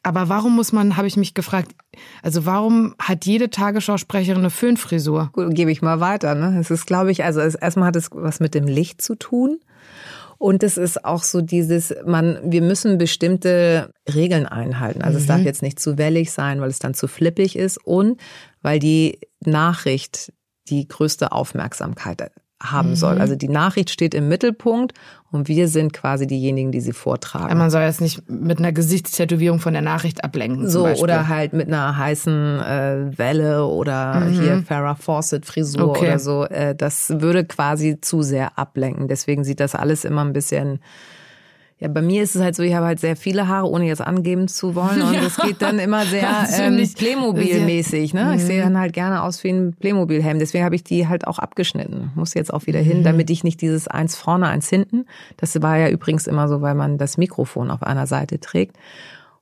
Aber 0.03 0.29
warum 0.29 0.55
muss 0.55 0.71
man, 0.71 0.97
habe 0.97 1.07
ich 1.07 1.17
mich 1.17 1.33
gefragt, 1.33 1.71
also 2.23 2.45
warum 2.45 2.95
hat 2.99 3.25
jede 3.25 3.49
Tagesschausprecherin 3.49 4.39
eine 4.39 4.49
Föhnfrisur? 4.49 5.29
Gut, 5.33 5.53
gebe 5.53 5.71
ich 5.71 5.81
mal 5.81 5.99
weiter. 5.99 6.35
Ne? 6.35 6.57
Es 6.59 6.71
ist, 6.71 6.85
glaube 6.85 7.12
ich, 7.12 7.23
also 7.23 7.41
es, 7.41 7.55
erstmal 7.55 7.88
hat 7.88 7.95
es 7.95 8.09
was 8.12 8.39
mit 8.39 8.53
dem 8.53 8.65
Licht 8.65 9.01
zu 9.01 9.15
tun. 9.15 9.59
Und 10.38 10.63
es 10.63 10.77
ist 10.77 11.03
auch 11.03 11.23
so 11.23 11.41
dieses, 11.41 11.93
man, 12.05 12.39
wir 12.43 12.62
müssen 12.62 12.97
bestimmte 12.97 13.91
Regeln 14.13 14.45
einhalten. 14.45 15.01
Also 15.01 15.17
es 15.17 15.25
darf 15.25 15.41
jetzt 15.41 15.62
nicht 15.62 15.81
zu 15.81 15.97
wellig 15.97 16.31
sein, 16.31 16.62
weil 16.62 16.69
es 16.69 16.79
dann 16.79 16.93
zu 16.93 17.09
flippig 17.09 17.57
ist 17.57 17.77
und 17.77 18.21
weil 18.62 18.79
die 18.79 19.19
Nachricht 19.41 20.31
die 20.69 20.88
größte 20.88 21.33
Aufmerksamkeit 21.33 22.31
haben 22.62 22.95
soll. 22.95 23.19
Also 23.19 23.36
die 23.36 23.48
Nachricht 23.48 23.89
steht 23.89 24.13
im 24.13 24.28
Mittelpunkt 24.28 24.93
und 25.32 25.48
wir 25.48 25.67
sind 25.69 25.93
quasi 25.93 26.28
diejenigen, 26.28 26.72
die 26.72 26.82
sie 26.82 26.91
vortragen. 26.91 27.58
Man 27.58 27.69
soll 27.69 27.84
jetzt 27.84 28.02
nicht 28.02 28.30
mit 28.30 28.60
einer 28.60 28.72
Gesichtstätowierung 28.74 29.60
von 29.60 29.74
der 29.74 29.82
Nachricht 29.82 30.24
ablenken. 30.24 30.69
So, 30.69 30.86
oder 30.88 31.28
halt 31.30 31.54
mit 31.54 31.67
einer 31.67 31.95
heißen 31.98 32.60
äh, 32.60 33.17
Welle 33.17 33.65
oder 33.65 34.26
hier 34.28 34.63
Farrah 34.67 34.95
Fawcett 34.95 35.45
Frisur 35.45 35.84
Mhm. 35.84 35.89
Okay. 35.91 36.06
oder 36.08 36.19
so. 36.19 36.45
Äh, 36.45 36.76
das 36.76 37.10
würde 37.19 37.45
quasi 37.45 38.00
zu 38.02 38.22
sehr 38.24 38.58
ablenken. 38.60 39.08
Deswegen 39.08 39.43
sieht 39.43 39.60
das 39.62 39.74
alles 39.76 40.04
immer 40.04 40.26
ein 40.26 40.34
bisschen. 40.34 40.80
Ja, 41.81 41.87
bei 41.87 42.01
mir 42.01 42.21
ist 42.23 42.35
es 42.35 42.41
halt 42.41 42.55
so, 42.57 42.63
ich 42.63 42.73
habe 42.73 42.85
halt 42.87 42.99
sehr 42.99 43.15
viele 43.15 43.47
Haare, 43.47 43.69
ohne 43.69 43.85
jetzt 43.85 44.01
angeben 44.01 44.49
zu 44.49 44.75
wollen. 44.75 45.01
Und 45.01 45.13
Ja, 45.15 45.21
es 45.21 45.37
geht 45.37 45.61
dann 45.61 45.79
immer 45.79 46.05
sehr 46.05 46.27
ähm, 46.59 46.77
ich 46.77 46.93
Playmobil-mäßig. 46.95 48.13
Ne? 48.13 48.33
Ich 48.35 48.41
Mhm. 48.43 48.45
sehe 48.47 48.61
dann 48.61 48.77
halt 48.77 48.91
gerne 48.91 49.23
aus 49.23 49.41
wie 49.45 49.49
ein 49.49 49.73
Playmobil-Helm. 49.79 50.39
Deswegen 50.39 50.65
habe 50.65 50.75
ich 50.75 50.83
die 50.83 51.07
halt 51.07 51.25
auch 51.25 51.39
abgeschnitten. 51.39 52.11
Muss 52.15 52.33
jetzt 52.33 52.53
auch 52.53 52.65
wieder 52.67 52.81
Mhm. 52.81 52.85
hin, 52.85 53.03
damit 53.03 53.29
ich 53.29 53.45
nicht 53.45 53.61
dieses 53.61 53.87
eins 53.87 54.17
vorne, 54.17 54.47
eins 54.47 54.67
hinten. 54.69 55.05
Das 55.37 55.61
war 55.61 55.77
ja 55.77 55.87
übrigens 55.89 56.27
immer 56.27 56.49
so, 56.49 56.61
weil 56.61 56.75
man 56.75 56.97
das 56.97 57.17
Mikrofon 57.17 57.71
auf 57.71 57.81
einer 57.81 58.07
Seite 58.07 58.39
trägt. 58.41 58.75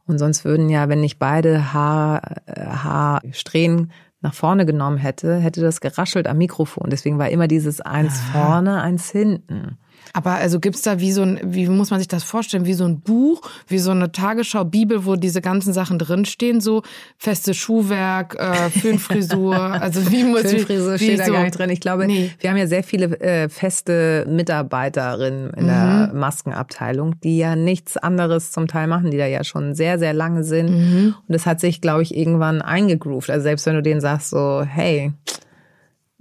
Und 0.06 0.19
sonst 0.19 0.45
würden 0.45 0.69
ja, 0.69 0.89
wenn 0.89 1.04
ich 1.04 1.17
beide 1.17 1.73
Haar, 1.73 2.21
äh, 2.45 2.65
Haarsträhnen 2.65 3.91
nach 4.21 4.34
vorne 4.34 4.65
genommen 4.65 4.97
hätte, 4.97 5.38
hätte 5.38 5.62
das 5.62 5.82
geraschelt 5.82 6.28
am 6.28 6.38
Mikrofon. 6.38 6.89
Deswegen 6.89 7.17
war 7.17 7.30
immer 7.30 7.47
dieses 7.47 7.82
eins 7.82 8.19
vorne, 8.21 8.82
eins 8.82 9.10
hinten. 9.12 9.78
Aber 10.18 10.32
also 10.32 10.60
gibt's 10.60 10.82
da 10.82 11.00
wie 11.00 11.12
so 11.12 11.22
ein, 11.22 11.40
wie 11.44 11.68
muss 11.68 11.92
man 11.92 12.00
sich 12.00 12.08
das 12.08 12.24
vorstellen, 12.24 12.66
wie 12.66 12.74
so 12.74 12.86
ein 12.86 13.02
Buch, 13.02 13.40
wie 13.68 13.78
so 13.78 13.92
eine 13.92 14.12
Tagesschau, 14.12 14.66
Bibel, 14.66 15.06
wo 15.06 15.16
diese 15.16 15.42
ganzen 15.42 15.74
Sachen 15.74 16.00
drinstehen, 16.00 16.60
so 16.60 16.82
festes 17.20 17.56
Schuhwerk, 17.56 18.36
äh, 18.40 18.72
Föhnfrisur, 18.72 19.56
also 19.82 20.10
wie 20.12 20.24
muss 20.24 20.42
Filmfrisur 20.42 20.96
wie 20.96 21.04
steht 21.04 21.20
da 21.20 21.26
so- 21.26 21.34
gar 21.34 21.44
nicht 21.44 21.56
drin. 21.60 21.70
Ich 21.70 21.82
glaube, 21.82 22.08
Nee. 22.08 22.32
wir 22.40 22.50
haben 22.50 22.58
ja 22.58 22.66
sehr 22.66 22.82
viele 22.84 23.20
äh, 23.20 23.48
feste 23.48 24.26
Mitarbeiterinnen 24.28 25.52
in 25.52 25.68
der 25.68 26.10
Maskenabteilung, 26.16 27.20
die 27.22 27.38
ja 27.38 27.56
nichts 27.56 27.96
anderes 27.96 28.52
zum 28.52 28.68
Teil 28.68 28.88
machen, 28.88 29.12
die 29.12 29.18
da 29.18 29.28
ja 29.28 29.44
schon 29.44 29.76
sehr, 29.76 30.00
sehr 30.00 30.14
lange 30.14 30.44
sind. 30.44 30.70
Und 30.70 31.16
das 31.28 31.46
hat 31.46 31.60
sich, 31.60 31.80
glaube 31.80 32.02
ich, 32.02 32.18
irgendwann 32.18 32.64
eingegroovt. 32.64 33.30
Also 33.30 33.44
selbst 33.44 33.68
wenn 33.68 33.76
du 33.76 33.84
denen 33.84 34.02
sagst 34.02 34.32
so, 34.32 34.64
hey, 34.68 35.12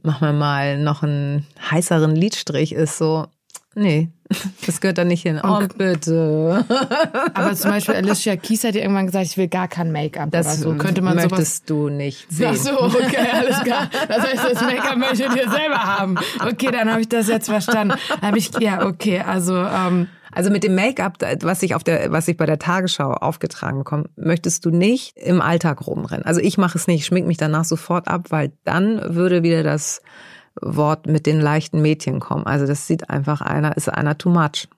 mach 0.03 0.21
mir 0.21 0.35
mal 0.35 0.79
noch 0.79 1.03
einen 1.03 1.47
heißeren 1.71 2.15
Lidstrich, 2.15 2.73
ist 2.75 2.99
so, 2.99 3.27
Nee, 3.79 4.09
das 4.67 4.81
gehört 4.81 4.97
da 4.97 5.05
nicht 5.05 5.21
hin. 5.23 5.39
Oh, 5.45 5.61
bitte. 5.77 6.65
Aber 7.35 7.55
zum 7.55 7.73
Beispiel 7.73 7.95
Alicia 7.95 8.35
Keys 8.37 8.65
hat 8.65 8.75
ja 8.75 8.81
irgendwann 8.81 9.05
gesagt, 9.05 9.27
ich 9.27 9.37
will 9.37 9.49
gar 9.49 9.69
kein 9.69 9.93
Make-up 9.93 10.31
Das 10.31 10.47
oder 10.47 10.73
so. 10.73 10.75
Könnte 10.79 11.03
man 11.03 11.15
möchtest 11.17 11.69
sowas... 11.69 11.85
du 11.85 11.89
nicht 11.91 12.27
sehen. 12.33 12.49
Ach 12.53 12.57
so, 12.57 12.81
okay, 12.81 13.29
alles 13.35 13.61
klar. 13.65 13.91
Das 14.09 14.27
heißt, 14.27 14.45
das 14.53 14.63
Make-up 14.63 14.97
möchtet 14.97 15.37
ihr 15.37 15.51
selber 15.51 15.77
haben. 15.77 16.17
Okay, 16.43 16.71
dann 16.73 16.91
habe 16.91 17.03
ich 17.03 17.09
das 17.09 17.29
jetzt 17.29 17.51
verstanden. 17.51 17.95
Habe 18.23 18.39
ich, 18.39 18.51
ja, 18.59 18.87
okay, 18.87 19.21
also... 19.21 19.55
Ähm, 19.55 20.09
Also 20.33 20.51
mit 20.51 20.65
dem 20.65 20.75
Make-up, 20.75 21.19
was 21.43 21.63
ich 21.63 21.75
auf 21.75 21.83
der, 21.85 22.13
was 22.13 22.29
ich 22.29 22.37
bei 22.37 22.45
der 22.45 22.59
Tagesschau 22.59 23.11
aufgetragen 23.13 23.79
bekomme, 23.79 24.05
möchtest 24.17 24.65
du 24.67 24.71
nicht 24.71 25.17
im 25.17 25.41
Alltag 25.41 25.87
rumrennen. 25.87 26.27
Also 26.27 26.41
ich 26.41 26.59
mache 26.59 26.77
es 26.77 26.87
nicht, 26.87 27.01
ich 27.01 27.07
schmink 27.07 27.27
mich 27.27 27.39
danach 27.39 27.65
sofort 27.65 28.07
ab, 28.09 28.27
weil 28.31 28.53
dann 28.65 29.15
würde 29.15 29.43
wieder 29.43 29.63
das 29.63 30.03
Wort 30.61 31.07
mit 31.07 31.27
den 31.27 31.41
leichten 31.41 31.83
Mädchen 31.83 32.21
kommen. 32.21 32.47
Also 32.47 32.67
das 32.67 32.87
sieht 32.87 33.11
einfach 33.11 33.41
einer, 33.41 33.77
ist 33.77 33.89
einer 33.89 34.17
too 34.19 34.31
much. 34.31 34.69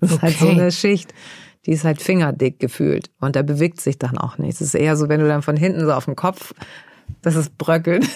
Das 0.00 0.12
ist 0.12 0.22
halt 0.22 0.38
so 0.38 0.46
Okay. 0.46 0.60
eine 0.60 0.72
Schicht, 0.72 1.12
die 1.66 1.72
ist 1.72 1.84
halt 1.84 2.00
fingerdick 2.00 2.60
gefühlt 2.60 3.10
und 3.20 3.34
da 3.36 3.42
bewegt 3.42 3.80
sich 3.80 3.98
dann 3.98 4.16
auch 4.16 4.38
nichts. 4.38 4.60
Es 4.60 4.68
ist 4.68 4.74
eher 4.74 4.96
so, 4.96 5.08
wenn 5.08 5.20
du 5.20 5.26
dann 5.26 5.42
von 5.42 5.56
hinten 5.56 5.80
so 5.80 5.92
auf 5.92 6.04
dem 6.04 6.14
Kopf, 6.14 6.54
dass 7.22 7.34
es 7.34 7.50
bröckelt. 7.50 8.06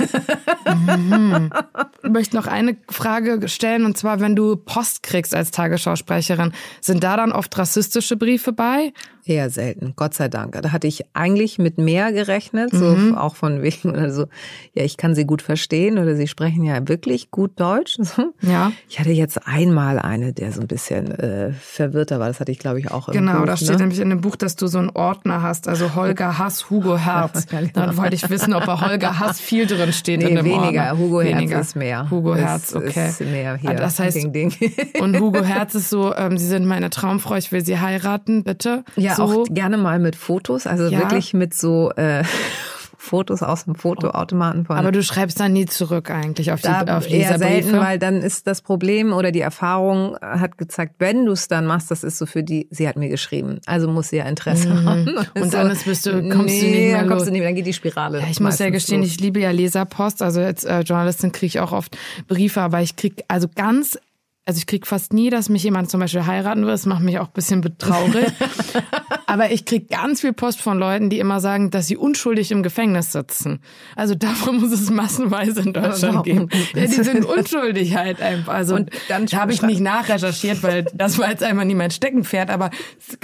Ich 2.03 2.11
möchte 2.11 2.37
noch 2.37 2.47
eine 2.47 2.77
Frage 2.89 3.49
stellen, 3.49 3.85
und 3.85 3.97
zwar, 3.97 4.21
wenn 4.21 4.37
du 4.37 4.57
Post 4.57 5.03
kriegst 5.03 5.35
als 5.35 5.51
Tagesschausprecherin, 5.51 6.53
sind 6.81 7.05
da 7.05 7.17
dann 7.17 7.33
oft 7.33 7.57
rassistische 7.59 8.17
Briefe 8.17 8.53
bei? 8.53 8.93
Eher 9.31 9.49
selten, 9.49 9.93
Gott 9.95 10.13
sei 10.15 10.27
Dank. 10.29 10.61
Da 10.61 10.73
hatte 10.73 10.89
ich 10.89 11.05
eigentlich 11.15 11.59
mit 11.59 11.79
mehr 11.79 12.13
gerechnet, 12.13 12.71
so 12.73 12.97
auch 13.17 13.37
von 13.37 13.63
wegen 13.63 13.91
oder 13.91 14.11
so. 14.11 14.27
Ja, 14.75 14.83
ich 14.83 14.97
kann 14.97 15.15
sie 15.15 15.25
gut 15.25 15.41
verstehen 15.41 15.99
oder 15.99 16.17
sie 16.17 16.27
sprechen 16.27 16.65
ja 16.65 16.89
wirklich 16.89 17.31
gut 17.31 17.53
Deutsch. 17.61 17.97
So. 18.01 18.33
Ja. 18.43 18.73
Ich 18.89 18.99
hatte 18.99 19.11
jetzt 19.13 19.47
einmal 19.47 20.01
eine, 20.01 20.33
der 20.33 20.51
so 20.51 20.61
ein 20.63 20.67
bisschen 20.67 21.13
äh, 21.13 21.53
verwirrter 21.53 22.19
war. 22.19 22.27
Das 22.27 22.41
hatte 22.41 22.51
ich, 22.51 22.59
glaube 22.59 22.81
ich, 22.81 22.91
auch 22.91 23.09
im 23.09 23.15
Genau, 23.15 23.39
Buch, 23.39 23.47
da 23.47 23.57
steht 23.57 23.71
ne? 23.71 23.77
nämlich 23.77 24.01
in 24.01 24.11
dem 24.11 24.21
Buch, 24.21 24.35
dass 24.35 24.57
du 24.57 24.67
so 24.67 24.79
einen 24.79 24.91
Ordner 24.91 25.43
hast, 25.43 25.69
also 25.69 25.95
Holger 25.95 26.39
Hass, 26.39 26.69
Hugo 26.71 26.97
Herz. 26.99 27.47
Dann 27.75 27.97
wollte 27.97 28.17
ich 28.17 28.29
wissen, 28.31 28.53
ob 28.53 28.67
bei 28.67 28.81
Holger 28.81 29.21
Hass 29.21 29.39
viel 29.41 29.67
drin 29.67 29.93
steht 29.93 30.23
in 30.23 30.31
Nee, 30.31 30.35
dem 30.37 30.45
weniger. 30.45 30.91
Ordner. 30.91 30.99
Hugo 30.99 31.21
Weniger. 31.21 31.57
Herz 31.57 31.69
ist 31.69 31.77
mehr. 31.77 32.11
Hugo 32.11 32.33
Ist- 32.35 32.41
Herz, 32.43 32.75
okay. 32.75 33.09
Ist 33.11 33.21
mehr 33.21 33.55
hier. 33.57 33.75
Das 33.75 34.01
heißt, 34.01 34.17
Ding, 34.17 34.33
Ding. 34.33 34.53
und 35.01 35.19
Hugo 35.21 35.45
Herz 35.45 35.75
ist 35.77 35.89
so, 35.89 36.15
ähm, 36.17 36.37
Sie 36.37 36.47
sind 36.47 36.67
meine 36.67 36.91
Traumfrau, 36.91 37.37
ich 37.37 37.53
will 37.53 37.65
Sie 37.65 37.79
heiraten, 37.79 38.43
bitte. 38.43 38.85
Ja, 38.97 39.15
so. 39.15 39.20
Auch 39.21 39.45
gerne 39.51 39.77
mal 39.77 39.99
mit 39.99 40.17
Fotos, 40.17 40.67
also 40.67 40.87
Ja. 40.89 40.99
wirklich 41.01 41.35
mit 41.35 41.55
so 41.55 41.91
äh, 41.97 42.23
Fotos 43.03 43.43
aus 43.43 43.65
dem 43.65 43.77
Fotoautomaten 43.77 44.67
von 44.67 44.77
Aber 44.77 44.93
du 44.93 45.03
schreibst 45.03 45.41
dann 45.41 45.55
nie 45.55 45.65
zurück 45.65 46.11
eigentlich 46.11 46.53
auf 46.53 46.61
die, 46.61 46.69
da 46.69 46.99
auf 46.99 47.09
eher 47.11 47.39
selten, 47.39 47.73
weil 47.79 47.99
dann 47.99 48.17
ist 48.21 48.47
das 48.47 48.61
Problem 48.61 49.15
oder 49.15 49.33
die 49.33 49.41
Erfahrung 49.41 50.17
hat 50.21 50.59
gezeigt, 50.59 50.97
wenn 50.99 51.25
du 51.25 51.33
es 51.33 51.49
dann 51.49 51.65
machst, 51.65 51.91
das 51.91 52.05
ist 52.05 52.19
so 52.19 52.27
für 52.27 52.43
die, 52.43 52.69
sie 52.71 52.87
hat 52.87 52.97
mir 52.97 53.09
geschrieben, 53.09 53.61
also 53.65 53.89
muss 53.89 54.11
sie 54.11 54.17
ja 54.19 54.25
Interesse 54.27 54.85
haben. 54.85 55.05
Mhm. 55.05 55.43
Und 55.43 55.55
dann 55.55 55.71
ist- 55.71 55.87
bist 55.87 56.05
du- 56.05 56.13
kommst 56.29 56.33
du 56.33 56.43
nee, 56.67 56.71
nicht 56.71 56.75
mehr 56.89 56.99
dann 56.99 57.09
kommst 57.09 57.21
los. 57.21 57.25
du 57.29 57.31
nicht 57.33 57.41
mehr, 57.41 57.49
dann 57.49 57.57
geht 57.57 57.67
die 57.67 57.73
Spirale. 57.73 58.21
Ja, 58.21 58.27
ich 58.31 58.39
muss 58.39 58.59
ja 58.59 58.69
gestehen, 58.69 59.01
los. 59.01 59.09
ich 59.11 59.19
liebe 59.19 59.41
ja 59.41 59.51
Leserpost. 59.51 60.21
Also 60.21 60.43
als 60.43 60.65
äh, 60.65 60.81
Journalistin 60.81 61.33
kriege 61.33 61.47
ich 61.47 61.61
auch 61.61 61.73
oft 61.73 61.97
Briefe, 62.29 62.61
aber 62.61 62.83
ich 62.83 62.97
krieg 62.97 63.25
also 63.29 63.49
ganz, 63.55 63.99
also 64.47 64.59
ich 64.59 64.67
krieg 64.67 64.87
fast 64.87 65.13
nie, 65.13 65.31
dass 65.31 65.49
mich 65.49 65.63
jemand 65.63 65.91
zum 65.91 66.01
Beispiel 66.01 66.27
heiraten 66.27 66.63
will. 66.63 66.73
Das 66.73 66.87
macht 66.87 67.03
mich 67.03 67.19
auch 67.19 67.27
ein 67.27 67.33
bisschen 67.35 67.61
betraurig. 67.61 68.27
aber 69.27 69.53
ich 69.53 69.65
krieg 69.65 69.89
ganz 69.89 70.23
viel 70.23 70.33
Post 70.33 70.61
von 70.61 70.79
Leuten, 70.79 71.09
die 71.09 71.21
immer 71.21 71.41
sagen, 71.41 71.71
dass 71.71 71.87
sie 71.87 71.97
unschuldig 71.97 72.51
im 72.51 72.65
Gefängnis 72.65 73.13
sitzen. 73.13 73.61
Also 73.95 74.17
davon 74.17 74.61
muss 74.61 74.73
es 74.73 74.91
massenweise 74.91 75.61
in 75.61 75.73
Deutschland 75.73 76.25
geben. 76.25 76.49
Ja, 76.75 76.87
die 76.87 76.89
sind 76.89 77.25
unschuldig 77.39 77.95
halt 77.95 78.21
einfach. 78.21 78.55
Also 78.55 78.75
Und 78.75 78.91
dann 79.09 79.27
da 79.27 79.37
habe 79.37 79.53
ich 79.53 79.63
nicht 79.63 79.81
nachrecherchiert, 79.81 80.65
weil 80.65 80.85
das 80.95 81.19
war 81.19 81.31
jetzt 81.31 81.45
einfach 81.45 81.65
nie 81.65 81.77
mein 81.77 81.93
Steckenpferd. 81.93 82.51
Aber 82.51 82.71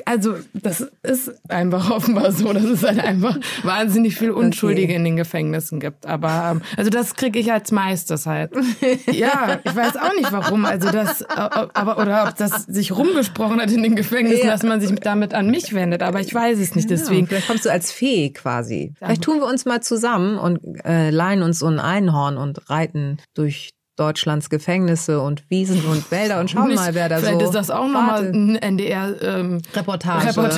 also 0.04 0.36
das 0.54 0.86
ist 1.02 1.32
einfach 1.48 1.90
offenbar 1.90 2.30
so, 2.30 2.52
dass 2.52 2.64
es 2.64 2.84
halt 2.84 3.00
einfach 3.00 3.36
wahnsinnig 3.64 4.16
viel 4.16 4.30
Unschuldige 4.30 4.94
in 4.94 5.02
den 5.02 5.16
Gefängnissen 5.16 5.80
gibt. 5.80 6.06
Aber 6.06 6.52
ähm, 6.52 6.62
also 6.76 6.90
das 6.90 7.14
kriege 7.16 7.40
ich 7.40 7.52
als 7.52 7.72
meistes 7.72 8.26
halt. 8.26 8.52
Ja, 9.10 9.58
ich 9.64 9.74
weiß 9.74 9.96
auch 9.96 10.14
nicht 10.14 10.30
warum. 10.32 10.64
Also 10.64 10.90
das, 10.90 11.15
äh, 11.22 11.26
aber 11.74 11.98
oder 11.98 12.26
ob 12.28 12.36
das 12.36 12.64
sich 12.64 12.92
rumgesprochen 12.96 13.60
hat 13.60 13.70
in 13.70 13.82
den 13.82 13.96
Gefängnissen, 13.96 14.46
Ja. 14.46 14.52
dass 14.52 14.62
man 14.62 14.80
sich 14.80 14.94
damit 15.00 15.34
an 15.34 15.48
mich 15.50 15.74
wendet. 15.74 16.02
Aber 16.02 16.20
ich 16.20 16.32
weiß 16.32 16.58
es 16.58 16.74
nicht. 16.74 16.90
Deswegen. 16.90 17.22
Ja, 17.22 17.26
vielleicht 17.28 17.46
kommst 17.48 17.64
du 17.64 17.70
als 17.70 17.92
Fee 17.92 18.30
quasi. 18.30 18.92
Vielleicht 18.98 19.22
tun 19.22 19.38
wir 19.38 19.46
uns 19.46 19.64
mal 19.64 19.82
zusammen 19.82 20.38
und 20.38 20.60
äh, 20.84 21.10
leihen 21.10 21.42
uns 21.42 21.58
so 21.58 21.66
ein 21.66 21.78
Einhorn 21.80 22.36
und 22.36 22.68
reiten 22.70 23.18
durch 23.34 23.70
Deutschlands 23.96 24.50
Gefängnisse 24.50 25.20
und 25.20 25.42
Wiesen 25.48 25.84
und 25.86 26.10
Wälder 26.10 26.38
und 26.40 26.50
schauen 26.50 26.68
Nicht- 26.68 26.76
mal, 26.76 26.94
wer 26.94 27.08
da 27.08 27.16
Vielleicht 27.18 27.40
so 27.40 27.44
ist 27.46 27.54
das 27.54 27.70
auch 27.70 27.88
nochmal 27.88 28.26
ein 28.26 28.56
NDR 28.56 29.14
ähm. 29.22 29.62
Hallo, 29.74 30.32
Also 30.36 30.50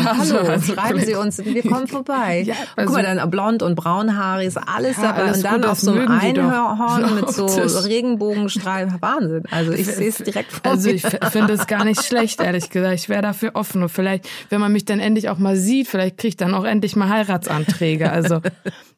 schreiben 0.75 0.89
vielleicht- 0.89 1.07
Sie 1.07 1.15
uns, 1.15 1.39
wir 1.45 1.63
kommen 1.63 1.87
vorbei. 1.89 2.43
Ja, 2.47 2.55
Und 2.77 2.87
Guck 2.87 2.95
mal, 2.97 3.07
also- 3.07 3.21
dann 3.21 3.31
blond 3.31 3.63
und 3.63 3.75
braunhaarig 3.77 4.49
ist 4.49 4.57
alles 4.57 4.97
Ja, 4.97 5.03
dabei. 5.05 5.23
alles 5.23 5.37
und 5.39 5.45
dann 5.45 5.61
gut, 5.63 5.67
auf 5.71 5.79
so 5.79 5.93
einem. 5.93 6.09
Einhorn 6.11 7.15
mit 7.21 7.31
so 7.33 7.45
Optisch. 7.47 7.85
Regenbogenstreifen. 7.85 9.01
Wahnsinn. 9.01 9.43
Also 9.51 9.73
ich 9.73 9.87
sehe 9.87 10.09
es 10.09 10.17
direkt 10.19 10.53
vor 10.53 10.71
Also 10.73 10.89
mir. 10.89 10.95
ich 10.97 11.03
finde 11.31 11.53
es 11.53 11.67
gar 11.67 11.85
nicht 11.85 12.03
schlecht, 12.05 12.41
ehrlich 12.41 12.71
gesagt. 12.71 12.95
Ich 12.95 13.09
wäre 13.09 13.23
dafür 13.23 13.53
offen. 13.55 13.83
Und 13.83 13.89
vielleicht, 13.89 14.29
wenn 14.51 14.61
man 14.61 14.73
mich 14.73 14.85
dann 14.85 14.99
endlich 15.01 15.29
auch 15.29 15.39
mal 15.39 15.57
sieht, 15.57 15.87
vielleicht 15.89 16.17
kriege 16.19 16.29
ich 16.31 16.37
dann 16.37 16.55
auch 16.55 16.65
endlich 16.65 16.97
mal 16.97 17.09
Heiratsanträge. 17.09 18.11
Also 18.11 18.41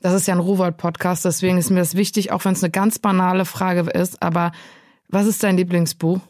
das 0.01 0.15
ist 0.15 0.27
ja 0.27 0.35
ein 0.35 0.41
Rowold-Podcast, 0.41 1.25
deswegen 1.27 1.59
ist 1.59 1.69
mir 1.71 1.81
das 1.81 1.95
wichtig, 1.95 2.33
auch 2.33 2.45
wenn 2.47 2.53
es 2.53 2.63
eine 2.63 2.71
ganz 2.71 2.99
banale 2.99 3.45
Frage 3.45 3.91
ist. 3.91 4.23
Aber 4.23 4.30
was 4.33 5.27
ist 5.27 5.43
dein 5.43 5.57
Lieblingsbuch? 5.57 6.21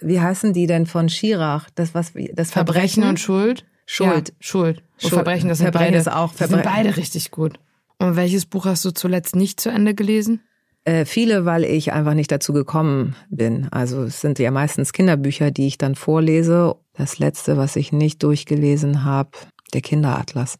Wie 0.00 0.20
heißen 0.20 0.52
die 0.52 0.66
denn 0.66 0.86
von 0.86 1.08
Schirach? 1.08 1.68
Das 1.74 1.94
was 1.94 2.12
das 2.32 2.50
Verbrechen 2.50 3.04
und 3.04 3.18
Schuld? 3.18 3.64
Schuld. 3.86 4.28
Ja, 4.28 4.34
Schuld. 4.38 4.78
Und 4.78 5.00
Schuld. 5.00 5.12
Verbrechen, 5.14 5.48
das 5.48 5.58
sind 5.58 5.66
Verbrechen 5.66 5.88
beide. 5.88 5.98
ist 5.98 6.12
auch 6.12 6.32
die 6.32 6.38
sind 6.38 6.48
Verbrechen. 6.48 6.72
beide 6.72 6.96
richtig 6.96 7.30
gut. 7.30 7.58
Und 7.98 8.16
welches 8.16 8.46
Buch 8.46 8.66
hast 8.66 8.84
du 8.84 8.92
zuletzt 8.92 9.34
nicht 9.34 9.60
zu 9.60 9.68
Ende 9.68 9.94
gelesen? 9.94 10.42
Äh, 10.84 11.04
viele, 11.04 11.44
weil 11.44 11.64
ich 11.64 11.92
einfach 11.92 12.14
nicht 12.14 12.32
dazu 12.32 12.52
gekommen 12.52 13.14
bin. 13.28 13.68
Also 13.70 14.04
es 14.04 14.20
sind 14.20 14.38
ja 14.38 14.50
meistens 14.50 14.92
Kinderbücher, 14.92 15.50
die 15.50 15.66
ich 15.66 15.76
dann 15.76 15.94
vorlese. 15.94 16.76
Das 16.94 17.18
letzte, 17.18 17.56
was 17.58 17.76
ich 17.76 17.92
nicht 17.92 18.22
durchgelesen 18.22 19.04
habe, 19.04 19.30
der 19.74 19.82
Kinderatlas. 19.82 20.58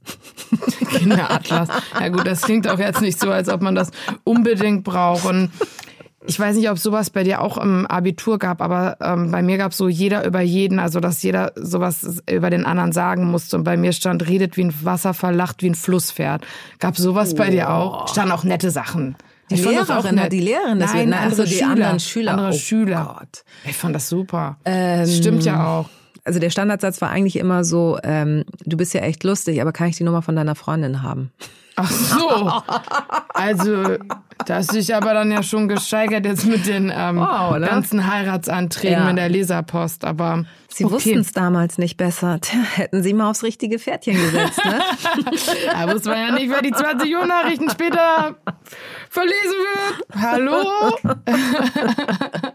Kinderatlas. 0.90 1.68
Ja 1.98 2.08
gut, 2.08 2.26
das 2.26 2.42
klingt 2.42 2.68
auch 2.68 2.78
jetzt 2.78 3.00
nicht 3.00 3.18
so, 3.18 3.30
als 3.30 3.48
ob 3.48 3.62
man 3.62 3.74
das 3.74 3.90
unbedingt 4.24 4.84
braucht. 4.84 5.24
Und 5.24 5.50
ich 6.26 6.38
weiß 6.38 6.56
nicht, 6.56 6.68
ob 6.70 6.78
sowas 6.78 7.10
bei 7.10 7.24
dir 7.24 7.40
auch 7.40 7.56
im 7.56 7.86
Abitur 7.86 8.38
gab, 8.38 8.60
aber 8.60 8.96
ähm, 9.00 9.30
bei 9.30 9.42
mir 9.42 9.56
gab 9.56 9.72
es 9.72 9.78
so 9.78 9.88
jeder 9.88 10.26
über 10.26 10.40
jeden, 10.42 10.78
also 10.78 11.00
dass 11.00 11.22
jeder 11.22 11.52
sowas 11.56 12.22
über 12.30 12.50
den 12.50 12.66
anderen 12.66 12.92
sagen 12.92 13.24
musste. 13.30 13.56
Und 13.56 13.64
bei 13.64 13.76
mir 13.76 13.92
stand, 13.92 14.28
redet 14.28 14.56
wie 14.56 14.64
ein 14.64 14.74
Wasserfall, 14.84 15.34
lacht 15.34 15.62
wie 15.62 15.70
ein 15.70 15.74
Flusspferd. 15.74 16.46
Gab 16.78 16.96
sowas 16.96 17.34
bei 17.34 17.50
dir 17.50 17.70
auch? 17.70 18.08
Standen 18.08 18.32
auch 18.32 18.44
nette 18.44 18.70
Sachen. 18.70 19.16
Die 19.50 19.54
Ich 19.54 19.64
Lehrerin, 19.64 20.14
nett. 20.14 20.32
die 20.32 20.40
Lehrerin, 20.40 20.78
das 20.78 20.90
Nein, 20.92 21.00
wird- 21.00 21.08
na, 21.10 21.16
andere 21.22 21.30
also 21.42 21.44
die 21.44 21.58
Schüler. 21.58 21.70
anderen 21.70 22.00
Schüler. 22.00 22.32
Andere 22.32 22.48
Oh 22.50 22.52
Schüler. 22.58 23.16
Gott. 23.18 23.44
Ich 23.64 23.76
fand 23.76 23.94
das 23.96 24.08
super. 24.08 24.58
Ähm, 24.64 25.00
das 25.00 25.16
stimmt 25.16 25.44
ja 25.44 25.66
auch. 25.66 25.88
Also 26.24 26.38
der 26.38 26.50
Standardsatz 26.50 27.00
war 27.00 27.10
eigentlich 27.10 27.36
immer 27.36 27.64
so, 27.64 27.98
ähm, 28.02 28.44
du 28.64 28.76
bist 28.76 28.94
ja 28.94 29.00
echt 29.00 29.24
lustig, 29.24 29.60
aber 29.60 29.72
kann 29.72 29.88
ich 29.88 29.96
die 29.96 30.04
Nummer 30.04 30.22
von 30.22 30.36
deiner 30.36 30.54
Freundin 30.54 31.02
haben? 31.02 31.32
Ach 31.76 31.90
so. 31.90 32.52
Also, 33.32 33.96
da 34.44 34.56
hast 34.56 34.70
du 34.72 34.76
dich 34.76 34.94
aber 34.94 35.14
dann 35.14 35.30
ja 35.30 35.42
schon 35.42 35.66
gesteigert 35.66 36.26
jetzt 36.26 36.44
mit 36.44 36.66
den 36.66 36.92
ähm, 36.94 37.16
Wow, 37.16 37.56
ne? 37.58 37.66
ganzen 37.66 38.06
Heiratsanträgen 38.12 38.98
Ja. 39.04 39.08
in 39.08 39.16
der 39.16 39.30
Leserpost. 39.30 40.04
Aber 40.04 40.44
Sie 40.68 40.84
okay. 40.84 40.94
wussten 40.94 41.18
es 41.20 41.32
damals 41.32 41.78
nicht 41.78 41.96
besser. 41.96 42.38
Tja, 42.42 42.58
hätten 42.74 43.02
sie 43.02 43.14
mal 43.14 43.30
aufs 43.30 43.42
richtige 43.42 43.78
Pferdchen 43.78 44.14
gesetzt, 44.14 44.60
ne? 44.64 44.78
Da 45.72 45.90
wusste 45.94 46.10
man 46.10 46.18
ja 46.18 46.32
nicht, 46.34 46.50
wer 46.50 46.60
die 46.60 46.72
20 46.72 47.16
Uhr 47.16 47.26
Nachrichten 47.26 47.70
später 47.70 48.36
verlesen 49.08 49.56
wird. 49.72 50.20
Hallo? 50.20 50.64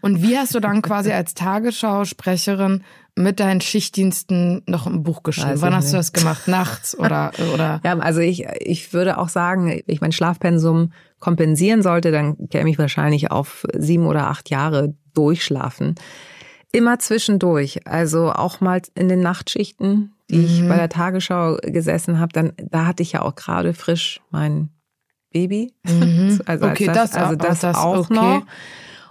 Und 0.00 0.22
wie 0.22 0.38
hast 0.38 0.54
du 0.54 0.60
dann 0.60 0.82
quasi 0.82 1.10
als 1.12 1.34
Tagesschausprecherin 1.34 2.84
mit 3.18 3.40
deinen 3.40 3.60
Schichtdiensten 3.60 4.62
noch 4.66 4.86
ein 4.86 5.02
Buch 5.02 5.22
geschrieben? 5.22 5.50
Weiß 5.50 5.60
Wann 5.62 5.70
ich 5.72 5.76
hast 5.76 5.92
du 5.92 5.96
nicht. 5.96 6.08
das 6.08 6.12
gemacht? 6.12 6.48
Nachts 6.48 6.98
oder 6.98 7.32
oder? 7.54 7.80
Ja, 7.84 7.98
also 7.98 8.20
ich, 8.20 8.44
ich 8.60 8.92
würde 8.92 9.18
auch 9.18 9.28
sagen, 9.28 9.66
wenn 9.68 9.82
ich 9.86 10.00
mein 10.00 10.12
Schlafpensum 10.12 10.92
kompensieren 11.18 11.82
sollte, 11.82 12.10
dann 12.12 12.48
käme 12.48 12.70
ich 12.70 12.78
wahrscheinlich 12.78 13.30
auf 13.30 13.66
sieben 13.76 14.06
oder 14.06 14.28
acht 14.28 14.50
Jahre 14.50 14.94
durchschlafen. 15.14 15.96
Immer 16.72 16.98
zwischendurch, 16.98 17.86
also 17.86 18.30
auch 18.32 18.60
mal 18.60 18.80
in 18.94 19.08
den 19.08 19.20
Nachtschichten, 19.20 20.12
die 20.30 20.44
ich 20.44 20.60
Mhm. 20.62 20.68
bei 20.68 20.76
der 20.76 20.88
Tagesschau 20.90 21.56
gesessen 21.62 22.20
habe, 22.20 22.32
dann 22.32 22.52
da 22.62 22.86
hatte 22.86 23.02
ich 23.02 23.12
ja 23.12 23.22
auch 23.22 23.34
gerade 23.34 23.72
frisch 23.74 24.20
mein 24.30 24.68
Baby. 25.32 25.72
Also, 26.46 26.66
Mhm. 26.66 26.72
Okay, 26.72 26.88
als 26.90 27.10
das- 27.12 27.14
also 27.14 27.36
das, 27.36 27.60
das- 27.60 27.76
auch 27.76 27.98
okay. 28.10 28.14
noch. 28.14 28.42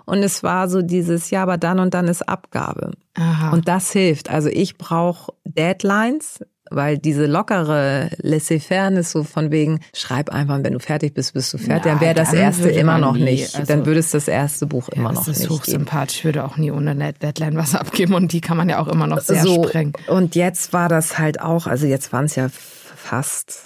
Und 0.08 0.24
es 0.24 0.41
war 0.41 0.70
so 0.70 0.82
dieses, 0.82 1.30
ja, 1.30 1.43
aber 1.43 1.58
dann 1.58 1.80
und 1.80 1.93
dann 1.93 2.08
ist 2.08 2.28
Abgabe. 2.28 2.91
Aha. 3.15 3.52
Und 3.52 3.67
das 3.67 3.91
hilft. 3.91 4.30
Also 4.32 4.48
ich 4.50 4.78
brauche 4.78 5.34
Deadlines, 5.43 6.39
weil 6.72 6.98
diese 6.98 7.26
lockere 7.26 8.10
Laissez-faire-Ness 8.22 9.12
so 9.12 9.24
von 9.24 9.52
wegen, 9.52 9.80
schreib 9.93 10.30
einfach, 10.30 10.60
wenn 10.63 10.74
du 10.74 10.80
fertig 10.80 11.13
bist, 11.13 11.34
bist 11.34 11.54
du 11.54 11.58
fertig, 11.58 11.86
Ja, 11.86 11.91
dann 11.91 12.02
wäre 12.02 12.13
das 12.13 12.32
dann 12.32 12.39
erste 12.39 12.70
immer 12.70 12.98
noch 13.00 13.13
nie, 13.15 13.24
nicht. 13.24 13.56
also- 13.56 13.72
dann 13.72 13.86
würde 13.86 14.00
es 14.00 14.12
das 14.12 14.28
erste 14.30 14.65
Buch 14.65 14.89
immer 14.89 15.12
noch 15.12 15.26
das 15.26 15.38
ist 15.38 15.39
nicht 15.41 15.50
hochsympathisch. 15.50 16.20
Ich 16.20 16.26
würde 16.26 16.43
auch 16.46 16.58
nie 16.58 16.72
ohne 16.72 16.96
Deadline 17.13 17.58
was 17.58 17.76
abgeben 17.76 18.13
und 18.13 18.32
die 18.32 18.41
kann 18.41 18.58
man 18.58 18.70
ja 18.70 18.80
auch 18.80 18.88
immer 18.88 19.08
noch 19.08 19.20
sehr 19.20 19.43
so, 19.43 19.63
sprengen. 19.65 19.93
Und 20.08 20.36
jetzt 20.36 20.72
war 20.74 20.89
das 20.89 21.17
halt 21.20 21.41
auch, 21.41 21.67
also 21.67 21.86
jetzt 21.86 22.12
waren 22.13 22.26
es 22.26 22.36
ja 22.36 22.48
fast 22.50 23.65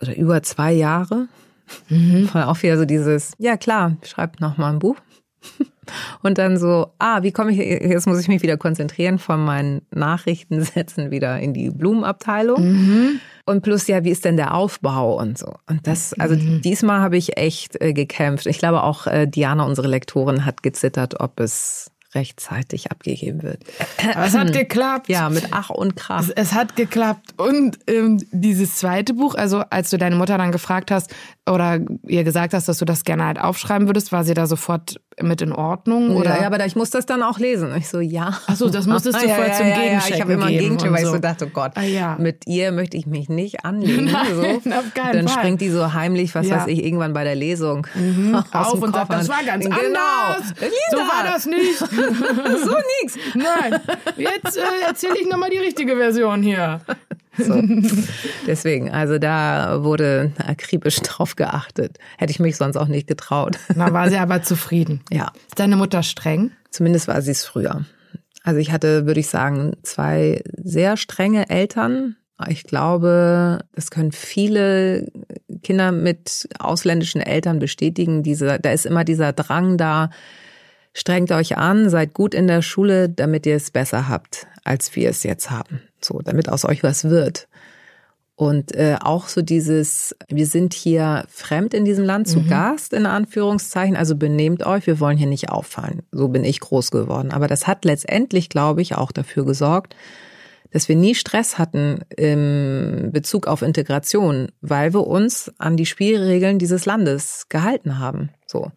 oder 0.00 0.16
über 0.16 0.42
zwei 0.42 0.72
Jahre. 0.72 1.28
Mhm. 1.88 2.28
War 2.32 2.48
auch 2.48 2.62
wieder 2.62 2.76
so 2.78 2.84
dieses, 2.84 3.32
ja 3.38 3.56
klar, 3.56 3.96
schreibt 4.04 4.40
noch 4.40 4.56
mal 4.56 4.72
ein 4.72 4.78
Buch. 4.78 4.96
Und 6.22 6.38
dann 6.38 6.58
so, 6.58 6.88
ah, 6.98 7.22
wie 7.22 7.30
komme 7.30 7.52
ich, 7.52 7.58
jetzt 7.58 8.08
muss 8.08 8.18
ich 8.20 8.26
mich 8.26 8.42
wieder 8.42 8.56
konzentrieren 8.56 9.18
von 9.20 9.44
meinen 9.44 9.82
Nachrichtensätzen 9.92 11.10
wieder 11.12 11.38
in 11.38 11.54
die 11.54 11.70
Blumenabteilung. 11.70 12.60
Mhm. 12.72 13.20
Und 13.44 13.62
plus, 13.62 13.86
ja, 13.86 14.02
wie 14.02 14.10
ist 14.10 14.24
denn 14.24 14.36
der 14.36 14.54
Aufbau 14.54 15.16
und 15.20 15.38
so. 15.38 15.54
Und 15.68 15.86
das, 15.86 16.12
also 16.14 16.34
Mhm. 16.34 16.60
diesmal 16.62 17.00
habe 17.00 17.16
ich 17.16 17.36
echt 17.36 17.80
äh, 17.80 17.92
gekämpft. 17.92 18.46
Ich 18.46 18.58
glaube 18.58 18.82
auch 18.82 19.06
äh, 19.06 19.26
Diana, 19.26 19.64
unsere 19.64 19.86
Lektorin, 19.86 20.44
hat 20.44 20.64
gezittert, 20.64 21.20
ob 21.20 21.38
es 21.38 21.92
rechtzeitig 22.14 22.90
abgegeben 22.90 23.42
wird. 23.42 23.62
Aber 24.14 24.24
es 24.26 24.36
hat 24.36 24.52
geklappt. 24.52 25.08
Ja, 25.08 25.28
mit 25.28 25.48
Ach 25.52 25.70
und 25.70 25.94
Krach. 25.96 26.22
Es, 26.22 26.30
es 26.30 26.52
hat 26.54 26.74
geklappt. 26.74 27.34
Und 27.36 27.78
ähm, 27.86 28.18
dieses 28.32 28.76
zweite 28.76 29.14
Buch, 29.14 29.34
also 29.34 29.58
als 29.70 29.90
du 29.90 29.98
deine 29.98 30.16
Mutter 30.16 30.38
dann 30.38 30.50
gefragt 30.50 30.90
hast 30.90 31.14
oder 31.48 31.78
ihr 32.06 32.24
gesagt 32.24 32.54
hast, 32.54 32.68
dass 32.68 32.78
du 32.78 32.84
das 32.84 33.04
gerne 33.04 33.24
halt 33.26 33.38
aufschreiben 33.40 33.86
würdest, 33.86 34.10
war 34.12 34.24
sie 34.24 34.34
da 34.34 34.46
sofort 34.46 34.96
mit 35.22 35.40
in 35.40 35.52
Ordnung? 35.52 36.14
Oder? 36.14 36.40
Ja, 36.40 36.46
aber 36.46 36.64
ich 36.66 36.76
muss 36.76 36.90
das 36.90 37.06
dann 37.06 37.22
auch 37.22 37.38
lesen. 37.38 37.74
Ich 37.76 37.88
so, 37.88 38.00
ja. 38.00 38.38
Ach 38.46 38.54
so, 38.56 38.68
das 38.68 38.86
musstest 38.86 39.18
du 39.22 39.26
ja, 39.26 39.34
vorher 39.34 39.52
ja, 39.52 39.58
zum 39.58 39.66
ja, 39.66 39.72
ja. 39.72 39.82
Gegenchecken 39.82 40.14
Ich 40.14 40.20
habe 40.20 40.32
immer 40.34 40.44
einen 40.46 40.58
Gegencheck, 40.58 40.90
weil 40.90 41.00
ich 41.00 41.06
so. 41.06 41.12
so 41.12 41.18
dachte, 41.18 41.46
oh 41.46 41.50
Gott, 41.52 41.72
Ah, 41.76 42.16
mit 42.18 42.46
ihr 42.46 42.72
möchte 42.72 42.96
ich 42.96 43.06
mich 43.06 43.28
nicht 43.28 43.64
anlegen. 43.64 44.04
Nein, 44.12 44.26
so. 44.34 44.70
auf 44.70 44.94
keinen 44.94 45.12
dann 45.12 45.28
Fall. 45.28 45.38
springt 45.38 45.60
die 45.60 45.70
so 45.70 45.92
heimlich, 45.94 46.34
was 46.34 46.50
weiß 46.50 46.66
ich, 46.66 46.84
irgendwann 46.84 47.12
bei 47.12 47.24
der 47.24 47.34
Lesung 47.34 47.86
aus 48.52 48.72
auf 48.74 48.82
und 48.82 48.94
sagt, 48.94 49.08
Koffer. 49.08 49.18
das 49.18 49.28
war 49.28 49.44
ganz 49.44 49.64
genau. 49.64 49.78
anders. 49.78 50.54
So 50.90 50.96
war 50.98 51.24
das 51.24 51.46
nicht. 51.46 51.78
So 51.78 52.76
nix. 53.02 53.18
Nein, 53.34 53.80
jetzt 54.16 54.56
äh, 54.56 54.86
erzähle 54.86 55.18
ich 55.20 55.28
nochmal 55.28 55.50
die 55.50 55.58
richtige 55.58 55.96
Version 55.96 56.42
hier. 56.42 56.80
So. 57.38 57.62
Deswegen, 58.46 58.90
also 58.90 59.18
da 59.18 59.82
wurde 59.82 60.32
akribisch 60.38 61.00
drauf 61.00 61.36
geachtet. 61.36 61.98
Hätte 62.18 62.30
ich 62.30 62.40
mich 62.40 62.56
sonst 62.56 62.76
auch 62.76 62.88
nicht 62.88 63.06
getraut. 63.06 63.58
Da 63.74 63.92
war 63.92 64.08
sie 64.10 64.16
aber 64.18 64.42
zufrieden. 64.42 65.00
Ja, 65.10 65.32
Ist 65.48 65.58
deine 65.58 65.76
Mutter 65.76 66.02
streng? 66.02 66.52
zumindest 66.70 67.08
war 67.08 67.22
sie 67.22 67.30
es 67.30 67.44
früher. 67.44 67.86
Also 68.42 68.60
ich 68.60 68.70
hatte, 68.70 69.06
würde 69.06 69.20
ich 69.20 69.28
sagen, 69.28 69.72
zwei 69.82 70.42
sehr 70.62 70.96
strenge 70.96 71.48
Eltern. 71.48 72.16
Ich 72.48 72.64
glaube, 72.64 73.60
das 73.74 73.90
können 73.90 74.12
viele 74.12 75.10
Kinder 75.62 75.90
mit 75.90 76.46
ausländischen 76.58 77.22
Eltern 77.22 77.58
bestätigen. 77.58 78.22
Diese, 78.22 78.58
da 78.60 78.70
ist 78.70 78.84
immer 78.84 79.04
dieser 79.04 79.32
Drang 79.32 79.78
da, 79.78 80.10
strengt 80.92 81.32
euch 81.32 81.56
an, 81.56 81.88
seid 81.88 82.12
gut 82.12 82.34
in 82.34 82.46
der 82.46 82.60
Schule, 82.60 83.08
damit 83.08 83.46
ihr 83.46 83.56
es 83.56 83.70
besser 83.70 84.08
habt, 84.08 84.46
als 84.64 84.94
wir 84.94 85.08
es 85.08 85.22
jetzt 85.22 85.50
haben. 85.50 85.80
So, 86.00 86.20
damit 86.22 86.48
aus 86.48 86.64
euch 86.64 86.82
was 86.82 87.04
wird. 87.04 87.48
Und 88.36 88.74
äh, 88.74 88.98
auch 89.00 89.28
so 89.28 89.40
dieses, 89.40 90.14
wir 90.28 90.46
sind 90.46 90.74
hier 90.74 91.24
fremd 91.28 91.72
in 91.72 91.86
diesem 91.86 92.04
Land, 92.04 92.28
zu 92.28 92.44
Gast 92.44 92.92
in 92.92 93.06
Anführungszeichen, 93.06 93.96
also 93.96 94.14
benehmt 94.14 94.66
euch, 94.66 94.86
wir 94.86 95.00
wollen 95.00 95.16
hier 95.16 95.26
nicht 95.26 95.48
auffallen. 95.48 96.02
So 96.12 96.28
bin 96.28 96.44
ich 96.44 96.60
groß 96.60 96.90
geworden. 96.90 97.30
Aber 97.30 97.48
das 97.48 97.66
hat 97.66 97.86
letztendlich, 97.86 98.50
glaube 98.50 98.82
ich, 98.82 98.94
auch 98.94 99.10
dafür 99.10 99.46
gesorgt, 99.46 99.96
dass 100.70 100.86
wir 100.90 100.96
nie 100.96 101.14
Stress 101.14 101.56
hatten 101.56 102.00
im 102.14 103.10
Bezug 103.10 103.46
auf 103.46 103.62
Integration, 103.62 104.48
weil 104.60 104.92
wir 104.92 105.06
uns 105.06 105.50
an 105.56 105.78
die 105.78 105.86
Spielregeln 105.86 106.58
dieses 106.58 106.84
Landes 106.84 107.46
gehalten 107.48 107.98
haben. 107.98 108.28
So. 108.46 108.70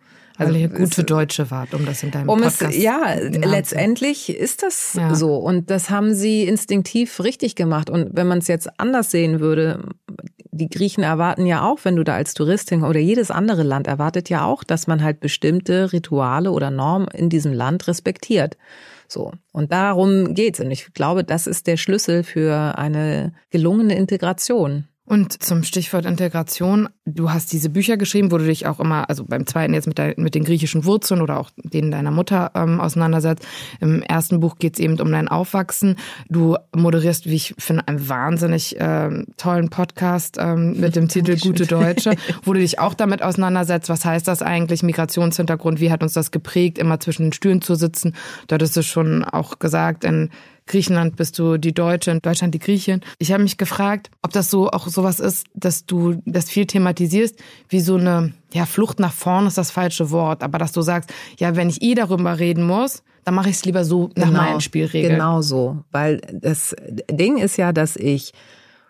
Also 0.47 0.54
ihr 0.54 0.71
es- 0.71 0.78
gute 0.78 1.04
Deutsche 1.04 1.52
wart, 1.52 1.73
um 1.73 1.86
das 1.86 2.02
in 2.04 2.12
deinem 2.12 2.30
um 2.30 2.41
Podcast 2.41 2.75
es, 2.75 2.82
ja, 2.82 3.15
letztendlich 3.19 4.30
ist 4.36 4.63
das 4.63 4.93
Ja. 4.95 5.13
so. 5.15 5.36
Und 5.36 5.69
das 5.69 5.89
haben 5.89 6.13
sie 6.13 6.43
instinktiv 6.43 7.19
richtig 7.21 7.56
gemacht. 7.56 7.89
Und 7.89 8.10
wenn 8.13 8.28
man 8.28 8.39
es 8.39 8.47
jetzt 8.47 8.69
anders 8.80 9.12
sehen 9.12 9.39
würde, 9.39 9.84
die 10.52 10.69
Griechen 10.69 11.04
erwarten 11.04 11.45
ja 11.45 11.63
auch, 11.63 11.80
wenn 11.84 11.95
du 11.95 12.04
da 12.04 12.15
als 12.15 12.34
Touristin 12.34 12.84
oder 12.84 12.99
jedes 12.99 13.32
andere 13.32 13.63
Land 13.63 13.88
erwartet 13.88 14.30
ja 14.30 14.45
auch, 14.45 14.63
dass 14.63 14.88
man 14.88 15.04
halt 15.04 15.19
bestimmte 15.19 15.93
Rituale 15.93 16.52
oder 16.52 16.71
Normen 16.71 17.08
in 17.10 17.30
diesem 17.30 17.54
Land 17.54 17.88
respektiert. 17.88 18.58
So. 19.08 19.32
Und 19.54 19.71
darum 19.71 20.34
geht's. 20.34 20.60
Und 20.60 20.69
ich 20.71 20.93
glaube, 20.93 21.23
das 21.23 21.47
ist 21.47 21.67
der 21.67 21.78
Schlüssel 21.78 22.23
für 22.23 22.78
eine 22.78 23.34
gelungene 23.52 23.95
Integration. 23.95 24.86
Und 25.10 25.41
zum 25.41 25.63
Stichwort 25.63 26.06
Integration, 26.06 26.88
du 27.04 27.32
hast 27.32 27.52
diese 27.52 27.72
Bücher 27.72 27.98
geschrieben, 27.98 28.32
wo 28.32 28.38
du 28.38 28.45
dich 28.45 28.67
auch 28.67 28.80
immer, 28.80 29.10
also 29.10 29.26
beim 29.26 29.48
zweiten 29.48 29.74
jetzt 29.74 29.88
mit, 29.88 29.98
der, 29.98 30.13
mit 30.17 30.36
den 30.36 30.43
griechischen 30.43 30.86
Wurzeln 30.86 31.24
oder 31.24 31.39
auch 31.39 31.50
denen 31.63 31.89
deiner 31.89 32.12
Mutter 32.12 32.52
ähm, 32.54 32.80
auseinandersetzt. 32.80 33.43
Im 33.80 34.04
ersten 34.04 34.39
Buch 34.39 34.58
geht 34.60 34.76
es 34.76 34.80
eben 34.80 35.02
um 35.02 35.12
dein 35.12 35.28
Aufwachsen. 35.28 35.95
Du 36.30 36.58
moderierst, 36.76 37.26
wie 37.26 37.34
ich 37.34 37.56
finde, 37.58 37.88
einen 37.88 38.08
wahnsinnig 38.08 38.76
ähm, 38.78 39.26
tollen 39.36 39.69
Podcast 39.69 40.38
ähm, 40.39 40.80
mit 40.80 40.95
dem 40.95 41.08
Titel 41.08 41.39
Gute 41.39 41.65
Deutsche, 41.65 42.15
wo 42.43 42.54
du 42.54 42.60
dich 42.60 42.78
auch 42.78 42.93
damit 42.93 43.24
auseinandersetzt, 43.24 43.89
was 43.89 44.06
heißt 44.06 44.28
das 44.28 44.43
eigentlich, 44.43 44.84
Migrationshintergrund, 44.84 45.80
wie 45.80 45.91
hat 45.91 46.04
uns 46.04 46.13
das 46.13 46.30
geprägt, 46.30 46.78
immer 46.78 47.00
zwischen 47.00 47.24
den 47.24 47.34
Stühlen 47.34 47.63
zu 47.63 47.74
sitzen. 47.74 48.13
Du 48.48 48.54
hattest 48.54 48.78
es 48.78 48.86
schon 48.86 49.24
auch 49.24 49.58
gesagt, 49.58 50.04
in 50.04 50.30
Griechenland 50.69 51.15
bist 51.17 51.38
du 51.39 51.58
die 51.58 51.73
Deutsche, 51.73 52.12
in 52.12 52.19
Deutschland 52.19 52.53
die 52.53 52.60
Griechin. 52.60 53.01
Ich 53.17 53.32
habe 53.34 53.43
mich 53.43 53.58
gefragt, 53.58 54.10
ob 54.21 54.32
das 54.32 54.49
so 54.49 54.69
auch 54.69 54.88
sowas 54.88 55.19
ist, 55.19 55.47
dass 55.55 55.86
du 55.86 56.21
das 56.25 56.49
viel 56.49 56.65
thematisierst, 56.67 57.38
wie 57.69 57.82
so 57.82 57.95
eine 57.97 58.34
ja 58.53 58.65
Flucht 58.65 58.99
nach 58.99 59.12
vorn 59.12 59.47
ist 59.47 59.58
das 59.58 59.71
falsche 59.71 60.12
Wort, 60.12 60.43
aber 60.43 60.60
dass 60.60 60.71
du 60.71 60.82
sagst, 60.82 61.12
ja, 61.39 61.55
wenn 61.55 61.69
ich 61.69 61.82
eh 61.82 61.95
darüber 61.95 62.39
reden 62.39 62.65
muss, 62.65 63.03
dann 63.25 63.34
mache 63.34 63.49
ich 63.49 63.55
es 63.58 63.65
lieber 63.65 63.84
so 63.84 64.12
nach 64.15 64.32
meinen 64.32 64.62
Spielregeln. 64.62 65.15
Genau 65.15 65.41
so, 65.41 65.84
weil 65.91 66.21
das 66.32 66.75
Ding 67.12 67.38
ist 67.38 67.58
ja, 67.58 67.73
dass 67.73 67.95
ich 67.95 68.32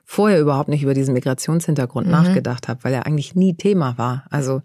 vorher 0.05 0.39
überhaupt 0.39 0.69
nicht 0.69 0.83
über 0.83 0.93
diesen 0.93 1.13
Migrationshintergrund 1.13 2.07
Mhm. 2.07 2.11
nachgedacht 2.11 2.67
habe, 2.67 2.83
weil 2.83 2.93
er 2.93 3.05
eigentlich 3.05 3.35
nie 3.35 3.53
Thema 3.55 3.97
war. 3.97 4.25
Also 4.29 4.61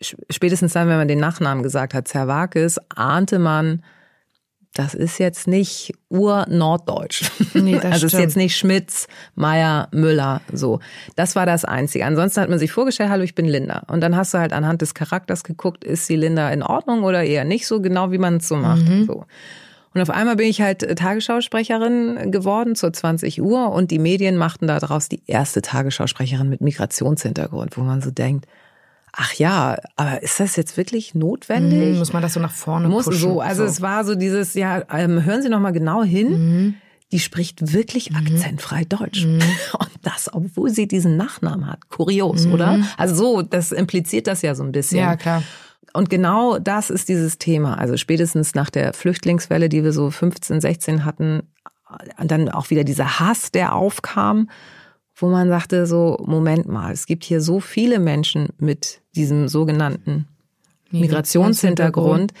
spätestens 0.00 0.72
dann, 0.72 0.88
wenn 0.88 0.96
man 0.96 1.08
den 1.08 1.20
Nachnamen 1.20 1.62
gesagt 1.62 1.92
hat, 1.92 2.08
Zerwakis, 2.08 2.78
ahnte 2.94 3.38
man, 3.38 3.82
das 4.78 4.94
ist 4.94 5.18
jetzt 5.18 5.48
nicht 5.48 5.94
ur-norddeutsch. 6.10 7.30
Nee, 7.54 7.76
das 7.76 7.84
also 7.92 8.06
es 8.06 8.12
ist 8.12 8.18
jetzt 8.18 8.36
nicht 8.36 8.56
Schmitz, 8.56 9.08
Meier, 9.34 9.88
Müller, 9.92 10.42
so. 10.52 10.80
Das 11.16 11.34
war 11.34 11.46
das 11.46 11.64
Einzige. 11.64 12.04
Ansonsten 12.04 12.42
hat 12.42 12.50
man 12.50 12.58
sich 12.58 12.72
vorgestellt, 12.72 13.10
hallo, 13.10 13.22
ich 13.22 13.34
bin 13.34 13.46
Linda. 13.46 13.84
Und 13.88 14.02
dann 14.02 14.16
hast 14.16 14.34
du 14.34 14.38
halt 14.38 14.52
anhand 14.52 14.82
des 14.82 14.94
Charakters 14.94 15.44
geguckt, 15.44 15.84
ist 15.84 16.08
die 16.08 16.16
Linda 16.16 16.50
in 16.50 16.62
Ordnung 16.62 17.04
oder 17.04 17.24
eher 17.24 17.44
nicht 17.44 17.66
so 17.66 17.80
genau, 17.80 18.12
wie 18.12 18.18
man 18.18 18.36
es 18.36 18.48
so 18.48 18.56
macht. 18.56 18.86
Mhm. 18.86 19.06
So. 19.06 19.24
Und 19.94 20.02
auf 20.02 20.10
einmal 20.10 20.36
bin 20.36 20.46
ich 20.46 20.60
halt 20.60 20.80
Tagesschausprecherin 20.98 22.30
geworden 22.30 22.74
zur 22.74 22.92
20 22.92 23.40
Uhr 23.40 23.72
und 23.72 23.90
die 23.90 23.98
Medien 23.98 24.36
machten 24.36 24.66
daraus 24.66 25.08
die 25.08 25.22
erste 25.26 25.62
Tagesschausprecherin 25.62 26.50
mit 26.50 26.60
Migrationshintergrund, 26.60 27.78
wo 27.78 27.80
man 27.80 28.02
so 28.02 28.10
denkt, 28.10 28.46
ach 29.16 29.32
ja, 29.34 29.78
aber 29.96 30.22
ist 30.22 30.38
das 30.38 30.56
jetzt 30.56 30.76
wirklich 30.76 31.14
notwendig? 31.14 31.92
Mhm, 31.92 31.98
muss 31.98 32.12
man 32.12 32.22
das 32.22 32.34
so 32.34 32.40
nach 32.40 32.52
vorne 32.52 32.88
muss 32.88 33.06
pushen. 33.06 33.20
so. 33.20 33.40
Also 33.40 33.64
es 33.64 33.80
war 33.80 34.04
so 34.04 34.14
dieses, 34.14 34.54
ja, 34.54 34.82
ähm, 34.92 35.24
hören 35.24 35.42
Sie 35.42 35.48
noch 35.48 35.60
mal 35.60 35.72
genau 35.72 36.04
hin. 36.04 36.28
Mhm. 36.28 36.74
Die 37.12 37.20
spricht 37.20 37.72
wirklich 37.72 38.14
akzentfrei 38.16 38.84
Deutsch. 38.84 39.24
Und 39.24 39.90
das, 40.02 40.28
obwohl 40.32 40.70
sie 40.70 40.88
diesen 40.88 41.16
Nachnamen 41.16 41.68
hat. 41.68 41.88
Kurios, 41.88 42.46
oder? 42.46 42.80
Also 42.96 43.14
so, 43.14 43.42
das 43.42 43.70
impliziert 43.70 44.26
das 44.26 44.42
ja 44.42 44.56
so 44.56 44.64
ein 44.64 44.72
bisschen. 44.72 44.98
Mhm. 44.98 45.04
Ja, 45.04 45.16
klar. 45.16 45.42
Und 45.92 46.10
genau 46.10 46.58
das 46.58 46.90
ist 46.90 47.08
dieses 47.08 47.38
Thema. 47.38 47.78
Also 47.78 47.96
spätestens 47.96 48.54
nach 48.54 48.70
der 48.70 48.92
Flüchtlingswelle, 48.92 49.68
die 49.68 49.84
wir 49.84 49.92
so 49.92 50.10
15, 50.10 50.60
16 50.60 51.04
hatten, 51.04 51.44
dann 52.22 52.48
auch 52.48 52.70
wieder 52.70 52.84
dieser 52.84 53.20
Hass, 53.20 53.52
der 53.52 53.74
aufkam, 53.74 54.50
wo 55.14 55.28
man 55.28 55.48
sagte 55.48 55.86
so, 55.86 56.22
Moment 56.26 56.68
mal, 56.68 56.92
es 56.92 57.06
gibt 57.06 57.24
hier 57.24 57.40
so 57.40 57.60
viele 57.60 57.98
Menschen 57.98 58.48
mit 58.58 59.00
diesem 59.16 59.48
sogenannten 59.48 60.28
Migrationshintergrund. 60.90 62.32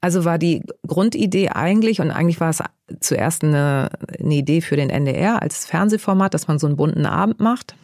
Also 0.00 0.24
war 0.24 0.38
die 0.38 0.62
Grundidee 0.86 1.50
eigentlich, 1.50 2.00
und 2.00 2.10
eigentlich 2.10 2.40
war 2.40 2.50
es 2.50 2.62
zuerst 3.00 3.44
eine, 3.44 3.90
eine 4.18 4.34
Idee 4.34 4.62
für 4.62 4.76
den 4.76 4.90
NDR 4.90 5.42
als 5.42 5.66
Fernsehformat, 5.66 6.32
dass 6.32 6.48
man 6.48 6.58
so 6.58 6.66
einen 6.66 6.76
bunten 6.76 7.04
Abend 7.04 7.38
macht, 7.38 7.74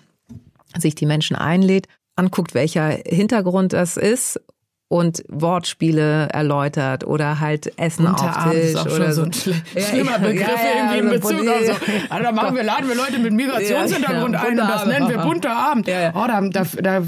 sich 0.79 0.95
die 0.95 1.07
Menschen 1.07 1.37
einlädt, 1.37 1.89
anguckt, 2.17 2.55
welcher 2.55 2.89
Hintergrund 2.89 3.75
das 3.75 3.99
ist 3.99 4.41
und 4.89 5.24
Wortspiele 5.28 6.28
erläutert 6.28 7.05
oder 7.05 7.41
halt 7.41 7.76
Essen 7.76 8.07
auf 8.07 8.20
Tisch 8.51 8.55
ist 8.62 8.76
auch 8.76 8.87
oder 8.87 9.12
so 9.12 9.22
ein 9.24 9.32
schl 9.32 9.53
schlimmer 9.76 10.20
Begriff 10.20 10.47
ja, 10.49 10.55
ja, 10.55 10.95
irgendwie 10.95 10.99
in 10.99 11.09
also 11.09 11.28
Bezug 11.28 11.49
auf 11.49 11.66
so. 11.66 11.72
Also 12.09 12.22
da 12.22 12.30
machen 12.32 12.55
wir, 12.55 12.62
laden 12.62 12.89
wir 12.89 12.95
Leute 12.95 13.18
mit 13.18 13.32
Migrationshintergrund 13.32 14.37
ein 14.37 14.51
und 14.53 14.57
das 14.59 14.87
nennen 14.87 15.09
wir 15.09 15.18
bunter 15.18 15.57
Abend. 15.57 15.89
Oh, 16.14 16.24
da, 16.28 16.41
da, 16.41 16.62
da, 16.80 17.03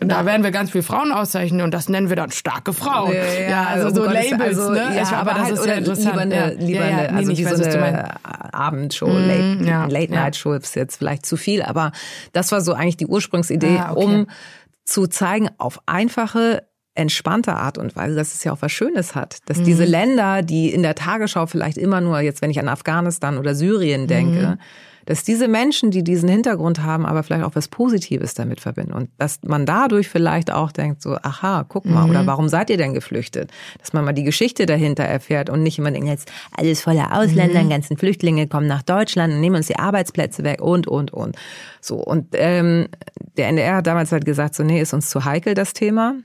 da 0.00 0.24
werden 0.24 0.42
wir 0.42 0.50
ganz 0.52 0.70
viele 0.70 0.84
Frauen 0.84 1.12
auszeichnen 1.12 1.60
und 1.60 1.74
das 1.74 1.90
nennen 1.90 2.08
wir 2.08 2.16
dann 2.16 2.30
starke 2.30 2.72
Frauen. 2.72 3.12
Ja, 3.48 3.64
also 3.64 3.88
um 3.88 3.94
so 3.94 4.02
Gottes- 4.04 4.30
Labels, 4.30 4.58
also, 4.58 4.72
ne? 4.72 4.78
Ja, 4.96 5.02
Ich- 5.02 5.08
aber, 5.08 5.34
das 5.34 5.42
halt, 5.42 5.52
ist 5.54 5.66
ja 5.66 5.72
interessant. 5.74 6.06
Lieber 6.08 6.20
eine, 6.22 6.54
lieber 6.54 6.84
eine, 6.84 7.12
nee, 7.12 7.18
also 7.18 7.36
wie 7.36 7.44
weiß, 7.44 7.58
so 7.58 7.64
eine. 7.78 8.14
Abendshow, 8.54 9.06
Mhm, 9.08 9.60
Late, 9.66 9.92
Late. 9.92 10.12
Night 10.12 10.36
Show 10.36 10.52
ist 10.54 10.74
jetzt 10.76 10.96
vielleicht 10.96 11.26
zu 11.26 11.36
viel, 11.36 11.60
aber 11.62 11.92
das 12.32 12.52
war 12.52 12.62
so 12.62 12.72
eigentlich 12.72 12.96
die 12.96 13.06
Ursprungsidee, 13.06 13.78
Ah, 13.78 13.90
um 13.92 14.26
zu 14.84 15.06
zeigen, 15.06 15.50
auf 15.58 15.80
einfache 15.84 16.62
entspannte 16.98 17.54
Art 17.54 17.78
und 17.78 17.94
Weise, 17.96 18.14
dass 18.16 18.34
es 18.34 18.44
ja 18.44 18.52
auch 18.52 18.60
was 18.62 18.72
Schönes 18.72 19.14
hat. 19.14 19.38
Dass 19.46 19.62
diese 19.62 19.84
Mhm. 19.84 19.90
Länder, 19.90 20.42
die 20.42 20.72
in 20.72 20.82
der 20.82 20.94
Tagesschau 20.94 21.46
vielleicht 21.46 21.78
immer 21.78 22.00
nur, 22.00 22.20
jetzt 22.20 22.42
wenn 22.42 22.50
ich 22.50 22.58
an 22.58 22.68
Afghanistan 22.68 23.38
oder 23.38 23.54
Syrien 23.54 24.06
denke, 24.08 24.40
Mhm. 24.40 24.58
dass 25.06 25.24
diese 25.24 25.48
Menschen, 25.48 25.90
die 25.90 26.04
diesen 26.04 26.28
Hintergrund 26.28 26.82
haben, 26.82 27.06
aber 27.06 27.22
vielleicht 27.22 27.42
auch 27.44 27.54
was 27.54 27.68
Positives 27.68 28.34
damit 28.34 28.60
verbinden. 28.60 28.92
Und 28.92 29.08
dass 29.16 29.38
man 29.46 29.64
dadurch 29.64 30.06
vielleicht 30.08 30.52
auch 30.52 30.70
denkt, 30.70 31.00
so, 31.00 31.16
aha, 31.22 31.64
guck 31.66 31.86
mal, 31.86 32.04
Mhm. 32.04 32.10
oder 32.10 32.26
warum 32.26 32.48
seid 32.50 32.68
ihr 32.68 32.76
denn 32.76 32.92
geflüchtet? 32.92 33.50
Dass 33.78 33.94
man 33.94 34.04
mal 34.04 34.12
die 34.12 34.24
Geschichte 34.24 34.66
dahinter 34.66 35.04
erfährt 35.04 35.48
und 35.48 35.62
nicht 35.62 35.78
immer 35.78 35.90
denkt, 35.92 36.08
jetzt 36.08 36.30
alles 36.54 36.82
voller 36.82 37.16
Ausländer, 37.16 37.62
Mhm. 37.64 37.70
ganzen 37.70 37.96
Flüchtlinge 37.96 38.48
kommen 38.48 38.66
nach 38.66 38.82
Deutschland 38.82 39.32
und 39.32 39.40
nehmen 39.40 39.56
uns 39.56 39.68
die 39.68 39.78
Arbeitsplätze 39.78 40.44
weg 40.44 40.60
und, 40.60 40.86
und, 40.86 41.10
und. 41.14 41.36
So, 41.80 41.96
und 41.96 42.26
ähm, 42.34 42.88
der 43.38 43.48
NDR 43.48 43.76
hat 43.76 43.86
damals 43.86 44.12
halt 44.12 44.26
gesagt, 44.26 44.54
so, 44.56 44.62
nee, 44.62 44.80
ist 44.80 44.92
uns 44.92 45.08
zu 45.08 45.24
heikel, 45.24 45.54
das 45.54 45.72
Thema. 45.72 46.16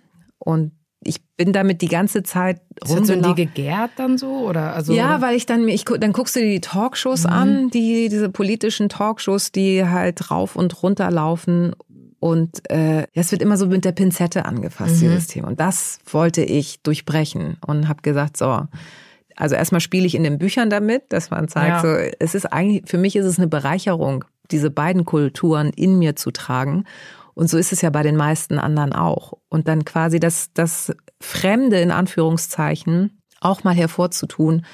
Und 0.44 0.72
ich 1.06 1.22
bin 1.36 1.52
damit 1.54 1.82
die 1.82 1.88
ganze 1.88 2.24
Zeit 2.24 2.62
so 2.84 2.98
in 2.98 3.22
die 3.24 3.36
gegärt 3.36 3.92
dann 3.98 4.18
so? 4.18 4.48
Oder 4.48 4.74
also, 4.74 4.94
Ja, 4.94 5.22
weil 5.22 5.36
ich 5.36 5.46
dann, 5.46 5.68
ich, 5.68 5.86
dann 5.86 6.14
guckst 6.14 6.36
du 6.36 6.40
dir 6.40 6.50
die 6.50 6.62
Talkshows 6.62 7.26
an, 7.26 7.70
die, 7.70 8.10
diese 8.10 8.30
politischen 8.30 8.90
Talkshows, 8.90 9.52
die 9.52 9.86
halt 9.86 10.32
rauf 10.32 10.56
und 10.56 10.82
runter 10.82 11.12
laufen. 11.12 11.74
Und 12.20 12.70
äh, 12.72 13.06
es 13.14 13.32
wird 13.34 13.42
immer 13.42 13.58
so 13.58 13.68
mit 13.68 13.84
der 13.84 13.92
Pinzette 13.92 14.46
angefasst, 14.46 15.02
dieses 15.02 15.28
Thema. 15.28 15.50
Und 15.50 15.60
das 15.60 16.00
wollte 16.10 16.42
ich 16.42 16.82
durchbrechen 16.82 17.58
und 17.66 17.90
habe 17.90 18.02
gesagt, 18.02 18.38
so, 18.38 18.62
also 19.36 19.56
erstmal 19.56 19.82
spiele 19.82 20.06
ich 20.06 20.16
in 20.16 20.24
den 20.24 20.38
Büchern 20.38 20.70
damit, 20.70 21.04
dass 21.10 21.32
man 21.32 21.50
zeigt, 21.50 21.68
Ja. 21.68 21.82
so, 21.82 21.88
es 22.20 22.34
ist 22.34 22.46
eigentlich, 22.46 22.84
für 22.86 22.98
mich 22.98 23.18
ist 23.18 23.26
es 23.26 23.40
eine 23.40 23.48
Bereicherung, 23.48 24.24
diese 24.52 24.70
beiden 24.70 25.04
Kulturen 25.04 25.72
in 25.76 26.00
mir 26.00 26.16
zu 26.16 26.32
tragen. 26.32 26.86
Und 27.36 27.50
so 27.50 27.58
ist 27.58 27.72
es 27.74 27.82
ja 27.82 27.90
bei 27.90 28.04
den 28.04 28.16
meisten 28.16 28.60
anderen 28.60 28.94
auch. 28.94 29.34
Und 29.50 29.68
dann 29.68 29.86
quasi 29.86 30.20
das, 30.20 30.52
das 30.54 30.94
Fremde 31.20 31.80
in 31.80 31.92
Anführungszeichen 31.92 33.22
auch 33.42 33.64
mal 33.64 33.74
hervorzutun 33.76 34.66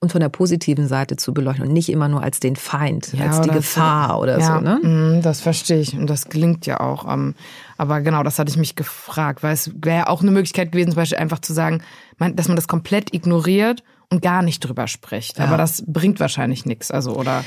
und 0.00 0.12
von 0.12 0.20
der 0.20 0.28
positiven 0.28 0.86
Seite 0.86 1.16
zu 1.16 1.32
beleuchten 1.32 1.66
und 1.66 1.72
nicht 1.72 1.88
immer 1.88 2.08
nur 2.08 2.22
als 2.22 2.38
den 2.38 2.56
Feind, 2.56 3.12
Ja, 3.14 3.26
als 3.26 3.40
die 3.40 3.48
Gefahr 3.50 4.20
oder 4.20 4.38
ja, 4.38 4.56
so. 4.58 4.60
Ne? 4.60 4.80
mm, 4.82 5.22
Das 5.22 5.40
verstehe 5.40 5.80
ich 5.80 5.96
und 5.96 6.08
das 6.08 6.28
klingt 6.28 6.66
ja 6.66 6.80
auch. 6.80 7.10
ähm, 7.10 7.34
aber 7.78 8.02
genau, 8.02 8.22
das 8.22 8.38
hatte 8.38 8.50
ich 8.50 8.58
mich 8.58 8.76
gefragt, 8.76 9.42
weil 9.42 9.54
es 9.54 9.70
wäre 9.82 9.96
ja 9.98 10.06
auch 10.08 10.20
eine 10.20 10.30
Möglichkeit 10.30 10.72
gewesen, 10.72 10.90
zum 10.90 10.96
Beispiel 10.96 11.18
einfach 11.18 11.38
zu 11.38 11.54
sagen, 11.54 11.82
dass 12.18 12.48
man 12.48 12.56
das 12.56 12.68
komplett 12.68 13.14
ignoriert 13.14 13.82
und 14.10 14.20
gar 14.20 14.42
nicht 14.42 14.60
drüber 14.60 14.86
spricht. 14.88 15.40
Aber 15.40 15.56
das 15.56 15.82
bringt 15.86 16.20
wahrscheinlich 16.20 16.66
nichts. 16.66 16.90
Also 16.90 17.16
oder 17.16 17.42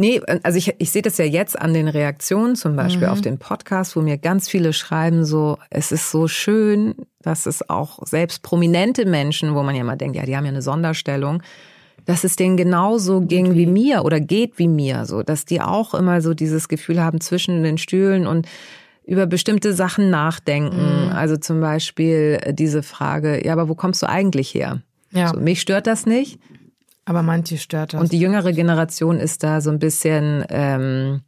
Nee, 0.00 0.20
also 0.42 0.56
ich, 0.56 0.74
ich 0.78 0.90
sehe 0.90 1.02
das 1.02 1.18
ja 1.18 1.26
jetzt 1.26 1.60
an 1.60 1.74
den 1.74 1.86
Reaktionen, 1.86 2.56
zum 2.56 2.74
Beispiel 2.74 3.06
Mhm. 3.06 3.12
auf 3.12 3.20
den 3.20 3.38
Podcast, 3.38 3.94
wo 3.96 4.00
mir 4.00 4.16
ganz 4.16 4.48
viele 4.48 4.72
schreiben 4.72 5.24
so, 5.26 5.58
es 5.68 5.92
ist 5.92 6.10
so 6.10 6.26
schön, 6.26 6.94
dass 7.20 7.44
es 7.44 7.68
auch 7.68 7.98
selbst 8.06 8.42
prominente 8.42 9.04
Menschen, 9.04 9.54
wo 9.54 9.62
man 9.62 9.74
ja 9.74 9.84
mal 9.84 9.96
denkt, 9.96 10.16
ja, 10.16 10.24
die 10.24 10.34
haben 10.36 10.44
ja 10.46 10.50
eine 10.52 10.62
Sonderstellung, 10.62 11.42
dass 12.06 12.24
es 12.24 12.34
denen 12.36 12.56
genauso 12.56 13.20
ging 13.20 13.54
wie 13.56 13.66
mir 13.66 14.04
oder 14.06 14.20
geht 14.20 14.58
wie 14.58 14.68
mir, 14.68 15.04
so, 15.04 15.22
dass 15.22 15.44
die 15.44 15.60
auch 15.60 15.92
immer 15.92 16.22
so 16.22 16.32
dieses 16.32 16.68
Gefühl 16.68 16.98
haben 17.02 17.20
zwischen 17.20 17.62
den 17.62 17.76
Stühlen 17.76 18.26
und 18.26 18.48
über 19.04 19.26
bestimmte 19.26 19.74
Sachen 19.74 20.08
nachdenken. 20.08 21.08
Mhm. 21.08 21.12
Also 21.12 21.36
zum 21.36 21.60
Beispiel 21.60 22.38
diese 22.52 22.82
Frage, 22.82 23.44
ja, 23.44 23.52
aber 23.52 23.68
wo 23.68 23.74
kommst 23.74 24.00
du 24.02 24.08
eigentlich 24.08 24.54
her? 24.54 24.80
Ja. 25.12 25.28
So, 25.28 25.40
mich 25.40 25.60
stört 25.60 25.86
das 25.86 26.06
nicht. 26.06 26.38
Aber 27.04 27.22
manche 27.22 27.58
stört 27.58 27.94
das. 27.94 28.00
Und 28.00 28.12
die 28.12 28.20
jüngere 28.20 28.52
Generation 28.52 29.18
ist 29.18 29.42
da 29.42 29.60
so 29.60 29.70
ein 29.70 29.78
bisschen 29.78 30.44
ähm, 30.48 31.22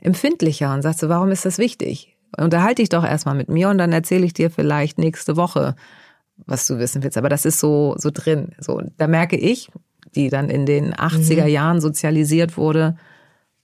empfindlicher 0.00 0.72
und 0.72 0.82
sagt 0.82 0.98
so, 0.98 1.08
warum 1.08 1.30
ist 1.30 1.44
das 1.44 1.58
wichtig? 1.58 2.16
Unterhalte 2.36 2.82
dich 2.82 2.88
doch 2.88 3.04
erstmal 3.04 3.34
mit 3.34 3.48
mir 3.48 3.68
und 3.68 3.78
dann 3.78 3.92
erzähle 3.92 4.26
ich 4.26 4.34
dir 4.34 4.50
vielleicht 4.50 4.98
nächste 4.98 5.36
Woche, 5.36 5.76
was 6.36 6.66
du 6.66 6.78
wissen 6.78 7.02
willst. 7.02 7.16
Aber 7.16 7.28
das 7.28 7.44
ist 7.44 7.60
so, 7.60 7.94
so 7.96 8.10
drin. 8.12 8.54
So, 8.58 8.82
da 8.96 9.06
merke 9.06 9.36
ich, 9.36 9.70
die 10.14 10.28
dann 10.28 10.50
in 10.50 10.66
den 10.66 10.94
80er 10.94 11.46
Jahren 11.46 11.80
sozialisiert 11.80 12.56
wurde, 12.56 12.96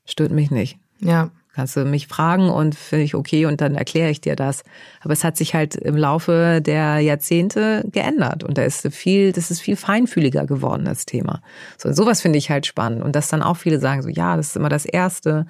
stört 0.04 0.32
mich 0.32 0.50
nicht. 0.50 0.78
ja. 1.00 1.30
Kannst 1.60 1.76
du 1.76 1.84
mich 1.84 2.06
fragen 2.06 2.48
und 2.48 2.74
finde 2.74 3.04
ich 3.04 3.14
okay 3.14 3.44
und 3.44 3.60
dann 3.60 3.74
erkläre 3.74 4.08
ich 4.08 4.22
dir 4.22 4.34
das. 4.34 4.62
Aber 5.02 5.12
es 5.12 5.24
hat 5.24 5.36
sich 5.36 5.54
halt 5.54 5.74
im 5.74 5.94
Laufe 5.94 6.62
der 6.64 7.00
Jahrzehnte 7.00 7.84
geändert 7.92 8.44
und 8.44 8.56
da 8.56 8.62
ist 8.62 8.88
viel, 8.94 9.32
das 9.32 9.50
ist 9.50 9.60
viel 9.60 9.76
feinfühliger 9.76 10.46
geworden, 10.46 10.86
das 10.86 11.04
Thema. 11.04 11.42
So, 11.76 11.90
und 11.90 11.94
sowas 11.94 12.22
finde 12.22 12.38
ich 12.38 12.48
halt 12.48 12.64
spannend. 12.64 13.02
Und 13.02 13.14
dass 13.14 13.28
dann 13.28 13.42
auch 13.42 13.58
viele 13.58 13.78
sagen 13.78 14.00
so, 14.00 14.08
ja, 14.08 14.38
das 14.38 14.46
ist 14.48 14.56
immer 14.56 14.70
das 14.70 14.86
erste, 14.86 15.44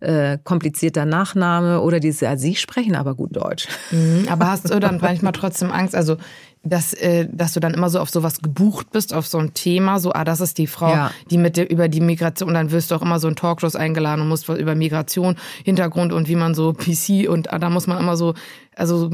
äh, 0.00 0.36
komplizierter 0.44 1.06
Nachname 1.06 1.80
oder 1.80 1.98
diese, 1.98 2.26
ja, 2.26 2.36
sie 2.36 2.54
sprechen 2.54 2.94
aber 2.94 3.14
gut 3.14 3.34
Deutsch. 3.34 3.66
Mhm, 3.90 4.26
Aber 4.28 4.48
hast 4.50 4.68
du 4.68 4.78
dann 4.80 4.98
manchmal 5.00 5.32
trotzdem 5.32 5.72
Angst, 5.72 5.94
also 5.94 6.18
dass, 6.62 6.92
äh, 6.92 7.26
dass 7.30 7.52
du 7.52 7.60
dann 7.60 7.74
immer 7.74 7.88
so 7.88 8.00
auf 8.00 8.10
sowas 8.10 8.40
gebucht 8.40 8.90
bist, 8.90 9.14
auf 9.14 9.26
so 9.26 9.38
ein 9.38 9.54
Thema, 9.54 10.00
so, 10.00 10.12
ah, 10.12 10.24
das 10.24 10.40
ist 10.40 10.58
die 10.58 10.66
Frau, 10.66 10.90
Ja. 10.90 11.10
die 11.30 11.38
mit 11.38 11.56
der, 11.56 11.70
über 11.70 11.88
die 11.88 12.00
Migration, 12.00 12.48
und 12.48 12.54
dann 12.54 12.70
wirst 12.70 12.90
du 12.90 12.94
auch 12.96 13.02
immer 13.02 13.18
so 13.20 13.28
in 13.28 13.36
Talkshows 13.36 13.76
eingeladen 13.76 14.22
und 14.22 14.28
musst 14.28 14.48
über 14.48 14.74
Migration, 14.74 15.36
Hintergrund 15.64 16.12
und 16.12 16.28
wie 16.28 16.36
man 16.36 16.54
so 16.54 16.72
PC 16.72 17.28
und 17.28 17.52
ah, 17.52 17.58
da 17.58 17.70
muss 17.70 17.86
man 17.86 17.98
immer 17.98 18.16
so, 18.16 18.34
also 18.76 19.10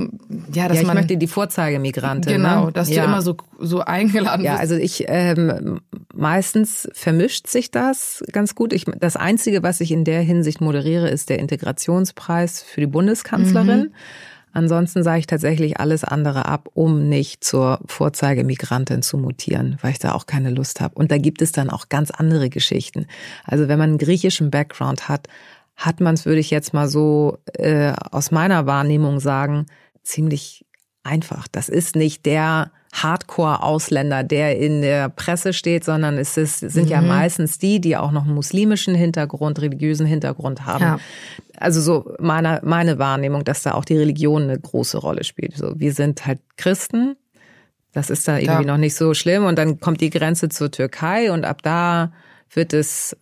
ja, 0.52 0.68
dass 0.68 0.76
ja, 0.76 0.82
ich 0.82 0.86
man 0.86 0.96
möchte 0.96 1.16
die 1.16 1.26
Vorzeigemigrantin. 1.26 2.34
genau, 2.34 2.66
ne? 2.66 2.72
dass 2.72 2.90
ja. 2.90 3.02
du 3.02 3.08
immer 3.08 3.22
so 3.22 3.36
so 3.58 3.80
eingeladen 3.80 4.44
Ja, 4.44 4.52
wirst. 4.52 4.60
also 4.60 4.74
ich 4.76 5.04
ähm, 5.08 5.80
meistens 6.14 6.88
vermischt 6.92 7.46
sich 7.46 7.70
das 7.70 8.22
ganz 8.32 8.54
gut. 8.54 8.72
Ich, 8.74 8.84
das 9.00 9.16
Einzige, 9.16 9.62
was 9.62 9.80
ich 9.80 9.90
in 9.90 10.04
der 10.04 10.20
Hinsicht 10.20 10.60
moderiere, 10.60 11.08
ist 11.08 11.30
der 11.30 11.38
Integrationspreis 11.38 12.62
für 12.62 12.80
die 12.80 12.86
Bundeskanzlerin. 12.86 13.92
Ansonsten 14.54 15.02
sage 15.02 15.18
ich 15.18 15.26
tatsächlich 15.26 15.80
alles 15.80 16.04
andere 16.04 16.46
ab, 16.46 16.68
um 16.74 17.08
nicht 17.08 17.42
zur 17.42 17.80
Vorzeigemigrantin 17.86 19.02
zu 19.02 19.18
mutieren, 19.18 19.78
weil 19.82 19.90
ich 19.90 19.98
da 19.98 20.12
auch 20.12 20.26
keine 20.26 20.50
Lust 20.50 20.80
habe. 20.80 20.94
Und 20.94 21.10
da 21.10 21.18
gibt 21.18 21.42
es 21.42 21.52
dann 21.52 21.70
auch 21.70 21.88
ganz 21.88 22.12
andere 22.12 22.48
Geschichten. 22.48 23.06
Also 23.44 23.68
wenn 23.68 23.78
man 23.78 23.90
einen 23.90 23.98
griechischen 23.98 24.50
Background 24.50 25.08
hat, 25.08 25.28
hat 25.76 26.00
man 26.00 26.14
es, 26.14 26.24
würde 26.24 26.38
ich 26.38 26.50
jetzt 26.50 26.72
mal 26.72 26.88
so 26.88 27.38
äh, 27.54 27.92
aus 28.12 28.30
meiner 28.30 28.64
Wahrnehmung 28.64 29.18
sagen, 29.18 29.66
ziemlich 30.04 30.64
einfach. 31.02 31.48
Das 31.48 31.68
ist 31.68 31.96
nicht 31.96 32.24
der 32.24 32.70
Hardcore-Ausländer, 33.02 34.22
der 34.22 34.58
in 34.58 34.80
der 34.80 35.08
Presse 35.08 35.52
steht, 35.52 35.84
sondern 35.84 36.16
es 36.16 36.36
ist, 36.36 36.60
sind 36.60 36.88
ja 36.88 37.00
meistens 37.02 37.58
die, 37.58 37.80
die 37.80 37.96
auch 37.96 38.12
noch 38.12 38.24
einen 38.24 38.34
muslimischen 38.34 38.94
Hintergrund, 38.94 39.60
religiösen 39.60 40.06
Hintergrund 40.06 40.64
haben. 40.64 40.82
Ja. 40.82 40.98
Also 41.58 41.80
so 41.80 42.14
meine, 42.20 42.60
meine 42.64 42.98
Wahrnehmung, 42.98 43.44
dass 43.44 43.62
da 43.62 43.72
auch 43.72 43.84
die 43.84 43.96
Religion 43.96 44.44
eine 44.44 44.58
große 44.58 44.98
Rolle 44.98 45.24
spielt. 45.24 45.56
So, 45.56 45.72
wir 45.76 45.92
sind 45.92 46.24
halt 46.26 46.38
Christen. 46.56 47.16
Das 47.92 48.10
ist 48.10 48.26
da 48.28 48.38
irgendwie 48.38 48.64
Ja. 48.64 48.72
noch 48.72 48.78
nicht 48.78 48.94
so 48.94 49.12
schlimm. 49.14 49.44
Und 49.44 49.56
dann 49.58 49.80
kommt 49.80 50.00
die 50.00 50.10
Grenze 50.10 50.48
zur 50.48 50.70
Türkei 50.70 51.30
und 51.32 51.44
ab 51.44 51.62
da 51.62 52.12
wird 52.52 52.72
es 52.72 53.16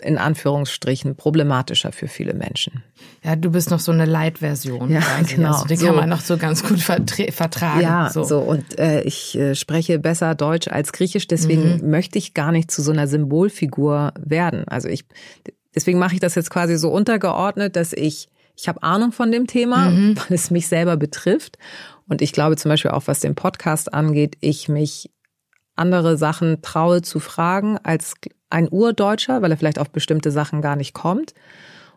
in 0.00 0.18
Anführungsstrichen 0.18 1.16
problematischer 1.16 1.92
für 1.92 2.08
viele 2.08 2.34
Menschen. 2.34 2.82
ja, 3.22 3.36
du 3.36 3.50
bist 3.50 3.70
noch 3.70 3.78
so 3.78 3.92
eine 3.92 4.04
Light-Version. 4.04 4.90
Ja, 4.90 5.02
genau. 5.26 5.52
Also, 5.52 5.66
den 5.66 5.76
So. 5.78 5.86
kann 5.86 5.96
man 5.96 6.08
noch 6.08 6.20
so 6.20 6.36
ganz 6.36 6.62
gut 6.64 6.80
vertragen. 6.80 7.80
Ja, 7.80 8.10
so. 8.10 8.24
so, 8.24 8.40
und 8.40 8.78
äh, 8.78 9.02
ich 9.02 9.36
äh, 9.38 9.54
spreche 9.54 9.98
besser 9.98 10.34
Deutsch 10.34 10.68
als 10.68 10.92
Griechisch, 10.92 11.26
deswegen 11.28 11.88
möchte 11.90 12.18
ich 12.18 12.34
gar 12.34 12.50
nicht 12.52 12.70
zu 12.70 12.82
so 12.82 12.90
einer 12.92 13.06
Symbolfigur 13.06 14.12
werden. 14.18 14.66
Also 14.66 14.88
ich, 14.88 15.04
deswegen 15.74 15.98
mache 15.98 16.14
ich 16.14 16.20
das 16.20 16.34
jetzt 16.34 16.50
quasi 16.50 16.76
so 16.76 16.90
untergeordnet, 16.90 17.76
dass 17.76 17.92
ich, 17.92 18.28
ich 18.56 18.68
habe 18.68 18.82
Ahnung 18.82 19.12
von 19.12 19.30
dem 19.30 19.46
Thema, 19.46 19.92
weil 19.92 20.16
es 20.30 20.50
mich 20.50 20.66
selber 20.68 20.96
betrifft. 20.96 21.56
Und 22.08 22.20
ich 22.20 22.32
glaube 22.32 22.56
zum 22.56 22.68
Beispiel 22.68 22.90
auch, 22.90 23.04
was 23.06 23.20
den 23.20 23.34
Podcast 23.34 23.94
angeht, 23.94 24.36
ich 24.40 24.68
mich 24.68 25.10
andere 25.76 26.16
Sachen 26.16 26.62
traue 26.62 27.02
zu 27.02 27.18
fragen 27.20 27.78
als 27.82 28.14
ein 28.54 28.68
Urdeutscher, 28.70 29.42
weil 29.42 29.50
er 29.50 29.56
vielleicht 29.56 29.78
auf 29.78 29.90
bestimmte 29.90 30.30
Sachen 30.30 30.62
gar 30.62 30.76
nicht 30.76 30.94
kommt. 30.94 31.34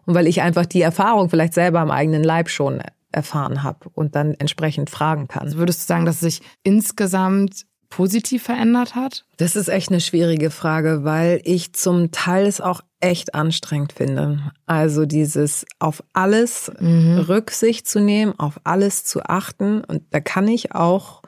Und 0.05 0.15
weil 0.15 0.27
ich 0.27 0.41
einfach 0.41 0.65
die 0.65 0.81
Erfahrung 0.81 1.29
vielleicht 1.29 1.53
selber 1.53 1.79
am 1.79 1.91
eigenen 1.91 2.23
Leib 2.23 2.49
schon 2.49 2.81
erfahren 3.11 3.63
habe 3.63 3.89
und 3.93 4.15
dann 4.15 4.33
entsprechend 4.33 4.89
fragen 4.89 5.27
kann. 5.27 5.43
Also 5.43 5.57
würdest 5.57 5.81
du 5.81 5.85
sagen, 5.85 6.05
dass 6.05 6.15
es 6.15 6.21
sich 6.21 6.41
insgesamt 6.63 7.65
positiv 7.89 8.43
verändert 8.43 8.95
hat? 8.95 9.25
Das 9.37 9.55
ist 9.55 9.69
echt 9.69 9.89
eine 9.89 10.01
schwierige 10.01 10.49
Frage, 10.49 11.03
weil 11.03 11.41
ich 11.43 11.73
zum 11.73 12.11
Teil 12.11 12.45
es 12.45 12.59
auch 12.59 12.81
echt 12.99 13.35
anstrengend 13.35 13.93
finde. 13.93 14.51
Also 14.65 15.05
dieses 15.05 15.65
auf 15.79 16.03
alles 16.13 16.71
Rücksicht 16.79 17.87
zu 17.87 17.99
nehmen, 17.99 18.37
auf 18.37 18.59
alles 18.63 19.03
zu 19.03 19.23
achten. 19.23 19.83
Und 19.83 20.03
da 20.11 20.19
kann 20.19 20.47
ich 20.47 20.73
auch 20.73 21.21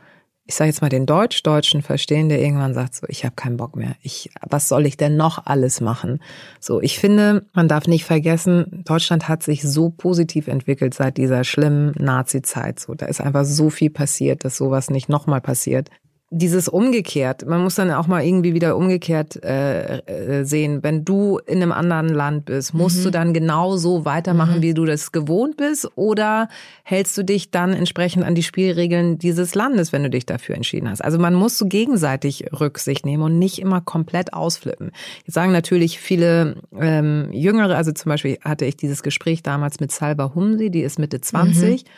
ich 0.49 0.55
sage 0.55 0.69
jetzt 0.69 0.81
mal 0.81 0.89
den 0.89 1.05
Deutsch-Deutschen 1.05 1.83
verstehen, 1.83 2.27
der 2.27 2.41
irgendwann 2.41 2.73
sagt 2.73 2.95
so, 2.95 3.05
ich 3.07 3.23
habe 3.23 3.35
keinen 3.35 3.57
Bock 3.57 3.75
mehr. 3.75 3.95
Ich, 4.01 4.31
was 4.49 4.67
soll 4.67 4.87
ich 4.87 4.97
denn 4.97 5.15
noch 5.15 5.45
alles 5.45 5.79
machen? 5.79 6.23
So, 6.59 6.81
ich 6.81 6.97
finde, 6.97 7.45
man 7.53 7.67
darf 7.67 7.85
nicht 7.85 8.03
vergessen, 8.03 8.83
Deutschland 8.83 9.29
hat 9.29 9.43
sich 9.43 9.61
so 9.61 9.91
positiv 9.91 10.47
entwickelt 10.47 10.95
seit 10.95 11.17
dieser 11.17 11.43
schlimmen 11.43 11.93
Nazi-Zeit. 11.99 12.79
So, 12.79 12.95
da 12.95 13.05
ist 13.05 13.21
einfach 13.21 13.45
so 13.45 13.69
viel 13.69 13.91
passiert, 13.91 14.43
dass 14.43 14.57
sowas 14.57 14.89
nicht 14.89 15.07
nochmal 15.07 15.39
passiert 15.39 15.91
dieses 16.31 16.67
umgekehrt, 16.67 17.47
man 17.47 17.63
muss 17.63 17.75
dann 17.75 17.89
auch 17.89 18.05
mal 18.05 18.23
irgendwie 18.23 18.53
wieder 18.53 18.77
umgekehrt 18.77 19.43
äh, 19.43 19.97
äh, 19.97 20.43
sehen. 20.45 20.83
Wenn 20.83 21.03
du 21.03 21.39
in 21.39 21.63
einem 21.63 21.71
anderen 21.71 22.09
Land 22.09 22.45
bist, 22.45 22.75
musst 22.75 22.99
mhm. 22.99 23.03
du 23.03 23.11
dann 23.11 23.33
genau 23.33 23.77
so 23.77 24.05
weitermachen, 24.05 24.57
mhm. 24.57 24.61
wie 24.61 24.73
du 24.75 24.85
das 24.85 25.11
gewohnt 25.11 25.57
bist, 25.57 25.89
oder 25.95 26.47
hältst 26.83 27.17
du 27.17 27.23
dich 27.23 27.49
dann 27.49 27.73
entsprechend 27.73 28.25
an 28.25 28.35
die 28.35 28.43
Spielregeln 28.43 29.17
dieses 29.17 29.55
Landes, 29.55 29.91
wenn 29.91 30.03
du 30.03 30.11
dich 30.11 30.27
dafür 30.27 30.53
entschieden 30.53 30.87
hast? 30.87 31.03
Also 31.03 31.17
man 31.17 31.33
muss 31.33 31.57
so 31.57 31.65
gegenseitig 31.65 32.45
Rücksicht 32.59 33.07
nehmen 33.07 33.23
und 33.23 33.39
nicht 33.39 33.57
immer 33.57 33.81
komplett 33.81 34.33
ausflippen. 34.33 34.91
Jetzt 35.25 35.33
sagen 35.33 35.51
natürlich 35.51 35.99
viele 35.99 36.57
ähm, 36.79 37.29
Jüngere, 37.31 37.75
also 37.75 37.91
zum 37.91 38.09
Beispiel 38.09 38.37
hatte 38.43 38.65
ich 38.65 38.77
dieses 38.77 39.01
Gespräch 39.01 39.41
damals 39.41 39.79
mit 39.79 39.91
Salva 39.91 40.35
Humsi, 40.35 40.69
die 40.69 40.81
ist 40.81 40.99
Mitte 40.99 41.21
20. 41.21 41.85
Mhm 41.85 41.89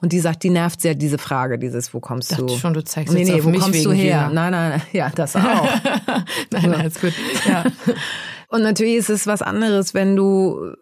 und 0.00 0.12
die 0.12 0.20
sagt, 0.20 0.42
die 0.42 0.50
nervt 0.50 0.80
sehr 0.80 0.94
diese 0.94 1.18
Frage, 1.18 1.58
dieses, 1.58 1.92
wo 1.92 2.00
kommst 2.00 2.36
du? 2.38 2.48
schon, 2.48 2.74
du 2.74 2.82
zeigst 2.82 3.12
nee, 3.12 3.20
jetzt 3.20 3.28
nee, 3.28 3.38
auf 3.38 3.44
wo 3.44 3.50
mich 3.50 3.60
kommst 3.60 3.84
du 3.84 3.92
her? 3.92 4.28
dir. 4.28 4.34
Nein, 4.34 4.52
nein, 4.52 4.82
ja, 4.92 5.10
das 5.14 5.36
auch. 5.36 5.40
nein, 6.50 6.70
nein, 6.70 6.86
ist 6.86 7.00
gut. 7.00 7.12
Ja. 7.46 7.64
Und 8.48 8.62
natürlich 8.62 8.96
ist 8.96 9.10
es 9.10 9.26
was 9.28 9.42
anderes, 9.42 9.94
wenn 9.94 10.16
du 10.16 10.74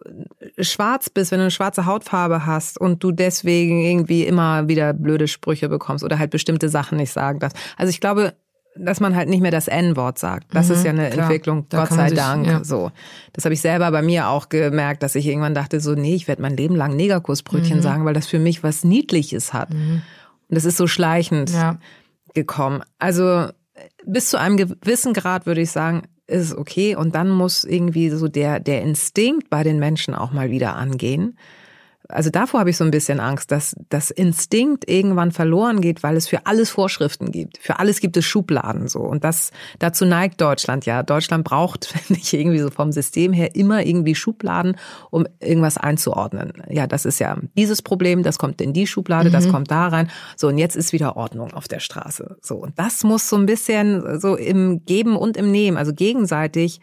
schwarz 0.57 1.09
bist, 1.09 1.31
wenn 1.31 1.37
du 1.37 1.43
eine 1.43 1.51
schwarze 1.51 1.85
Hautfarbe 1.85 2.45
hast 2.45 2.79
und 2.79 3.03
du 3.03 3.11
deswegen 3.11 3.81
irgendwie 3.81 4.23
immer 4.23 4.67
wieder 4.67 4.93
blöde 4.93 5.27
Sprüche 5.27 5.69
bekommst 5.69 6.03
oder 6.03 6.17
halt 6.17 6.31
bestimmte 6.31 6.69
Sachen 6.69 6.97
nicht 6.97 7.11
sagen 7.11 7.39
darfst. 7.39 7.57
Also 7.77 7.91
ich 7.91 8.01
glaube, 8.01 8.33
dass 8.75 8.99
man 8.99 9.15
halt 9.15 9.29
nicht 9.29 9.41
mehr 9.41 9.51
das 9.51 9.67
N-Wort 9.67 10.19
sagt. 10.19 10.53
Das 10.53 10.67
mhm, 10.67 10.73
ist 10.75 10.83
ja 10.83 10.91
eine 10.91 11.09
klar. 11.09 11.25
Entwicklung, 11.25 11.65
da 11.69 11.79
Gott 11.79 11.93
sei 11.93 12.09
sich, 12.09 12.17
Dank. 12.17 12.47
Ja. 12.47 12.63
So, 12.63 12.91
das 13.33 13.45
habe 13.45 13.53
ich 13.53 13.61
selber 13.61 13.91
bei 13.91 14.01
mir 14.01 14.29
auch 14.29 14.49
gemerkt, 14.49 15.03
dass 15.03 15.15
ich 15.15 15.27
irgendwann 15.27 15.53
dachte 15.53 15.79
so, 15.79 15.95
nee, 15.95 16.15
ich 16.15 16.27
werde 16.27 16.41
mein 16.41 16.55
Leben 16.55 16.75
lang 16.75 16.95
Negerkussbrötchen 16.95 17.77
mhm. 17.77 17.81
sagen, 17.81 18.05
weil 18.05 18.13
das 18.13 18.27
für 18.27 18.39
mich 18.39 18.63
was 18.63 18.83
Niedliches 18.83 19.53
hat. 19.53 19.73
Mhm. 19.73 20.01
Und 20.49 20.55
das 20.55 20.65
ist 20.65 20.77
so 20.77 20.87
schleichend 20.87 21.51
ja. 21.51 21.77
gekommen. 22.33 22.83
Also 22.97 23.47
bis 24.05 24.29
zu 24.29 24.37
einem 24.37 24.57
gewissen 24.57 25.13
Grad 25.13 25.45
würde 25.45 25.61
ich 25.61 25.71
sagen, 25.71 26.03
ist 26.27 26.51
es 26.51 26.57
okay. 26.57 26.95
Und 26.95 27.15
dann 27.15 27.29
muss 27.29 27.63
irgendwie 27.63 28.09
so 28.09 28.27
der 28.27 28.59
der 28.59 28.81
Instinkt 28.81 29.49
bei 29.49 29.63
den 29.63 29.79
Menschen 29.79 30.13
auch 30.13 30.31
mal 30.31 30.51
wieder 30.51 30.75
angehen 30.75 31.37
also 32.07 32.31
davor 32.31 32.61
habe 32.61 32.71
ich 32.71 32.77
so 32.77 32.83
ein 32.83 32.91
bisschen 32.91 33.19
Angst, 33.19 33.51
dass 33.51 33.75
das 33.89 34.09
Instinkt 34.09 34.89
irgendwann 34.89 35.31
verloren 35.31 35.79
geht, 35.79 36.01
weil 36.01 36.17
es 36.17 36.27
für 36.27 36.45
alles 36.47 36.71
Vorschriften 36.71 37.31
gibt. 37.31 37.59
Für 37.59 37.79
alles 37.79 37.99
gibt 37.99 38.17
es 38.17 38.25
Schubladen 38.25 38.87
so. 38.87 38.99
Und 38.99 39.23
das, 39.23 39.51
dazu 39.77 40.05
neigt 40.05 40.41
Deutschland 40.41 40.87
ja. 40.87 41.03
Deutschland 41.03 41.43
braucht, 41.43 41.93
nicht 42.09 42.33
irgendwie 42.33 42.59
so 42.59 42.71
vom 42.71 42.91
System 42.91 43.31
her, 43.31 43.55
immer 43.55 43.85
irgendwie 43.85 44.15
Schubladen, 44.15 44.75
um 45.11 45.27
irgendwas 45.39 45.77
einzuordnen. 45.77 46.53
Ja, 46.67 46.87
das 46.87 47.05
ist 47.05 47.19
ja 47.19 47.37
dieses 47.55 47.83
Problem, 47.83 48.23
das 48.23 48.39
kommt 48.39 48.59
in 48.59 48.73
die 48.73 48.87
Schublade, 48.87 49.29
mhm. 49.29 49.33
das 49.33 49.47
kommt 49.47 49.69
da 49.69 49.87
rein. 49.89 50.09
So, 50.35 50.47
und 50.47 50.57
jetzt 50.57 50.75
ist 50.75 50.93
wieder 50.93 51.15
Ordnung 51.15 51.53
auf 51.53 51.67
der 51.67 51.79
Straße. 51.79 52.37
So, 52.41 52.55
und 52.55 52.79
das 52.79 53.03
muss 53.03 53.29
so 53.29 53.35
ein 53.35 53.45
bisschen 53.45 54.19
so 54.19 54.35
im 54.35 54.83
Geben 54.83 55.15
und 55.15 55.37
im 55.37 55.51
Nehmen, 55.51 55.77
also 55.77 55.93
gegenseitig 55.93 56.81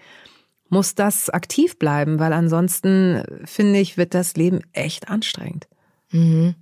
muss 0.69 0.95
das 0.95 1.31
aktiv 1.31 1.79
bleiben, 1.79 2.19
weil 2.19 2.33
ansonsten, 2.33 3.23
finde 3.45 3.79
ich, 3.79 3.97
wird 3.97 4.15
das 4.15 4.37
Leben 4.37 4.61
echt 4.73 5.09
anstrengend. 5.09 5.67
Mhm. 6.13 6.55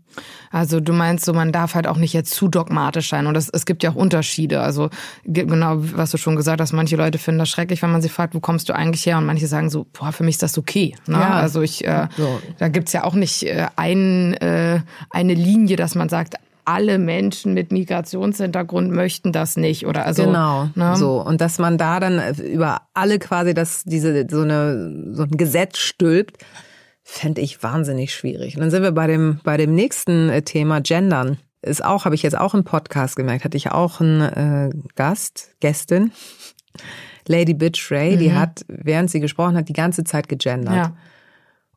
Also 0.51 0.81
du 0.81 0.93
meinst 0.93 1.25
so, 1.25 1.33
man 1.33 1.53
darf 1.53 1.75
halt 1.75 1.87
auch 1.87 1.97
nicht 1.97 2.13
jetzt 2.13 2.33
zu 2.33 2.49
dogmatisch 2.49 3.09
sein 3.11 3.27
und 3.27 3.37
es, 3.37 3.49
es 3.51 3.67
gibt 3.67 3.83
ja 3.83 3.91
auch 3.91 3.95
Unterschiede. 3.95 4.61
Also 4.61 4.89
genau, 5.25 5.75
was 5.77 6.13
du 6.13 6.17
schon 6.17 6.37
gesagt 6.37 6.61
hast, 6.61 6.73
manche 6.73 6.97
Leute 6.97 7.19
finden 7.19 7.41
das 7.41 7.51
schrecklich, 7.51 7.83
wenn 7.83 7.93
man 7.93 8.01
sie 8.01 8.09
fragt, 8.09 8.35
wo 8.35 8.41
kommst 8.41 8.69
du 8.69 8.75
eigentlich 8.75 9.05
her? 9.05 9.19
Und 9.19 9.27
manche 9.27 9.47
sagen 9.47 9.71
so, 9.71 9.87
boah, 9.93 10.13
für 10.13 10.23
mich 10.23 10.37
ist 10.37 10.43
das 10.43 10.57
okay. 10.57 10.95
Ne? 11.07 11.19
Ja. 11.19 11.35
Also 11.35 11.63
ich, 11.63 11.85
äh, 11.85 12.09
so. 12.17 12.41
da 12.59 12.69
gibt's 12.69 12.93
ja 12.93 13.05
auch 13.05 13.15
nicht 13.15 13.43
äh, 13.43 13.67
ein, 13.77 14.35
äh, 14.35 14.81
eine 15.11 15.35
Linie, 15.35 15.77
dass 15.77 15.95
man 15.95 16.09
sagt, 16.09 16.37
alle 16.65 16.99
Menschen 16.99 17.55
mit 17.55 17.73
Migrationshintergrund 17.73 18.91
möchten 18.91 19.33
das 19.33 19.57
nicht 19.57 19.87
oder 19.87 20.07
also 20.07 20.25
genau 20.25 20.69
ne? 20.75 20.97
so 20.97 21.21
und 21.21 21.41
dass 21.41 21.59
man 21.59 21.79
da 21.79 22.01
dann 22.01 22.21
über 22.37 22.83
alle 22.95 23.19
quasi 23.19 23.55
das 23.55 23.85
diese 23.85 24.27
so 24.31 24.43
eine 24.43 25.13
so 25.13 25.23
ein 25.25 25.31
Gesetz 25.31 25.79
stülpt 25.79 26.39
fände 27.03 27.41
ich 27.41 27.63
wahnsinnig 27.63 28.15
schwierig 28.15 28.57
und 28.57 28.61
dann 28.61 28.71
sind 28.71 28.83
wir 28.83 28.93
bei 28.93 29.07
dem 29.07 29.41
bei 29.45 29.57
dem 29.57 29.75
nächsten 29.75 30.29
äh, 30.31 30.43
Thema 30.43 30.81
Gendern 30.81 31.39
ist 31.63 31.85
auch 31.85 32.05
habe 32.05 32.15
ich 32.15 32.23
jetzt 32.23 32.39
auch 32.39 32.55
im 32.55 32.65
Podcast 32.65 33.17
gemerkt 33.17 33.45
hatte 33.45 33.57
ich 33.57 33.71
auch 33.71 34.01
einen 34.01 34.21
äh, 34.21 34.71
Gast 34.95 35.57
Gästin 35.61 36.13
Lady 37.27 37.55
Bitch 37.55 37.91
Ray 37.91 38.17
mhm. 38.17 38.19
die 38.19 38.33
hat 38.33 38.65
während 38.69 39.11
sie 39.11 39.21
gesprochen 39.21 39.57
hat 39.57 39.69
die 39.69 39.75
ganze 39.75 40.05
Zeit 40.05 40.29
gegendert 40.29 40.75
ja. 40.75 40.97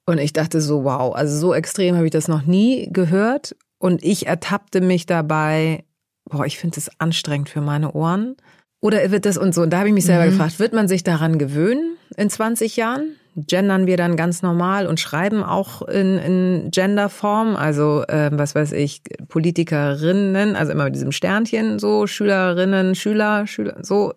Und 0.10 0.20
ich 0.20 0.32
dachte 0.32 0.62
so, 0.62 0.86
wow, 0.86 1.14
also 1.14 1.38
so 1.38 1.54
extrem 1.54 1.96
habe 1.96 2.06
ich 2.06 2.12
das 2.12 2.30
noch 2.30 2.44
nie 2.44 2.88
gehört. 2.92 3.58
Und 3.80 4.04
ich 4.04 4.28
ertappte 4.28 4.82
mich 4.82 5.06
dabei, 5.06 5.84
boah, 6.26 6.46
ich 6.46 6.58
finde 6.58 6.80
es 6.80 6.90
anstrengend 7.00 7.50
für 7.50 7.62
meine 7.62 7.94
Ohren. 7.94 8.36
Oder 8.80 9.12
wird 9.12 9.26
das 9.26 9.38
und 9.38 9.54
so? 9.54 9.64
Und 9.64 9.72
da 9.72 9.80
habe 9.80 9.90
ich 9.90 9.94
mich 9.94 10.06
selber 10.06 10.26
mhm. 10.26 10.32
gefragt, 10.32 10.60
wird 10.60 10.74
man 10.74 10.88
sich 10.88 11.04
daran 11.04 11.38
gewöhnen 11.38 11.98
in 12.16 12.30
20 12.30 12.76
Jahren? 12.76 13.16
Gendern 13.36 13.86
wir 13.86 13.98
dann 13.98 14.16
ganz 14.16 14.42
normal 14.42 14.88
und 14.88 15.00
schreiben 15.00 15.44
auch 15.44 15.84
in, 15.84 16.18
in 16.18 16.72
Genderform, 16.72 17.56
also 17.56 18.04
äh, 18.08 18.32
was 18.34 18.56
weiß 18.56 18.72
ich, 18.72 19.04
Politikerinnen, 19.28 20.56
also 20.56 20.72
immer 20.72 20.86
mit 20.86 20.96
diesem 20.96 21.12
Sternchen, 21.12 21.78
so 21.78 22.08
Schülerinnen, 22.08 22.96
Schüler, 22.96 23.46
Schüler, 23.46 23.78
so 23.84 24.14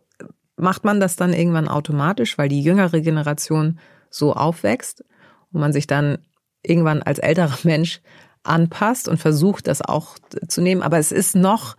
macht 0.56 0.84
man 0.84 1.00
das 1.00 1.16
dann 1.16 1.34
irgendwann 1.34 1.68
automatisch, 1.68 2.38
weil 2.38 2.48
die 2.48 2.62
jüngere 2.62 3.00
Generation 3.00 3.78
so 4.08 4.32
aufwächst 4.32 5.04
und 5.52 5.60
man 5.60 5.74
sich 5.74 5.86
dann 5.86 6.18
irgendwann 6.62 7.02
als 7.02 7.18
älterer 7.18 7.58
Mensch 7.64 8.00
anpasst 8.42 9.08
und 9.08 9.18
versucht, 9.18 9.66
das 9.66 9.82
auch 9.82 10.16
zu 10.48 10.60
nehmen. 10.60 10.82
Aber 10.82 10.98
es 10.98 11.12
ist 11.12 11.36
noch, 11.36 11.76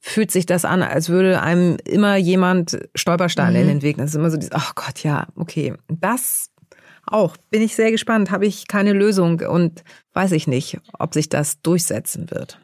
fühlt 0.00 0.30
sich 0.30 0.46
das 0.46 0.64
an, 0.64 0.82
als 0.82 1.08
würde 1.08 1.40
einem 1.40 1.76
immer 1.84 2.16
jemand 2.16 2.78
Stolpersteine 2.94 3.58
mhm. 3.58 3.62
in 3.62 3.68
den 3.68 3.82
Weg. 3.82 3.96
Das 3.96 4.10
ist 4.10 4.16
immer 4.16 4.30
so 4.30 4.36
dieses, 4.36 4.52
ach 4.52 4.74
Gott, 4.74 5.02
ja, 5.02 5.26
okay. 5.36 5.74
Das 5.88 6.50
auch. 7.06 7.36
Bin 7.50 7.62
ich 7.62 7.74
sehr 7.74 7.90
gespannt. 7.90 8.30
Habe 8.30 8.46
ich 8.46 8.68
keine 8.68 8.92
Lösung 8.92 9.40
und 9.40 9.84
weiß 10.12 10.32
ich 10.32 10.46
nicht, 10.46 10.78
ob 10.98 11.14
sich 11.14 11.28
das 11.28 11.60
durchsetzen 11.62 12.30
wird. 12.30 12.58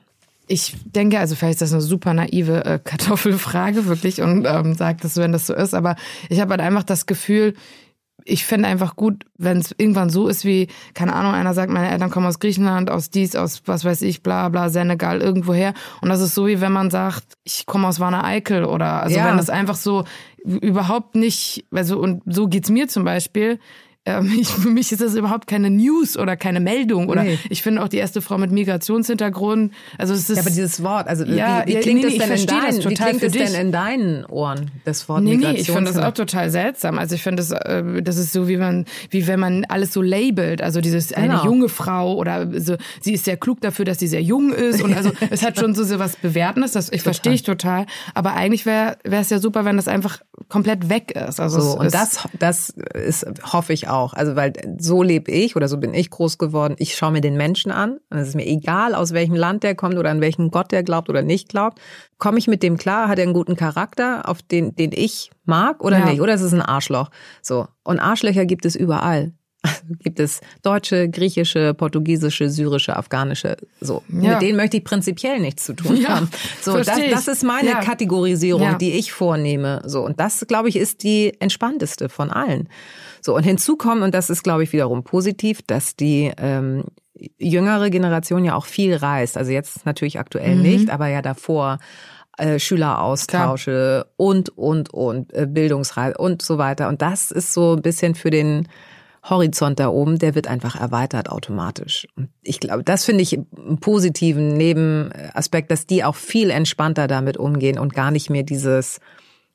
Ich 0.46 0.76
denke, 0.84 1.18
also 1.20 1.36
vielleicht 1.36 1.54
ist 1.54 1.62
das 1.62 1.72
eine 1.72 1.80
super 1.80 2.12
naive 2.12 2.64
äh, 2.64 2.78
Kartoffelfrage 2.82 3.86
wirklich 3.86 4.20
und 4.20 4.46
ähm, 4.46 4.74
sagt 4.74 5.04
das, 5.04 5.16
wenn 5.16 5.30
das 5.30 5.46
so 5.46 5.54
ist, 5.54 5.74
aber 5.74 5.94
ich 6.28 6.40
habe 6.40 6.50
halt 6.50 6.60
einfach 6.60 6.82
das 6.82 7.06
Gefühl, 7.06 7.54
ich 8.24 8.44
fände 8.44 8.68
einfach 8.68 8.96
gut, 8.96 9.24
wenn 9.38 9.58
es 9.58 9.74
irgendwann 9.76 10.10
so 10.10 10.28
ist 10.28 10.44
wie, 10.44 10.68
keine 10.94 11.14
Ahnung, 11.14 11.32
einer 11.32 11.54
sagt, 11.54 11.72
meine 11.72 11.90
Eltern 11.90 12.10
kommen 12.10 12.26
aus 12.26 12.38
Griechenland, 12.38 12.90
aus 12.90 13.10
dies, 13.10 13.36
aus 13.36 13.62
was 13.66 13.84
weiß 13.84 14.02
ich, 14.02 14.22
bla 14.22 14.48
bla, 14.48 14.68
Senegal, 14.68 15.20
irgendwoher. 15.20 15.74
Und 16.00 16.08
das 16.08 16.20
ist 16.20 16.34
so 16.34 16.46
wie 16.46 16.60
wenn 16.60 16.72
man 16.72 16.90
sagt, 16.90 17.24
ich 17.44 17.66
komme 17.66 17.88
aus 17.88 18.00
Warner 18.00 18.24
Eickel 18.24 18.64
oder 18.64 19.02
also 19.02 19.16
ja. 19.16 19.26
wenn 19.26 19.36
das 19.36 19.50
einfach 19.50 19.76
so 19.76 20.04
überhaupt 20.44 21.14
nicht, 21.14 21.66
also 21.70 21.98
und 21.98 22.22
so 22.26 22.48
geht's 22.48 22.70
mir 22.70 22.88
zum 22.88 23.04
Beispiel, 23.04 23.58
ähm, 24.06 24.32
ich, 24.40 24.48
für 24.48 24.70
mich 24.70 24.92
ist 24.92 25.00
das 25.00 25.14
überhaupt 25.14 25.46
keine 25.46 25.70
News 25.70 26.16
oder 26.16 26.36
keine 26.36 26.60
Meldung. 26.60 27.08
Oder 27.08 27.24
nee. 27.24 27.38
ich 27.50 27.62
finde 27.62 27.82
auch 27.82 27.88
die 27.88 27.98
erste 27.98 28.22
Frau 28.22 28.38
mit 28.38 28.50
Migrationshintergrund. 28.50 29.72
Also 29.98 30.14
es 30.14 30.30
ist. 30.30 30.36
Ja, 30.36 30.42
aber 30.42 30.50
dieses 30.50 30.82
Wort, 30.82 31.06
also 31.06 31.24
ja, 31.24 31.62
wie, 31.66 31.74
wie 31.74 31.80
klingt 31.80 32.00
nee, 32.02 32.08
nee, 32.08 32.16
es 32.16 32.18
denn 32.18 32.32
in 32.32 32.46
deinen, 32.46 32.90
wie 32.90 32.94
klingt 32.94 33.22
es 33.22 33.32
denn 33.32 33.54
in 33.54 33.72
deinen 33.72 34.24
Ohren, 34.26 34.70
das 34.84 35.08
Wort 35.08 35.22
nee, 35.22 35.36
Nee, 35.36 35.52
ich 35.52 35.70
finde 35.70 35.92
das 35.92 36.02
auch 36.02 36.12
total 36.12 36.50
seltsam. 36.50 36.98
Also 36.98 37.14
ich 37.14 37.22
finde 37.22 37.42
das, 37.42 37.50
äh, 37.50 38.02
das 38.02 38.16
ist 38.16 38.32
so 38.32 38.48
wie 38.48 38.56
man, 38.56 38.86
wie 39.10 39.26
wenn 39.26 39.40
man 39.40 39.64
alles 39.66 39.92
so 39.92 40.02
labelt. 40.02 40.62
Also 40.62 40.80
dieses 40.80 41.08
genau. 41.08 41.40
eine 41.40 41.44
junge 41.44 41.68
Frau 41.68 42.14
oder 42.14 42.48
so, 42.60 42.76
sie 43.00 43.14
ist 43.14 43.24
sehr 43.24 43.36
klug 43.36 43.60
dafür, 43.60 43.84
dass 43.84 43.98
sie 43.98 44.08
sehr 44.08 44.22
jung 44.22 44.52
ist. 44.52 44.82
Und 44.82 44.94
also 44.94 45.10
es 45.30 45.42
hat 45.42 45.58
schon 45.58 45.74
so, 45.74 45.84
so 45.84 45.98
was 45.98 46.16
Bewertendes. 46.16 46.72
Das 46.72 46.90
ich 46.90 47.02
verstehe 47.02 47.32
ich 47.32 47.42
total. 47.42 47.86
Aber 48.14 48.34
eigentlich 48.34 48.66
wäre 48.66 48.96
wäre 49.04 49.22
es 49.22 49.30
ja 49.30 49.38
super, 49.38 49.64
wenn 49.64 49.76
das 49.76 49.88
einfach 49.88 50.20
komplett 50.48 50.88
weg 50.88 51.12
ist. 51.12 51.40
Also 51.40 51.60
so, 51.60 51.78
und 51.78 51.92
das, 51.92 52.28
das 52.38 52.70
ist, 52.70 53.26
hoffe 53.52 53.72
ich 53.72 53.89
auch. 53.90 54.14
Also 54.14 54.36
weil 54.36 54.52
so 54.78 55.02
lebe 55.02 55.30
ich 55.30 55.56
oder 55.56 55.68
so 55.68 55.76
bin 55.76 55.94
ich 55.94 56.10
groß 56.10 56.38
geworden. 56.38 56.76
Ich 56.78 56.96
schaue 56.96 57.12
mir 57.12 57.20
den 57.20 57.36
Menschen 57.36 57.70
an. 57.70 57.98
Und 58.10 58.18
es 58.18 58.28
ist 58.28 58.34
mir 58.34 58.46
egal, 58.46 58.94
aus 58.94 59.12
welchem 59.12 59.34
Land 59.34 59.62
der 59.62 59.74
kommt 59.74 59.96
oder 59.96 60.10
an 60.10 60.20
welchen 60.20 60.50
Gott 60.50 60.72
der 60.72 60.82
glaubt 60.82 61.08
oder 61.08 61.22
nicht 61.22 61.48
glaubt. 61.48 61.80
Komme 62.18 62.38
ich 62.38 62.46
mit 62.46 62.62
dem 62.62 62.76
klar? 62.76 63.08
Hat 63.08 63.18
er 63.18 63.24
einen 63.24 63.34
guten 63.34 63.56
Charakter, 63.56 64.28
auf 64.28 64.42
den, 64.42 64.74
den 64.74 64.92
ich 64.92 65.30
mag 65.44 65.82
oder 65.84 65.98
ja. 65.98 66.06
nicht? 66.06 66.20
Oder 66.20 66.34
ist 66.34 66.42
es 66.42 66.52
ein 66.52 66.62
Arschloch? 66.62 67.10
So. 67.42 67.66
Und 67.82 67.98
Arschlöcher 67.98 68.46
gibt 68.46 68.64
es 68.64 68.76
überall. 68.76 69.32
gibt 70.02 70.20
es 70.20 70.40
deutsche, 70.62 71.08
griechische, 71.08 71.74
portugiesische, 71.74 72.48
syrische, 72.48 72.96
afghanische. 72.96 73.56
So, 73.80 74.02
ja. 74.08 74.32
mit 74.32 74.42
denen 74.42 74.56
möchte 74.56 74.78
ich 74.78 74.84
prinzipiell 74.84 75.38
nichts 75.40 75.66
zu 75.66 75.74
tun 75.74 76.06
haben. 76.08 76.30
so, 76.62 76.76
das, 76.76 76.98
das 77.10 77.28
ist 77.28 77.42
meine 77.42 77.70
ja. 77.70 77.80
Kategorisierung, 77.80 78.62
ja. 78.62 78.74
die 78.74 78.92
ich 78.92 79.12
vornehme. 79.12 79.82
So, 79.84 80.04
und 80.04 80.18
das, 80.18 80.46
glaube 80.46 80.68
ich, 80.68 80.76
ist 80.76 81.02
die 81.02 81.34
entspannteste 81.40 82.08
von 82.08 82.30
allen. 82.30 82.68
So, 83.20 83.36
und 83.36 83.42
hinzu 83.42 83.76
kommt, 83.76 84.02
und 84.02 84.14
das 84.14 84.30
ist, 84.30 84.42
glaube 84.42 84.62
ich, 84.62 84.72
wiederum 84.72 85.04
positiv, 85.04 85.62
dass 85.62 85.96
die 85.96 86.32
ähm, 86.38 86.84
jüngere 87.38 87.90
Generation 87.90 88.44
ja 88.44 88.54
auch 88.54 88.66
viel 88.66 88.94
reist. 88.94 89.36
Also 89.36 89.52
jetzt 89.52 89.84
natürlich 89.86 90.18
aktuell 90.18 90.56
mhm. 90.56 90.62
nicht, 90.62 90.90
aber 90.90 91.08
ja 91.08 91.22
davor 91.22 91.78
äh, 92.38 92.58
Schüleraustausche 92.58 94.04
Klar. 94.04 94.14
und, 94.16 94.48
und, 94.56 94.94
und, 94.94 95.32
äh, 95.34 95.46
Bildungsreise 95.46 96.16
und 96.16 96.42
so 96.42 96.58
weiter. 96.58 96.88
Und 96.88 97.02
das 97.02 97.30
ist 97.30 97.52
so 97.52 97.74
ein 97.76 97.82
bisschen 97.82 98.14
für 98.14 98.30
den 98.30 98.68
Horizont 99.28 99.78
da 99.78 99.88
oben, 99.88 100.18
der 100.18 100.34
wird 100.34 100.48
einfach 100.48 100.80
erweitert 100.80 101.28
automatisch. 101.28 102.08
Und 102.16 102.30
ich 102.42 102.58
glaube, 102.58 102.82
das 102.82 103.04
finde 103.04 103.22
ich 103.22 103.34
einen 103.34 103.78
positiven 103.78 104.56
Nebenaspekt, 104.56 105.70
dass 105.70 105.86
die 105.86 106.04
auch 106.04 106.16
viel 106.16 106.50
entspannter 106.50 107.06
damit 107.06 107.36
umgehen 107.36 107.78
und 107.78 107.92
gar 107.92 108.10
nicht 108.10 108.30
mehr 108.30 108.44
dieses 108.44 109.00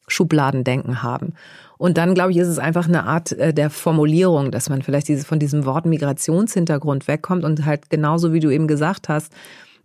Schubladendenken 0.07 1.01
haben. 1.01 1.34
Und 1.78 1.97
dann, 1.97 2.13
glaube 2.13 2.32
ich, 2.32 2.38
ist 2.38 2.47
es 2.47 2.59
einfach 2.59 2.88
eine 2.88 3.03
Art 3.03 3.32
äh, 3.34 3.53
der 3.53 3.69
Formulierung, 3.69 4.51
dass 4.51 4.69
man 4.69 4.82
vielleicht 4.82 5.07
diese, 5.07 5.26
von 5.26 5.39
diesem 5.39 5.65
Wort 5.65 5.86
Migrationshintergrund 5.86 7.07
wegkommt 7.07 7.43
und 7.43 7.65
halt 7.65 7.89
genauso 7.89 8.34
wie 8.34 8.39
du 8.39 8.49
eben 8.49 8.67
gesagt 8.67 9.09
hast, 9.09 9.34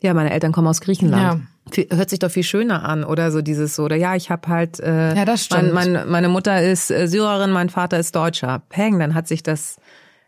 ja, 0.02 0.14
meine 0.14 0.30
Eltern 0.30 0.52
kommen 0.52 0.68
aus 0.68 0.80
Griechenland. 0.80 1.42
Ja. 1.72 1.86
Hört 1.90 2.10
sich 2.10 2.18
doch 2.18 2.30
viel 2.30 2.42
schöner 2.42 2.88
an 2.88 3.04
oder 3.04 3.30
so 3.30 3.42
dieses 3.42 3.76
so 3.76 3.84
oder 3.84 3.94
ja 3.94 4.16
ich 4.16 4.28
habe 4.30 4.48
halt 4.48 4.80
äh, 4.80 5.14
ja 5.14 5.24
das 5.24 5.44
stimmt 5.44 5.72
mein, 5.72 5.92
mein, 5.92 6.10
meine 6.10 6.28
Mutter 6.28 6.60
ist 6.60 6.90
äh, 6.90 7.06
Syrerin 7.06 7.52
mein 7.52 7.68
Vater 7.68 7.96
ist 7.98 8.16
Deutscher 8.16 8.62
Peng 8.70 8.98
dann 8.98 9.14
hat 9.14 9.28
sich 9.28 9.44
das 9.44 9.76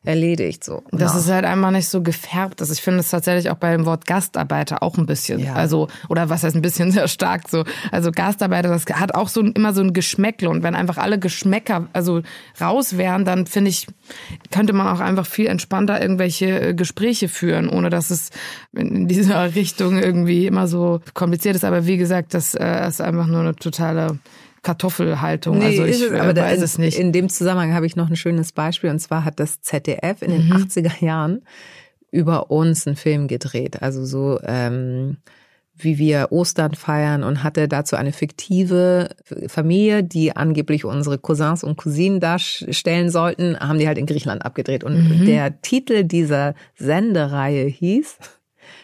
erledigt. 0.05 0.64
So. 0.64 0.82
Das 0.90 1.12
ja. 1.12 1.18
ist 1.18 1.30
halt 1.30 1.44
einmal 1.44 1.70
nicht 1.70 1.88
so 1.88 2.03
gefärbt. 2.03 2.61
Also 2.61 2.72
ich 2.72 2.82
finde 2.82 3.00
es 3.00 3.11
tatsächlich 3.11 3.50
auch 3.50 3.57
bei 3.57 3.70
dem 3.72 3.86
Wort 3.86 4.07
Gastarbeiter 4.07 4.82
auch 4.82 4.98
ein 4.98 5.07
bisschen. 5.07 5.38
Ja. 5.38 5.55
Also, 5.55 5.88
oder 6.09 6.28
was 6.28 6.42
heißt 6.42 6.57
ein 6.57 6.62
bisschen 6.62 6.90
sehr 6.92 7.07
stark 7.07 7.48
so. 7.48 7.64
Also 7.92 8.11
Gastarbeiter, 8.11 8.68
das 8.68 8.86
hat 8.86 9.14
auch 9.14 9.28
so 9.28 9.40
immer 9.40 9.72
so 9.72 9.80
ein 9.80 9.92
Geschmäckle. 9.92 10.50
Und 10.50 10.64
wenn 10.64 10.74
einfach 10.74 10.98
alle 10.98 11.20
Geschmäcker 11.20 11.88
also 11.92 12.22
raus 12.61 12.98
wären, 12.98 13.24
dann 13.24 13.46
finde 13.46 13.70
ich, 13.70 13.86
könnte 14.50 14.72
man 14.72 14.88
auch 14.88 15.00
einfach 15.00 15.26
viel 15.26 15.46
entspannter 15.46 16.03
irgendwelche 16.03 16.61
äh, 16.61 16.74
Gespräche 16.74 17.28
führen, 17.28 17.68
ohne 17.68 17.88
dass 17.88 18.11
es 18.11 18.30
in 18.72 19.07
dieser 19.07 19.55
Richtung 19.55 19.98
irgendwie 19.98 20.46
immer 20.46 20.66
so 20.66 21.00
kompliziert 21.14 21.55
ist. 21.55 21.64
Aber 21.64 21.86
wie 21.86 21.96
gesagt, 21.96 22.34
das 22.34 22.55
äh, 22.55 22.88
ist 22.88 23.00
einfach 23.00 23.28
nur 23.28 23.40
eine 23.40 23.55
totale 23.55 24.18
Kartoffelhaltung. 24.62 25.58
Nee, 25.58 25.66
also 25.66 25.84
ich 25.84 26.00
es, 26.00 26.12
aber 26.12 26.36
weiß 26.36 26.58
in, 26.58 26.64
es 26.64 26.78
nicht. 26.78 26.98
In 26.98 27.12
dem 27.12 27.28
Zusammenhang 27.28 27.74
habe 27.74 27.86
ich 27.86 27.96
noch 27.96 28.08
ein 28.08 28.16
schönes 28.16 28.52
Beispiel 28.52 28.90
und 28.90 29.00
zwar 29.00 29.24
hat 29.24 29.40
das 29.40 29.60
ZDF 29.60 30.22
in 30.22 30.30
den 30.30 30.46
mhm. 30.46 30.52
80er 30.52 31.04
Jahren 31.04 31.42
über 32.10 32.50
uns 32.50 32.86
einen 32.86 32.96
Film 32.96 33.26
gedreht. 33.26 33.82
Also 33.82 34.04
so 34.04 34.38
ähm, 34.44 35.16
wie 35.74 35.98
wir 35.98 36.28
Ostern 36.30 36.74
feiern 36.74 37.24
und 37.24 37.42
hatte 37.42 37.66
dazu 37.66 37.96
eine 37.96 38.12
fiktive 38.12 39.10
Familie, 39.48 40.04
die 40.04 40.36
angeblich 40.36 40.84
unsere 40.84 41.18
Cousins 41.18 41.64
und 41.64 41.76
Cousinen 41.76 42.20
darstellen 42.20 43.10
sollten, 43.10 43.58
haben 43.58 43.78
die 43.78 43.86
halt 43.86 43.98
in 43.98 44.06
Griechenland 44.06 44.44
abgedreht. 44.44 44.84
Und 44.84 45.20
mhm. 45.20 45.26
der 45.26 45.60
Titel 45.62 46.04
dieser 46.04 46.54
Sendereihe 46.76 47.64
hieß 47.64 48.18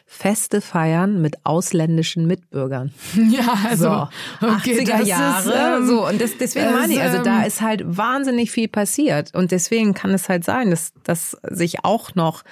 Feste 0.06 0.60
feiern 0.60 1.20
mit 1.20 1.44
ausländischen 1.44 2.26
Mitbürgern. 2.26 2.92
Ja, 3.28 3.58
also 3.68 4.08
so, 4.40 4.46
okay, 4.46 4.80
80er 4.80 5.02
Jahre. 5.02 5.50
Ist, 5.50 5.54
ähm, 5.54 5.86
so 5.86 6.06
und 6.06 6.20
das, 6.20 6.38
deswegen 6.38 6.72
meine 6.72 6.92
ich, 6.92 7.00
also 7.00 7.22
da 7.22 7.40
ähm, 7.40 7.46
ist 7.46 7.60
halt 7.60 7.82
wahnsinnig 7.84 8.50
viel 8.50 8.68
passiert 8.68 9.34
und 9.34 9.50
deswegen 9.50 9.92
kann 9.92 10.10
es 10.10 10.28
halt 10.28 10.44
sein, 10.44 10.70
dass 10.70 10.92
das 11.04 11.36
sich 11.50 11.84
auch 11.84 12.14
noch 12.14 12.42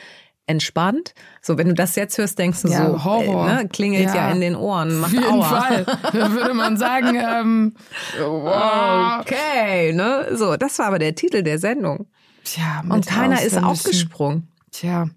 entspannt. 0.46 1.14
So, 1.42 1.58
wenn 1.58 1.68
du 1.68 1.74
das 1.74 1.96
jetzt 1.96 2.18
hörst, 2.18 2.38
denkst 2.38 2.62
du 2.62 2.68
ja, 2.68 2.86
so, 2.86 3.04
Horror. 3.04 3.48
Ey, 3.48 3.54
ne, 3.54 3.68
klingelt 3.68 4.06
ja. 4.06 4.14
ja. 4.14 4.30
in 4.30 4.40
den 4.40 4.54
Ohren, 4.54 4.98
macht 5.00 5.16
Auf 5.16 5.22
jeden 5.22 5.34
Aua. 5.34 5.60
Fall. 5.60 5.86
Da 6.12 6.32
würde 6.32 6.54
man 6.54 6.76
sagen, 6.76 7.16
ähm, 7.20 7.74
wow. 8.18 9.20
okay, 9.20 9.92
ne, 9.92 10.28
so, 10.34 10.56
das 10.56 10.78
war 10.78 10.86
aber 10.86 10.98
der 10.98 11.14
Titel 11.14 11.42
der 11.42 11.58
Sendung. 11.58 12.06
Tja, 12.44 12.84
und 12.88 13.06
keiner 13.06 13.42
ist 13.42 13.60
aufgesprungen. 13.60 14.48
Tja, 14.76 15.08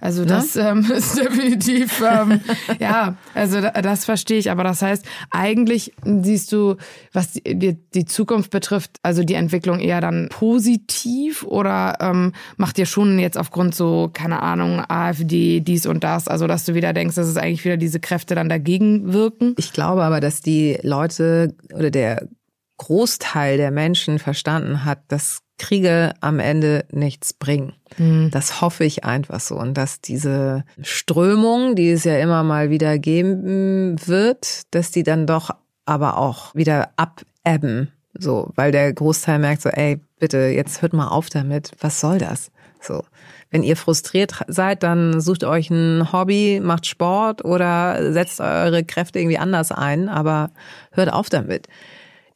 also 0.00 0.20
ne? 0.20 0.28
das 0.28 0.54
ähm, 0.54 0.86
ist 0.96 1.18
definitiv, 1.18 2.00
ähm, 2.02 2.40
ja, 2.78 3.16
also 3.34 3.60
das 3.60 4.04
verstehe 4.04 4.38
ich. 4.38 4.48
Aber 4.52 4.62
das 4.62 4.80
heißt, 4.80 5.04
eigentlich 5.32 5.92
siehst 6.04 6.52
du, 6.52 6.76
was 7.12 7.32
die, 7.32 7.76
die 7.94 8.04
Zukunft 8.04 8.52
betrifft, 8.52 8.92
also 9.02 9.24
die 9.24 9.34
Entwicklung 9.34 9.80
eher 9.80 10.00
dann 10.00 10.28
positiv 10.30 11.42
oder 11.42 11.96
ähm, 11.98 12.32
macht 12.58 12.76
dir 12.76 12.86
schon 12.86 13.18
jetzt 13.18 13.36
aufgrund 13.36 13.74
so, 13.74 14.08
keine 14.12 14.40
Ahnung, 14.40 14.84
AfD, 14.86 15.58
dies 15.62 15.86
und 15.86 16.04
das, 16.04 16.28
also 16.28 16.46
dass 16.46 16.64
du 16.64 16.74
wieder 16.74 16.92
denkst, 16.92 17.16
dass 17.16 17.26
es 17.26 17.36
eigentlich 17.36 17.64
wieder 17.64 17.76
diese 17.76 17.98
Kräfte 17.98 18.36
dann 18.36 18.48
dagegen 18.48 19.12
wirken? 19.12 19.56
Ich 19.58 19.72
glaube 19.72 20.04
aber, 20.04 20.20
dass 20.20 20.42
die 20.42 20.78
Leute 20.82 21.56
oder 21.74 21.90
der 21.90 22.28
Großteil 22.76 23.56
der 23.56 23.72
Menschen 23.72 24.20
verstanden 24.20 24.84
hat, 24.84 25.00
dass 25.08 25.40
Kriege 25.58 26.14
am 26.20 26.38
Ende 26.38 26.84
nichts 26.90 27.32
bringen. 27.32 27.74
Mhm. 27.98 28.30
Das 28.30 28.60
hoffe 28.60 28.84
ich 28.84 29.04
einfach 29.04 29.40
so. 29.40 29.56
Und 29.56 29.74
dass 29.74 30.00
diese 30.00 30.64
Strömung, 30.82 31.74
die 31.74 31.90
es 31.90 32.04
ja 32.04 32.18
immer 32.18 32.42
mal 32.44 32.70
wieder 32.70 32.98
geben 32.98 33.96
wird, 34.06 34.62
dass 34.74 34.90
die 34.90 35.02
dann 35.02 35.26
doch 35.26 35.50
aber 35.84 36.18
auch 36.18 36.54
wieder 36.54 36.90
abebben. 36.96 37.92
So, 38.14 38.50
weil 38.54 38.72
der 38.72 38.92
Großteil 38.92 39.38
merkt 39.38 39.62
so, 39.62 39.68
ey, 39.68 40.00
bitte, 40.18 40.38
jetzt 40.38 40.82
hört 40.82 40.92
mal 40.92 41.08
auf 41.08 41.28
damit. 41.28 41.72
Was 41.80 42.00
soll 42.00 42.18
das? 42.18 42.50
So. 42.80 43.04
Wenn 43.50 43.62
ihr 43.62 43.76
frustriert 43.76 44.34
seid, 44.46 44.82
dann 44.82 45.20
sucht 45.20 45.42
euch 45.44 45.70
ein 45.70 46.12
Hobby, 46.12 46.60
macht 46.62 46.86
Sport 46.86 47.44
oder 47.44 48.12
setzt 48.12 48.40
eure 48.40 48.84
Kräfte 48.84 49.18
irgendwie 49.18 49.38
anders 49.38 49.72
ein, 49.72 50.08
aber 50.08 50.50
hört 50.92 51.12
auf 51.12 51.30
damit 51.30 51.66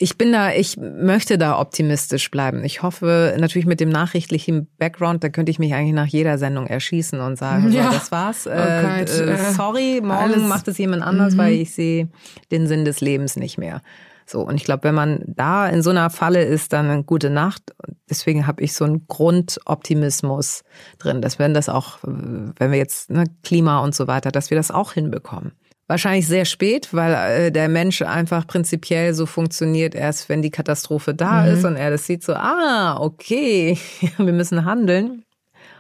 ich 0.03 0.19
bin 0.19 0.33
da, 0.33 0.53
ich 0.53 0.77
möchte 0.77 1.39
da 1.39 1.61
optimistisch 1.61 2.29
bleiben. 2.31 2.65
Ich 2.65 2.83
hoffe 2.83 3.37
natürlich 3.39 3.67
mit 3.67 3.79
dem 3.79 3.89
nachrichtlichen 3.89 4.67
Background, 4.77 5.23
da 5.23 5.29
könnte 5.29 5.51
ich 5.51 5.61
mich 5.61 5.75
eigentlich 5.75 5.95
nach 5.95 6.07
jeder 6.07 6.39
Sendung 6.39 6.67
erschießen 6.67 7.21
und 7.21 7.39
sagen, 7.39 7.71
ja. 7.71 7.85
so, 7.85 7.99
das 7.99 8.11
war's. 8.11 8.47
Okay, 8.49 8.57
äh, 8.57 9.03
äh, 9.03 9.31
äh, 9.31 9.53
sorry, 9.53 10.01
morgen 10.03 10.35
alles. 10.35 10.43
macht 10.43 10.67
es 10.67 10.79
jemand 10.79 11.05
anders, 11.05 11.35
mhm. 11.35 11.39
weil 11.39 11.53
ich 11.53 11.73
sehe 11.73 12.09
den 12.51 12.67
Sinn 12.67 12.85
des 12.85 13.01
Lebens 13.01 13.37
nicht 13.37 13.59
mehr. 13.59 13.81
So, 14.27 14.41
und 14.41 14.57
ich 14.57 14.65
glaube, 14.65 14.85
wenn 14.85 14.95
man 14.95 15.23
da 15.27 15.69
in 15.69 15.83
so 15.83 15.91
einer 15.91 16.11
Falle 16.11 16.43
ist, 16.43 16.73
dann 16.73 16.91
eine 16.91 17.05
gute 17.05 17.31
Nacht. 17.31 17.63
Deswegen 18.11 18.47
habe 18.47 18.63
ich 18.63 18.73
so 18.73 18.85
einen 18.85 19.07
Grundoptimismus 19.07 20.65
drin, 20.99 21.23
dass 21.23 21.39
wenn 21.39 21.55
das 21.55 21.69
auch, 21.69 21.99
wenn 22.03 22.71
wir 22.71 22.79
jetzt 22.79 23.11
ne, 23.11 23.25
Klima 23.45 23.81
und 23.81 23.95
so 23.95 24.09
weiter, 24.09 24.33
dass 24.33 24.51
wir 24.51 24.57
das 24.57 24.73
auch 24.73 24.93
hinbekommen. 24.95 25.53
Wahrscheinlich 25.93 26.27
sehr 26.27 26.47
spät, 26.47 26.89
weil 26.93 27.13
äh, 27.13 27.53
der 27.53 27.69
Mensch 27.69 28.01
einfach 28.01 28.47
prinzipiell 28.47 29.13
so 29.13 29.27
funktioniert, 29.27 29.95
erst 29.95 30.31
wenn 30.31 30.41
die 30.41 30.51
Katastrophe 30.51 31.13
da 31.13 31.43
mhm. 31.43 31.53
ist 31.53 31.67
und 31.67 31.77
er 31.77 31.91
das 31.91 32.07
sieht 32.07 32.25
so, 32.25 32.33
ah, 32.33 32.97
okay, 32.99 33.77
wir 34.17 34.33
müssen 34.33 34.65
handeln. 34.65 35.27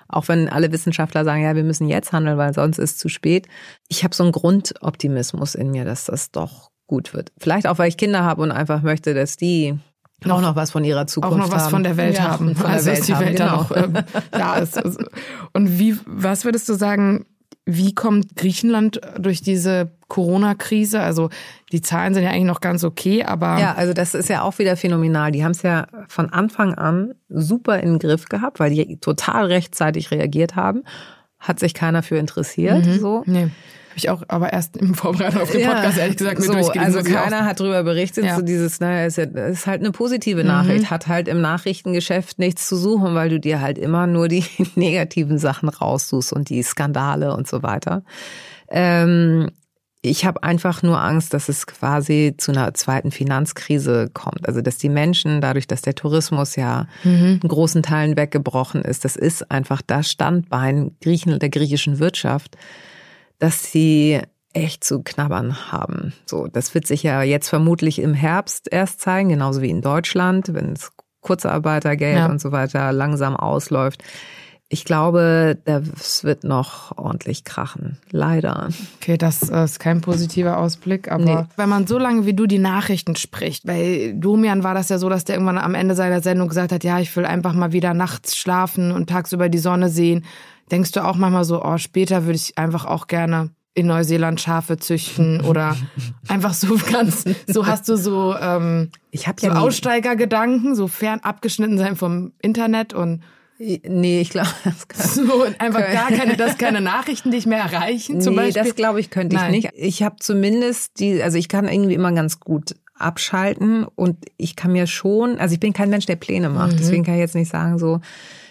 Auch 0.09 0.29
wenn 0.29 0.51
alle 0.51 0.71
Wissenschaftler 0.71 1.25
sagen, 1.25 1.43
ja, 1.43 1.57
wir 1.57 1.65
müssen 1.65 1.89
jetzt 1.89 2.13
handeln, 2.13 2.37
weil 2.37 2.53
sonst 2.53 2.77
ist 2.77 2.91
es 2.91 2.99
zu 2.99 3.09
spät. 3.09 3.47
Ich 3.89 4.05
habe 4.05 4.15
so 4.15 4.23
einen 4.23 4.33
Grundoptimismus 4.33 5.55
in 5.55 5.71
mir, 5.71 5.87
dass 5.87 6.05
das 6.05 6.31
doch 6.31 6.69
gut 6.87 7.15
wird. 7.15 7.33
Vielleicht 7.39 7.67
auch, 7.67 7.79
weil 7.79 7.89
ich 7.89 7.97
Kinder 7.97 8.23
habe 8.23 8.43
und 8.43 8.53
einfach 8.53 8.83
möchte, 8.83 9.15
dass 9.15 9.39
die 9.39 9.79
auch 10.29 10.43
noch 10.43 10.57
was 10.57 10.73
von 10.73 10.85
ihrer 10.85 11.07
Zukunft 11.07 11.33
haben. 11.33 11.41
Auch 11.41 11.47
noch 11.47 11.55
was 11.55 11.63
haben. 11.65 11.71
von 11.71 11.85
der 11.85 11.97
Welt 11.97 12.19
ja, 12.19 12.25
haben. 12.25 12.55
Von 12.55 12.67
also, 12.71 12.85
der 12.85 12.99
Welt 12.99 12.99
dass 12.99 13.07
die 13.07 13.25
Welt 13.25 13.41
haben, 13.41 13.67
genau. 13.67 13.67
da 13.71 13.87
noch 13.87 13.97
ähm, 13.97 14.05
da 14.31 14.57
ist. 14.57 14.79
Und 15.55 15.79
wie, 15.79 15.97
was 16.05 16.45
würdest 16.45 16.69
du 16.69 16.75
sagen, 16.75 17.25
wie 17.65 17.95
kommt 17.95 18.37
Griechenland 18.37 19.01
durch 19.19 19.41
diese 19.41 19.93
Corona-Krise? 20.09 21.01
Also 21.01 21.31
die 21.71 21.81
Zahlen 21.81 22.13
sind 22.13 22.25
ja 22.25 22.31
eigentlich 22.31 22.45
noch 22.45 22.61
ganz 22.61 22.83
okay, 22.83 23.25
aber. 23.25 23.59
Ja, 23.59 23.75
also 23.75 23.93
das 23.93 24.15
ist 24.15 24.29
ja 24.29 24.43
auch 24.43 24.59
wieder 24.59 24.77
phänomenal. 24.77 25.31
Die 25.31 25.45
haben 25.45 25.53
es 25.53 25.63
ja 25.63 25.87
von 26.09 26.31
Anfang 26.31 26.75
an 26.75 27.15
super 27.29 27.81
in 27.81 27.91
den 27.91 27.99
Griff 27.99 28.27
gehabt, 28.27 28.59
weil 28.59 28.71
die 28.71 28.99
total 28.99 29.47
rechtzeitig 29.47 30.11
reagiert 30.11 30.57
haben. 30.57 30.83
Hat 31.39 31.61
sich 31.61 31.75
keiner 31.75 32.03
für 32.03 32.17
interessiert. 32.17 32.85
Mhm. 32.85 32.99
So. 32.99 33.23
Nee. 33.27 33.49
Habe 33.93 33.99
ich 33.99 34.09
auch 34.09 34.23
aber 34.29 34.55
erst 34.55 34.79
im 34.79 34.95
Vorbereitung 34.95 35.43
auf 35.43 35.51
den 35.51 35.67
Podcast 35.67 35.99
ja, 35.99 36.05
ehrlich 36.05 36.17
gesagt 36.17 36.39
mit 36.39 36.47
so, 36.47 36.55
durchgelesen. 36.55 36.97
Also 36.97 37.13
keiner 37.13 37.45
hat 37.45 37.61
darüber 37.61 37.83
berichtet. 37.83 38.25
Ja. 38.25 38.37
So 38.37 38.43
dieses, 38.43 38.81
naja, 38.81 39.05
ist, 39.05 39.19
ja, 39.19 39.25
ist 39.25 39.67
halt 39.67 39.81
eine 39.81 39.93
positive 39.93 40.45
Nachricht, 40.45 40.85
mhm. 40.85 40.91
hat 40.91 41.09
halt 41.09 41.29
im 41.29 41.43
Nachrichtengeschäft 41.43 42.39
nichts 42.39 42.67
zu 42.67 42.77
suchen, 42.77 43.15
weil 43.15 43.29
du 43.29 43.39
dir 43.39 43.61
halt 43.61 43.77
immer 43.77 44.07
nur 44.07 44.29
die 44.29 44.45
negativen 44.77 45.37
Sachen 45.37 45.69
raussuchst 45.69 46.33
und 46.33 46.49
die 46.49 46.63
Skandale 46.63 47.37
und 47.37 47.47
so 47.47 47.63
weiter. 47.63 48.03
Ähm, 48.71 49.51
ich 50.01 50.25
habe 50.25 50.43
einfach 50.43 50.83
nur 50.83 50.99
Angst, 50.99 51.35
dass 51.35 51.51
es 51.51 51.67
quasi 51.67 52.35
zu 52.39 52.51
einer 52.51 52.73
zweiten 52.73 53.11
Finanzkrise 53.11 54.09
kommt. 54.15 54.49
Also 54.49 54.63
dass 54.63 54.79
die 54.79 54.89
Menschen, 54.89 55.43
dadurch, 55.43 55.67
dass 55.67 55.83
der 55.83 55.95
Tourismus 55.95 56.57
ja 56.57 56.87
mhm. 57.05 57.41
in 57.43 57.49
großen 57.49 57.83
Teilen 57.83 58.17
weggebrochen 58.17 58.81
ist, 58.81 59.05
das 59.05 59.17
ist 59.17 59.51
einfach 59.51 59.83
das 59.87 60.11
Standbein 60.11 60.97
der 61.05 61.51
griechischen 61.51 61.99
Wirtschaft 61.99 62.57
dass 63.43 63.73
sie 63.73 64.21
echt 64.53 64.85
zu 64.85 65.03
knabbern 65.03 65.73
haben. 65.73 66.13
So, 66.27 66.47
das 66.47 66.75
wird 66.75 66.87
sich 66.87 67.03
ja 67.03 67.23
jetzt 67.23 67.49
vermutlich 67.49 67.99
im 67.99 68.15
Herbst 68.15 68.69
erst 68.71 69.01
zeigen, 69.01 69.31
genauso 69.31 69.63
wie 69.63 69.71
in 69.71 69.83
Deutschland, 69.83 70.55
wenn 70.55 70.75
es 70.75 70.93
Kurzarbeitergeld 71.23 72.19
ja. 72.19 72.27
und 72.27 72.41
so 72.41 72.53
weiter 72.53 72.93
langsam 72.93 73.35
ausläuft. 73.35 74.05
Ich 74.69 74.85
glaube, 74.85 75.59
das 75.65 76.23
wird 76.23 76.45
noch 76.45 76.97
ordentlich 76.97 77.43
krachen. 77.43 77.99
Leider. 78.13 78.69
Okay, 79.01 79.19
das 79.19 79.43
ist 79.43 79.81
kein 79.81 80.03
positiver 80.03 80.59
Ausblick, 80.59 81.11
aber 81.11 81.25
nee. 81.25 81.45
wenn 81.57 81.69
man 81.69 81.89
so 81.89 81.99
lange 81.99 82.27
wie 82.27 82.35
du 82.35 82.47
die 82.47 82.59
Nachrichten 82.61 83.17
spricht, 83.17 83.67
bei 83.67 84.15
Domian 84.17 84.63
war 84.63 84.75
das 84.75 84.89
ja 84.89 84.99
so, 84.99 85.09
dass 85.09 85.25
der 85.25 85.35
irgendwann 85.35 85.59
am 85.59 85.75
Ende 85.75 85.97
seiner 85.97 86.23
Sendung 86.23 86.49
gesagt 86.49 86.71
hat, 86.71 86.85
ja, 86.85 87.01
ich 87.01 87.15
will 87.17 87.27
einfach 87.27 87.55
mal 87.55 87.73
wieder 87.73 87.93
nachts 87.93 88.37
schlafen 88.37 88.93
und 88.93 89.11
tagsüber 89.11 89.49
die 89.49 89.59
Sonne 89.59 89.89
sehen. 89.89 90.25
Denkst 90.71 90.93
du 90.93 91.05
auch 91.05 91.17
manchmal 91.17 91.45
so, 91.45 91.63
oh, 91.63 91.79
später 91.79 92.25
würde 92.25 92.37
ich 92.37 92.57
einfach 92.59 92.85
auch 92.85 93.07
gerne 93.07 93.51
in 93.75 93.87
Neuseeland 93.87 94.41
Schafe 94.41 94.77
züchten 94.77 95.41
oder 95.43 95.77
einfach 96.29 96.53
so 96.55 96.79
ganz, 96.91 97.25
so 97.47 97.67
hast 97.67 97.89
du 97.89 97.97
so, 97.97 98.35
ähm, 98.37 98.91
ich 99.11 99.27
habe 99.29 99.41
so 99.41 99.47
ja 99.47 99.55
nie- 99.55 99.61
Aussteigergedanken, 99.61 100.75
so 100.75 100.89
fern 100.89 101.21
abgeschnitten 101.21 101.79
sein 101.79 101.97
vom 101.97 102.33
Internet 102.41 102.93
und 102.95 103.23
Nee, 103.59 104.21
ich 104.21 104.31
glaube, 104.31 104.49
das 104.65 104.89
kann 104.89 105.07
so 105.09 105.45
und 105.45 105.61
einfach 105.61 105.81
gar 105.93 106.09
keine, 106.09 106.37
das 106.37 106.59
keine 106.59 106.81
Nachrichten 106.81 107.31
dich 107.31 107.47
mehr 107.47 107.61
erreichen 107.61 108.21
zum 108.21 108.35
nee, 108.35 108.41
Beispiel. 108.41 108.65
das 108.65 108.75
glaube 108.75 108.99
ich 108.99 109.09
könnte 109.11 109.37
ich 109.37 109.43
Nein. 109.43 109.53
nicht. 109.53 109.71
Ich 109.75 110.03
habe 110.03 110.17
zumindest 110.19 110.99
die, 110.99 111.23
also 111.23 111.39
ich 111.39 111.49
kann 111.49 111.69
irgendwie 111.69 111.95
immer 111.95 112.11
ganz 112.13 112.41
gut 112.41 112.75
abschalten 112.99 113.85
und 113.85 114.17
ich 114.37 114.57
kann 114.57 114.73
mir 114.73 114.87
schon, 114.89 115.39
also 115.39 115.53
ich 115.53 115.61
bin 115.61 115.73
kein 115.73 115.91
Mensch, 115.91 116.07
der 116.07 116.17
Pläne 116.17 116.49
macht. 116.49 116.79
Deswegen 116.79 117.05
kann 117.05 117.15
ich 117.15 117.21
jetzt 117.21 117.35
nicht 117.35 117.51
sagen 117.51 117.79
so. 117.79 118.01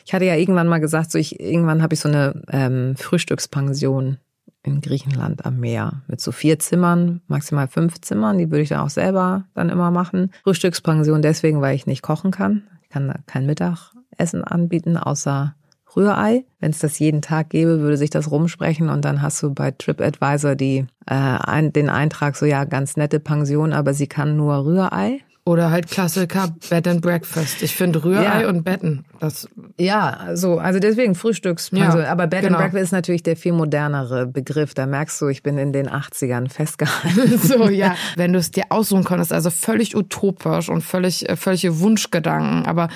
Ich 0.05 0.13
hatte 0.13 0.25
ja 0.25 0.35
irgendwann 0.35 0.67
mal 0.67 0.79
gesagt, 0.79 1.11
so 1.11 1.17
ich 1.17 1.39
irgendwann 1.39 1.81
habe 1.81 1.93
ich 1.93 1.99
so 1.99 2.09
eine 2.09 2.41
ähm, 2.49 2.95
Frühstückspension 2.97 4.17
in 4.63 4.81
Griechenland 4.81 5.45
am 5.45 5.59
Meer 5.59 6.03
mit 6.07 6.21
so 6.21 6.31
vier 6.31 6.59
Zimmern, 6.59 7.21
maximal 7.27 7.67
fünf 7.67 7.99
Zimmern. 8.01 8.37
Die 8.37 8.51
würde 8.51 8.61
ich 8.61 8.69
dann 8.69 8.81
auch 8.81 8.89
selber 8.89 9.45
dann 9.53 9.69
immer 9.69 9.91
machen. 9.91 10.31
Frühstückspension 10.43 11.21
deswegen, 11.21 11.61
weil 11.61 11.75
ich 11.75 11.87
nicht 11.87 12.01
kochen 12.01 12.31
kann. 12.31 12.63
Ich 12.83 12.89
kann 12.89 13.13
kein 13.25 13.45
Mittagessen 13.45 14.43
anbieten, 14.43 14.97
außer 14.97 15.55
Rührei. 15.95 16.45
Wenn 16.59 16.71
es 16.71 16.79
das 16.79 16.99
jeden 16.99 17.21
Tag 17.21 17.49
gäbe, 17.49 17.79
würde 17.79 17.97
sich 17.97 18.09
das 18.09 18.31
rumsprechen 18.31 18.89
und 18.89 19.03
dann 19.03 19.21
hast 19.21 19.41
du 19.43 19.53
bei 19.53 19.71
TripAdvisor 19.71 20.55
die, 20.55 20.85
äh, 21.05 21.13
ein, 21.15 21.73
den 21.73 21.89
Eintrag 21.89 22.35
so, 22.35 22.45
ja, 22.45 22.65
ganz 22.65 22.97
nette 22.97 23.19
Pension, 23.19 23.73
aber 23.73 23.93
sie 23.93 24.07
kann 24.07 24.37
nur 24.37 24.65
Rührei. 24.65 25.21
Oder 25.51 25.69
halt 25.69 25.91
Klassiker 25.91 26.55
Bed 26.69 26.87
and 26.87 27.01
Breakfast. 27.01 27.61
Ich 27.61 27.75
finde 27.75 28.05
Rührei 28.05 28.43
Ja. 28.43 28.47
und 28.47 28.63
Betten, 28.63 29.03
das 29.19 29.49
Ja, 29.77 30.29
so, 30.35 30.59
also 30.59 30.79
deswegen 30.79 31.13
Frühstückspension. 31.13 32.03
Ja, 32.03 32.09
aber 32.09 32.27
Bed 32.27 32.43
genau. 32.43 32.55
and 32.55 32.63
Breakfast 32.63 32.83
ist 32.85 32.91
natürlich 32.93 33.21
der 33.21 33.35
viel 33.35 33.51
modernere 33.51 34.27
Begriff. 34.27 34.73
Da 34.73 34.85
merkst 34.85 35.19
du, 35.19 35.27
ich 35.27 35.43
bin 35.43 35.57
in 35.57 35.73
den 35.73 35.89
80ern 35.89 36.49
festgehalten. 36.49 37.37
so, 37.43 37.67
ja. 37.67 37.95
Wenn 38.15 38.31
du 38.31 38.39
es 38.39 38.51
dir 38.51 38.63
aussuchen 38.69 39.03
konntest, 39.03 39.33
also 39.33 39.49
völlig 39.49 39.93
utopisch 39.93 40.69
und 40.69 40.83
völlig, 40.83 41.27
äh, 41.27 41.35
völlige 41.35 41.81
Wunschgedanken, 41.81 42.65
aber 42.65 42.87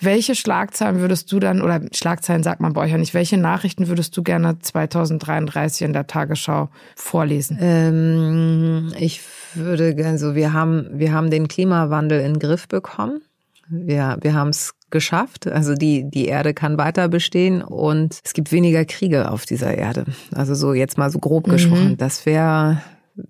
welche 0.00 0.34
Schlagzeilen 0.34 1.00
würdest 1.00 1.30
du 1.32 1.40
dann, 1.40 1.62
oder 1.62 1.80
Schlagzeilen 1.92 2.42
sagt 2.42 2.60
man 2.60 2.72
bei 2.72 2.82
euch 2.82 2.90
ja 2.90 2.98
nicht, 2.98 3.14
welche 3.14 3.38
Nachrichten 3.38 3.88
würdest 3.88 4.16
du 4.16 4.22
gerne 4.22 4.58
2033 4.58 5.86
in 5.86 5.92
der 5.92 6.06
Tagesschau 6.06 6.68
vorlesen? 6.96 7.58
Ähm, 7.60 8.92
ich 8.98 9.20
würde 9.54 9.94
gerne 9.94 10.18
so, 10.18 10.34
wir 10.34 10.52
haben, 10.52 10.88
wir 10.92 11.12
haben 11.12 11.30
den 11.30 11.48
Klimawandel 11.48 12.20
in 12.20 12.34
den 12.34 12.38
Griff 12.38 12.68
bekommen. 12.68 13.22
Wir, 13.68 14.18
wir 14.20 14.34
haben 14.34 14.50
es 14.50 14.74
geschafft. 14.90 15.46
Also 15.46 15.74
die, 15.74 16.08
die 16.08 16.26
Erde 16.26 16.54
kann 16.54 16.78
weiter 16.78 17.08
bestehen 17.08 17.62
und 17.62 18.20
es 18.24 18.32
gibt 18.32 18.52
weniger 18.52 18.84
Kriege 18.84 19.30
auf 19.30 19.46
dieser 19.46 19.76
Erde. 19.76 20.04
Also 20.32 20.54
so 20.54 20.74
jetzt 20.74 20.98
mal 20.98 21.10
so 21.10 21.18
grob 21.18 21.44
gesprochen. 21.48 21.96
Das 21.96 22.26
wäre 22.26 22.82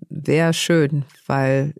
wär 0.09 0.53
schön, 0.53 1.05
weil 1.27 1.73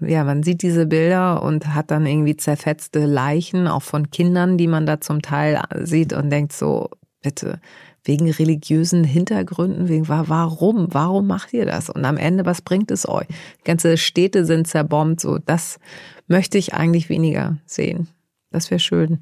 ja, 0.00 0.24
man 0.24 0.42
sieht 0.42 0.62
diese 0.62 0.86
Bilder 0.86 1.42
und 1.42 1.74
hat 1.74 1.90
dann 1.90 2.06
irgendwie 2.06 2.36
zerfetzte 2.36 3.06
Leichen, 3.06 3.66
auch 3.68 3.82
von 3.82 4.10
Kindern, 4.10 4.58
die 4.58 4.66
man 4.66 4.86
da 4.86 5.00
zum 5.00 5.22
Teil 5.22 5.60
sieht 5.82 6.12
und 6.12 6.30
denkt 6.30 6.52
so, 6.52 6.90
bitte, 7.22 7.60
wegen 8.04 8.30
religiösen 8.30 9.04
Hintergründen, 9.04 9.88
wegen 9.88 10.08
wa- 10.08 10.24
warum, 10.28 10.88
warum 10.92 11.26
macht 11.26 11.52
ihr 11.52 11.66
das? 11.66 11.90
Und 11.90 12.04
am 12.04 12.16
Ende, 12.16 12.46
was 12.46 12.62
bringt 12.62 12.90
es 12.90 13.08
euch? 13.08 13.26
Ganze 13.64 13.96
Städte 13.96 14.44
sind 14.44 14.66
zerbombt, 14.68 15.20
so 15.20 15.38
das 15.38 15.78
möchte 16.26 16.58
ich 16.58 16.74
eigentlich 16.74 17.08
weniger 17.08 17.56
sehen. 17.66 18.08
Das 18.50 18.70
wäre 18.70 18.78
schön. 18.80 19.18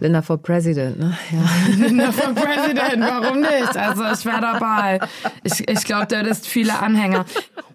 Linda 0.00 0.22
for 0.22 0.38
President, 0.38 0.98
ne? 0.98 1.12
Ja. 1.30 1.88
Na, 1.92 2.10
für 2.10 2.32
Präsident, 2.32 3.00
warum 3.00 3.40
nicht? 3.40 3.76
Also 3.76 4.02
ich 4.14 4.24
wäre 4.24 4.40
dabei. 4.40 4.98
Ich, 5.42 5.68
ich 5.68 5.84
glaube, 5.84 6.06
da 6.06 6.20
ist 6.22 6.46
viele 6.46 6.78
Anhänger. 6.78 7.26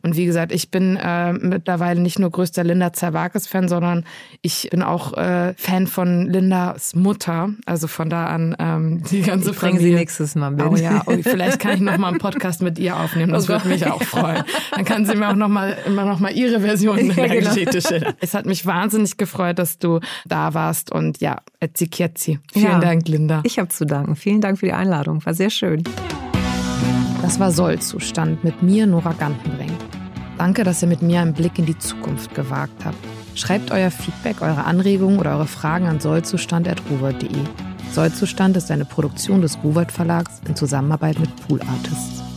Und 0.01 0.15
wie 0.15 0.25
gesagt, 0.25 0.51
ich 0.51 0.71
bin 0.71 0.95
äh, 0.97 1.33
mittlerweile 1.33 1.99
nicht 1.99 2.19
nur 2.19 2.29
größter 2.29 2.63
Linda 2.63 2.93
Zerwakis-Fan, 2.93 3.67
sondern 3.67 4.05
ich 4.41 4.69
bin 4.71 4.81
auch 4.83 5.13
äh, 5.17 5.53
Fan 5.57 5.87
von 5.87 6.27
Lindas 6.29 6.95
Mutter. 6.95 7.49
Also 7.65 7.87
von 7.87 8.09
da 8.09 8.27
an 8.27 8.55
ähm, 8.59 9.03
die 9.11 9.21
ganze 9.21 9.51
Ich 9.51 9.57
bringe 9.57 9.73
sie 9.73 9.79
Familie. 9.79 9.97
nächstes 9.99 10.35
Mal 10.35 10.51
mit. 10.51 10.65
Oh 10.65 10.75
ja, 10.75 11.03
oh, 11.05 11.13
vielleicht 11.21 11.59
kann 11.59 11.73
ich 11.73 11.81
noch 11.81 11.97
mal 11.97 12.09
einen 12.09 12.17
Podcast 12.19 12.61
mit 12.61 12.79
ihr 12.79 12.97
aufnehmen. 12.97 13.31
Das 13.33 13.45
Oh 13.45 13.49
würde 13.49 13.67
mich 13.67 13.85
auch 13.87 14.01
freuen. 14.03 14.43
Dann 14.71 14.85
kann 14.85 15.05
sie 15.05 15.15
mir 15.15 15.29
auch 15.29 15.35
noch 15.35 15.47
mal 15.49 15.77
immer 15.85 16.05
noch 16.05 16.19
mal 16.19 16.31
ihre 16.31 16.61
Version 16.61 17.07
Ja, 17.07 17.13
der 17.13 17.27
genau. 17.29 17.49
Geschichte 17.49 17.81
schildern. 17.81 18.13
Es 18.19 18.33
hat 18.33 18.45
mich 18.45 18.65
wahnsinnig 18.65 19.17
gefreut, 19.17 19.59
dass 19.59 19.77
du 19.79 19.99
da 20.25 20.53
warst 20.53 20.91
und 20.91 21.19
ja, 21.21 21.37
Etzikietzi. 21.59 22.39
Vielen 22.53 22.65
Ja. 22.65 22.79
Dank, 22.79 23.07
Linda. 23.07 23.41
Ich 23.43 23.59
habe 23.59 23.69
zu 23.69 23.85
danken. 23.85 24.15
Vielen 24.15 24.41
Dank 24.41 24.59
für 24.59 24.65
die 24.67 24.73
Einladung. 24.73 25.25
War 25.25 25.33
sehr 25.33 25.49
schön. 25.49 25.83
Das 27.21 27.39
war 27.39 27.51
Sollzustand 27.51 28.43
mit 28.43 28.63
mir, 28.63 28.87
Nora 28.87 29.13
Gantenbrink. 29.13 29.71
Danke, 30.39 30.63
dass 30.63 30.81
ihr 30.81 30.87
mit 30.87 31.01
mir 31.01 31.19
einen 31.19 31.33
Blick 31.33 31.59
in 31.59 31.65
die 31.65 31.77
Zukunft 31.77 32.33
gewagt 32.33 32.85
habt. 32.85 32.95
Schreibt 33.35 33.71
euer 33.71 33.91
Feedback, 33.91 34.41
eure 34.41 34.63
Anregungen 34.63 35.19
oder 35.19 35.31
eure 35.31 35.47
Fragen 35.47 35.85
an 35.85 35.99
sollzustand.ruwert.de. 35.99 37.29
Sollzustand 37.91 38.55
ist 38.55 38.71
eine 38.71 38.85
Produktion 38.85 39.41
des 39.41 39.61
Ruwert 39.61 39.91
Verlags 39.91 40.39
in 40.47 40.55
Zusammenarbeit 40.55 41.19
mit 41.19 41.29
Pool 41.45 41.59
Artists. 41.63 42.28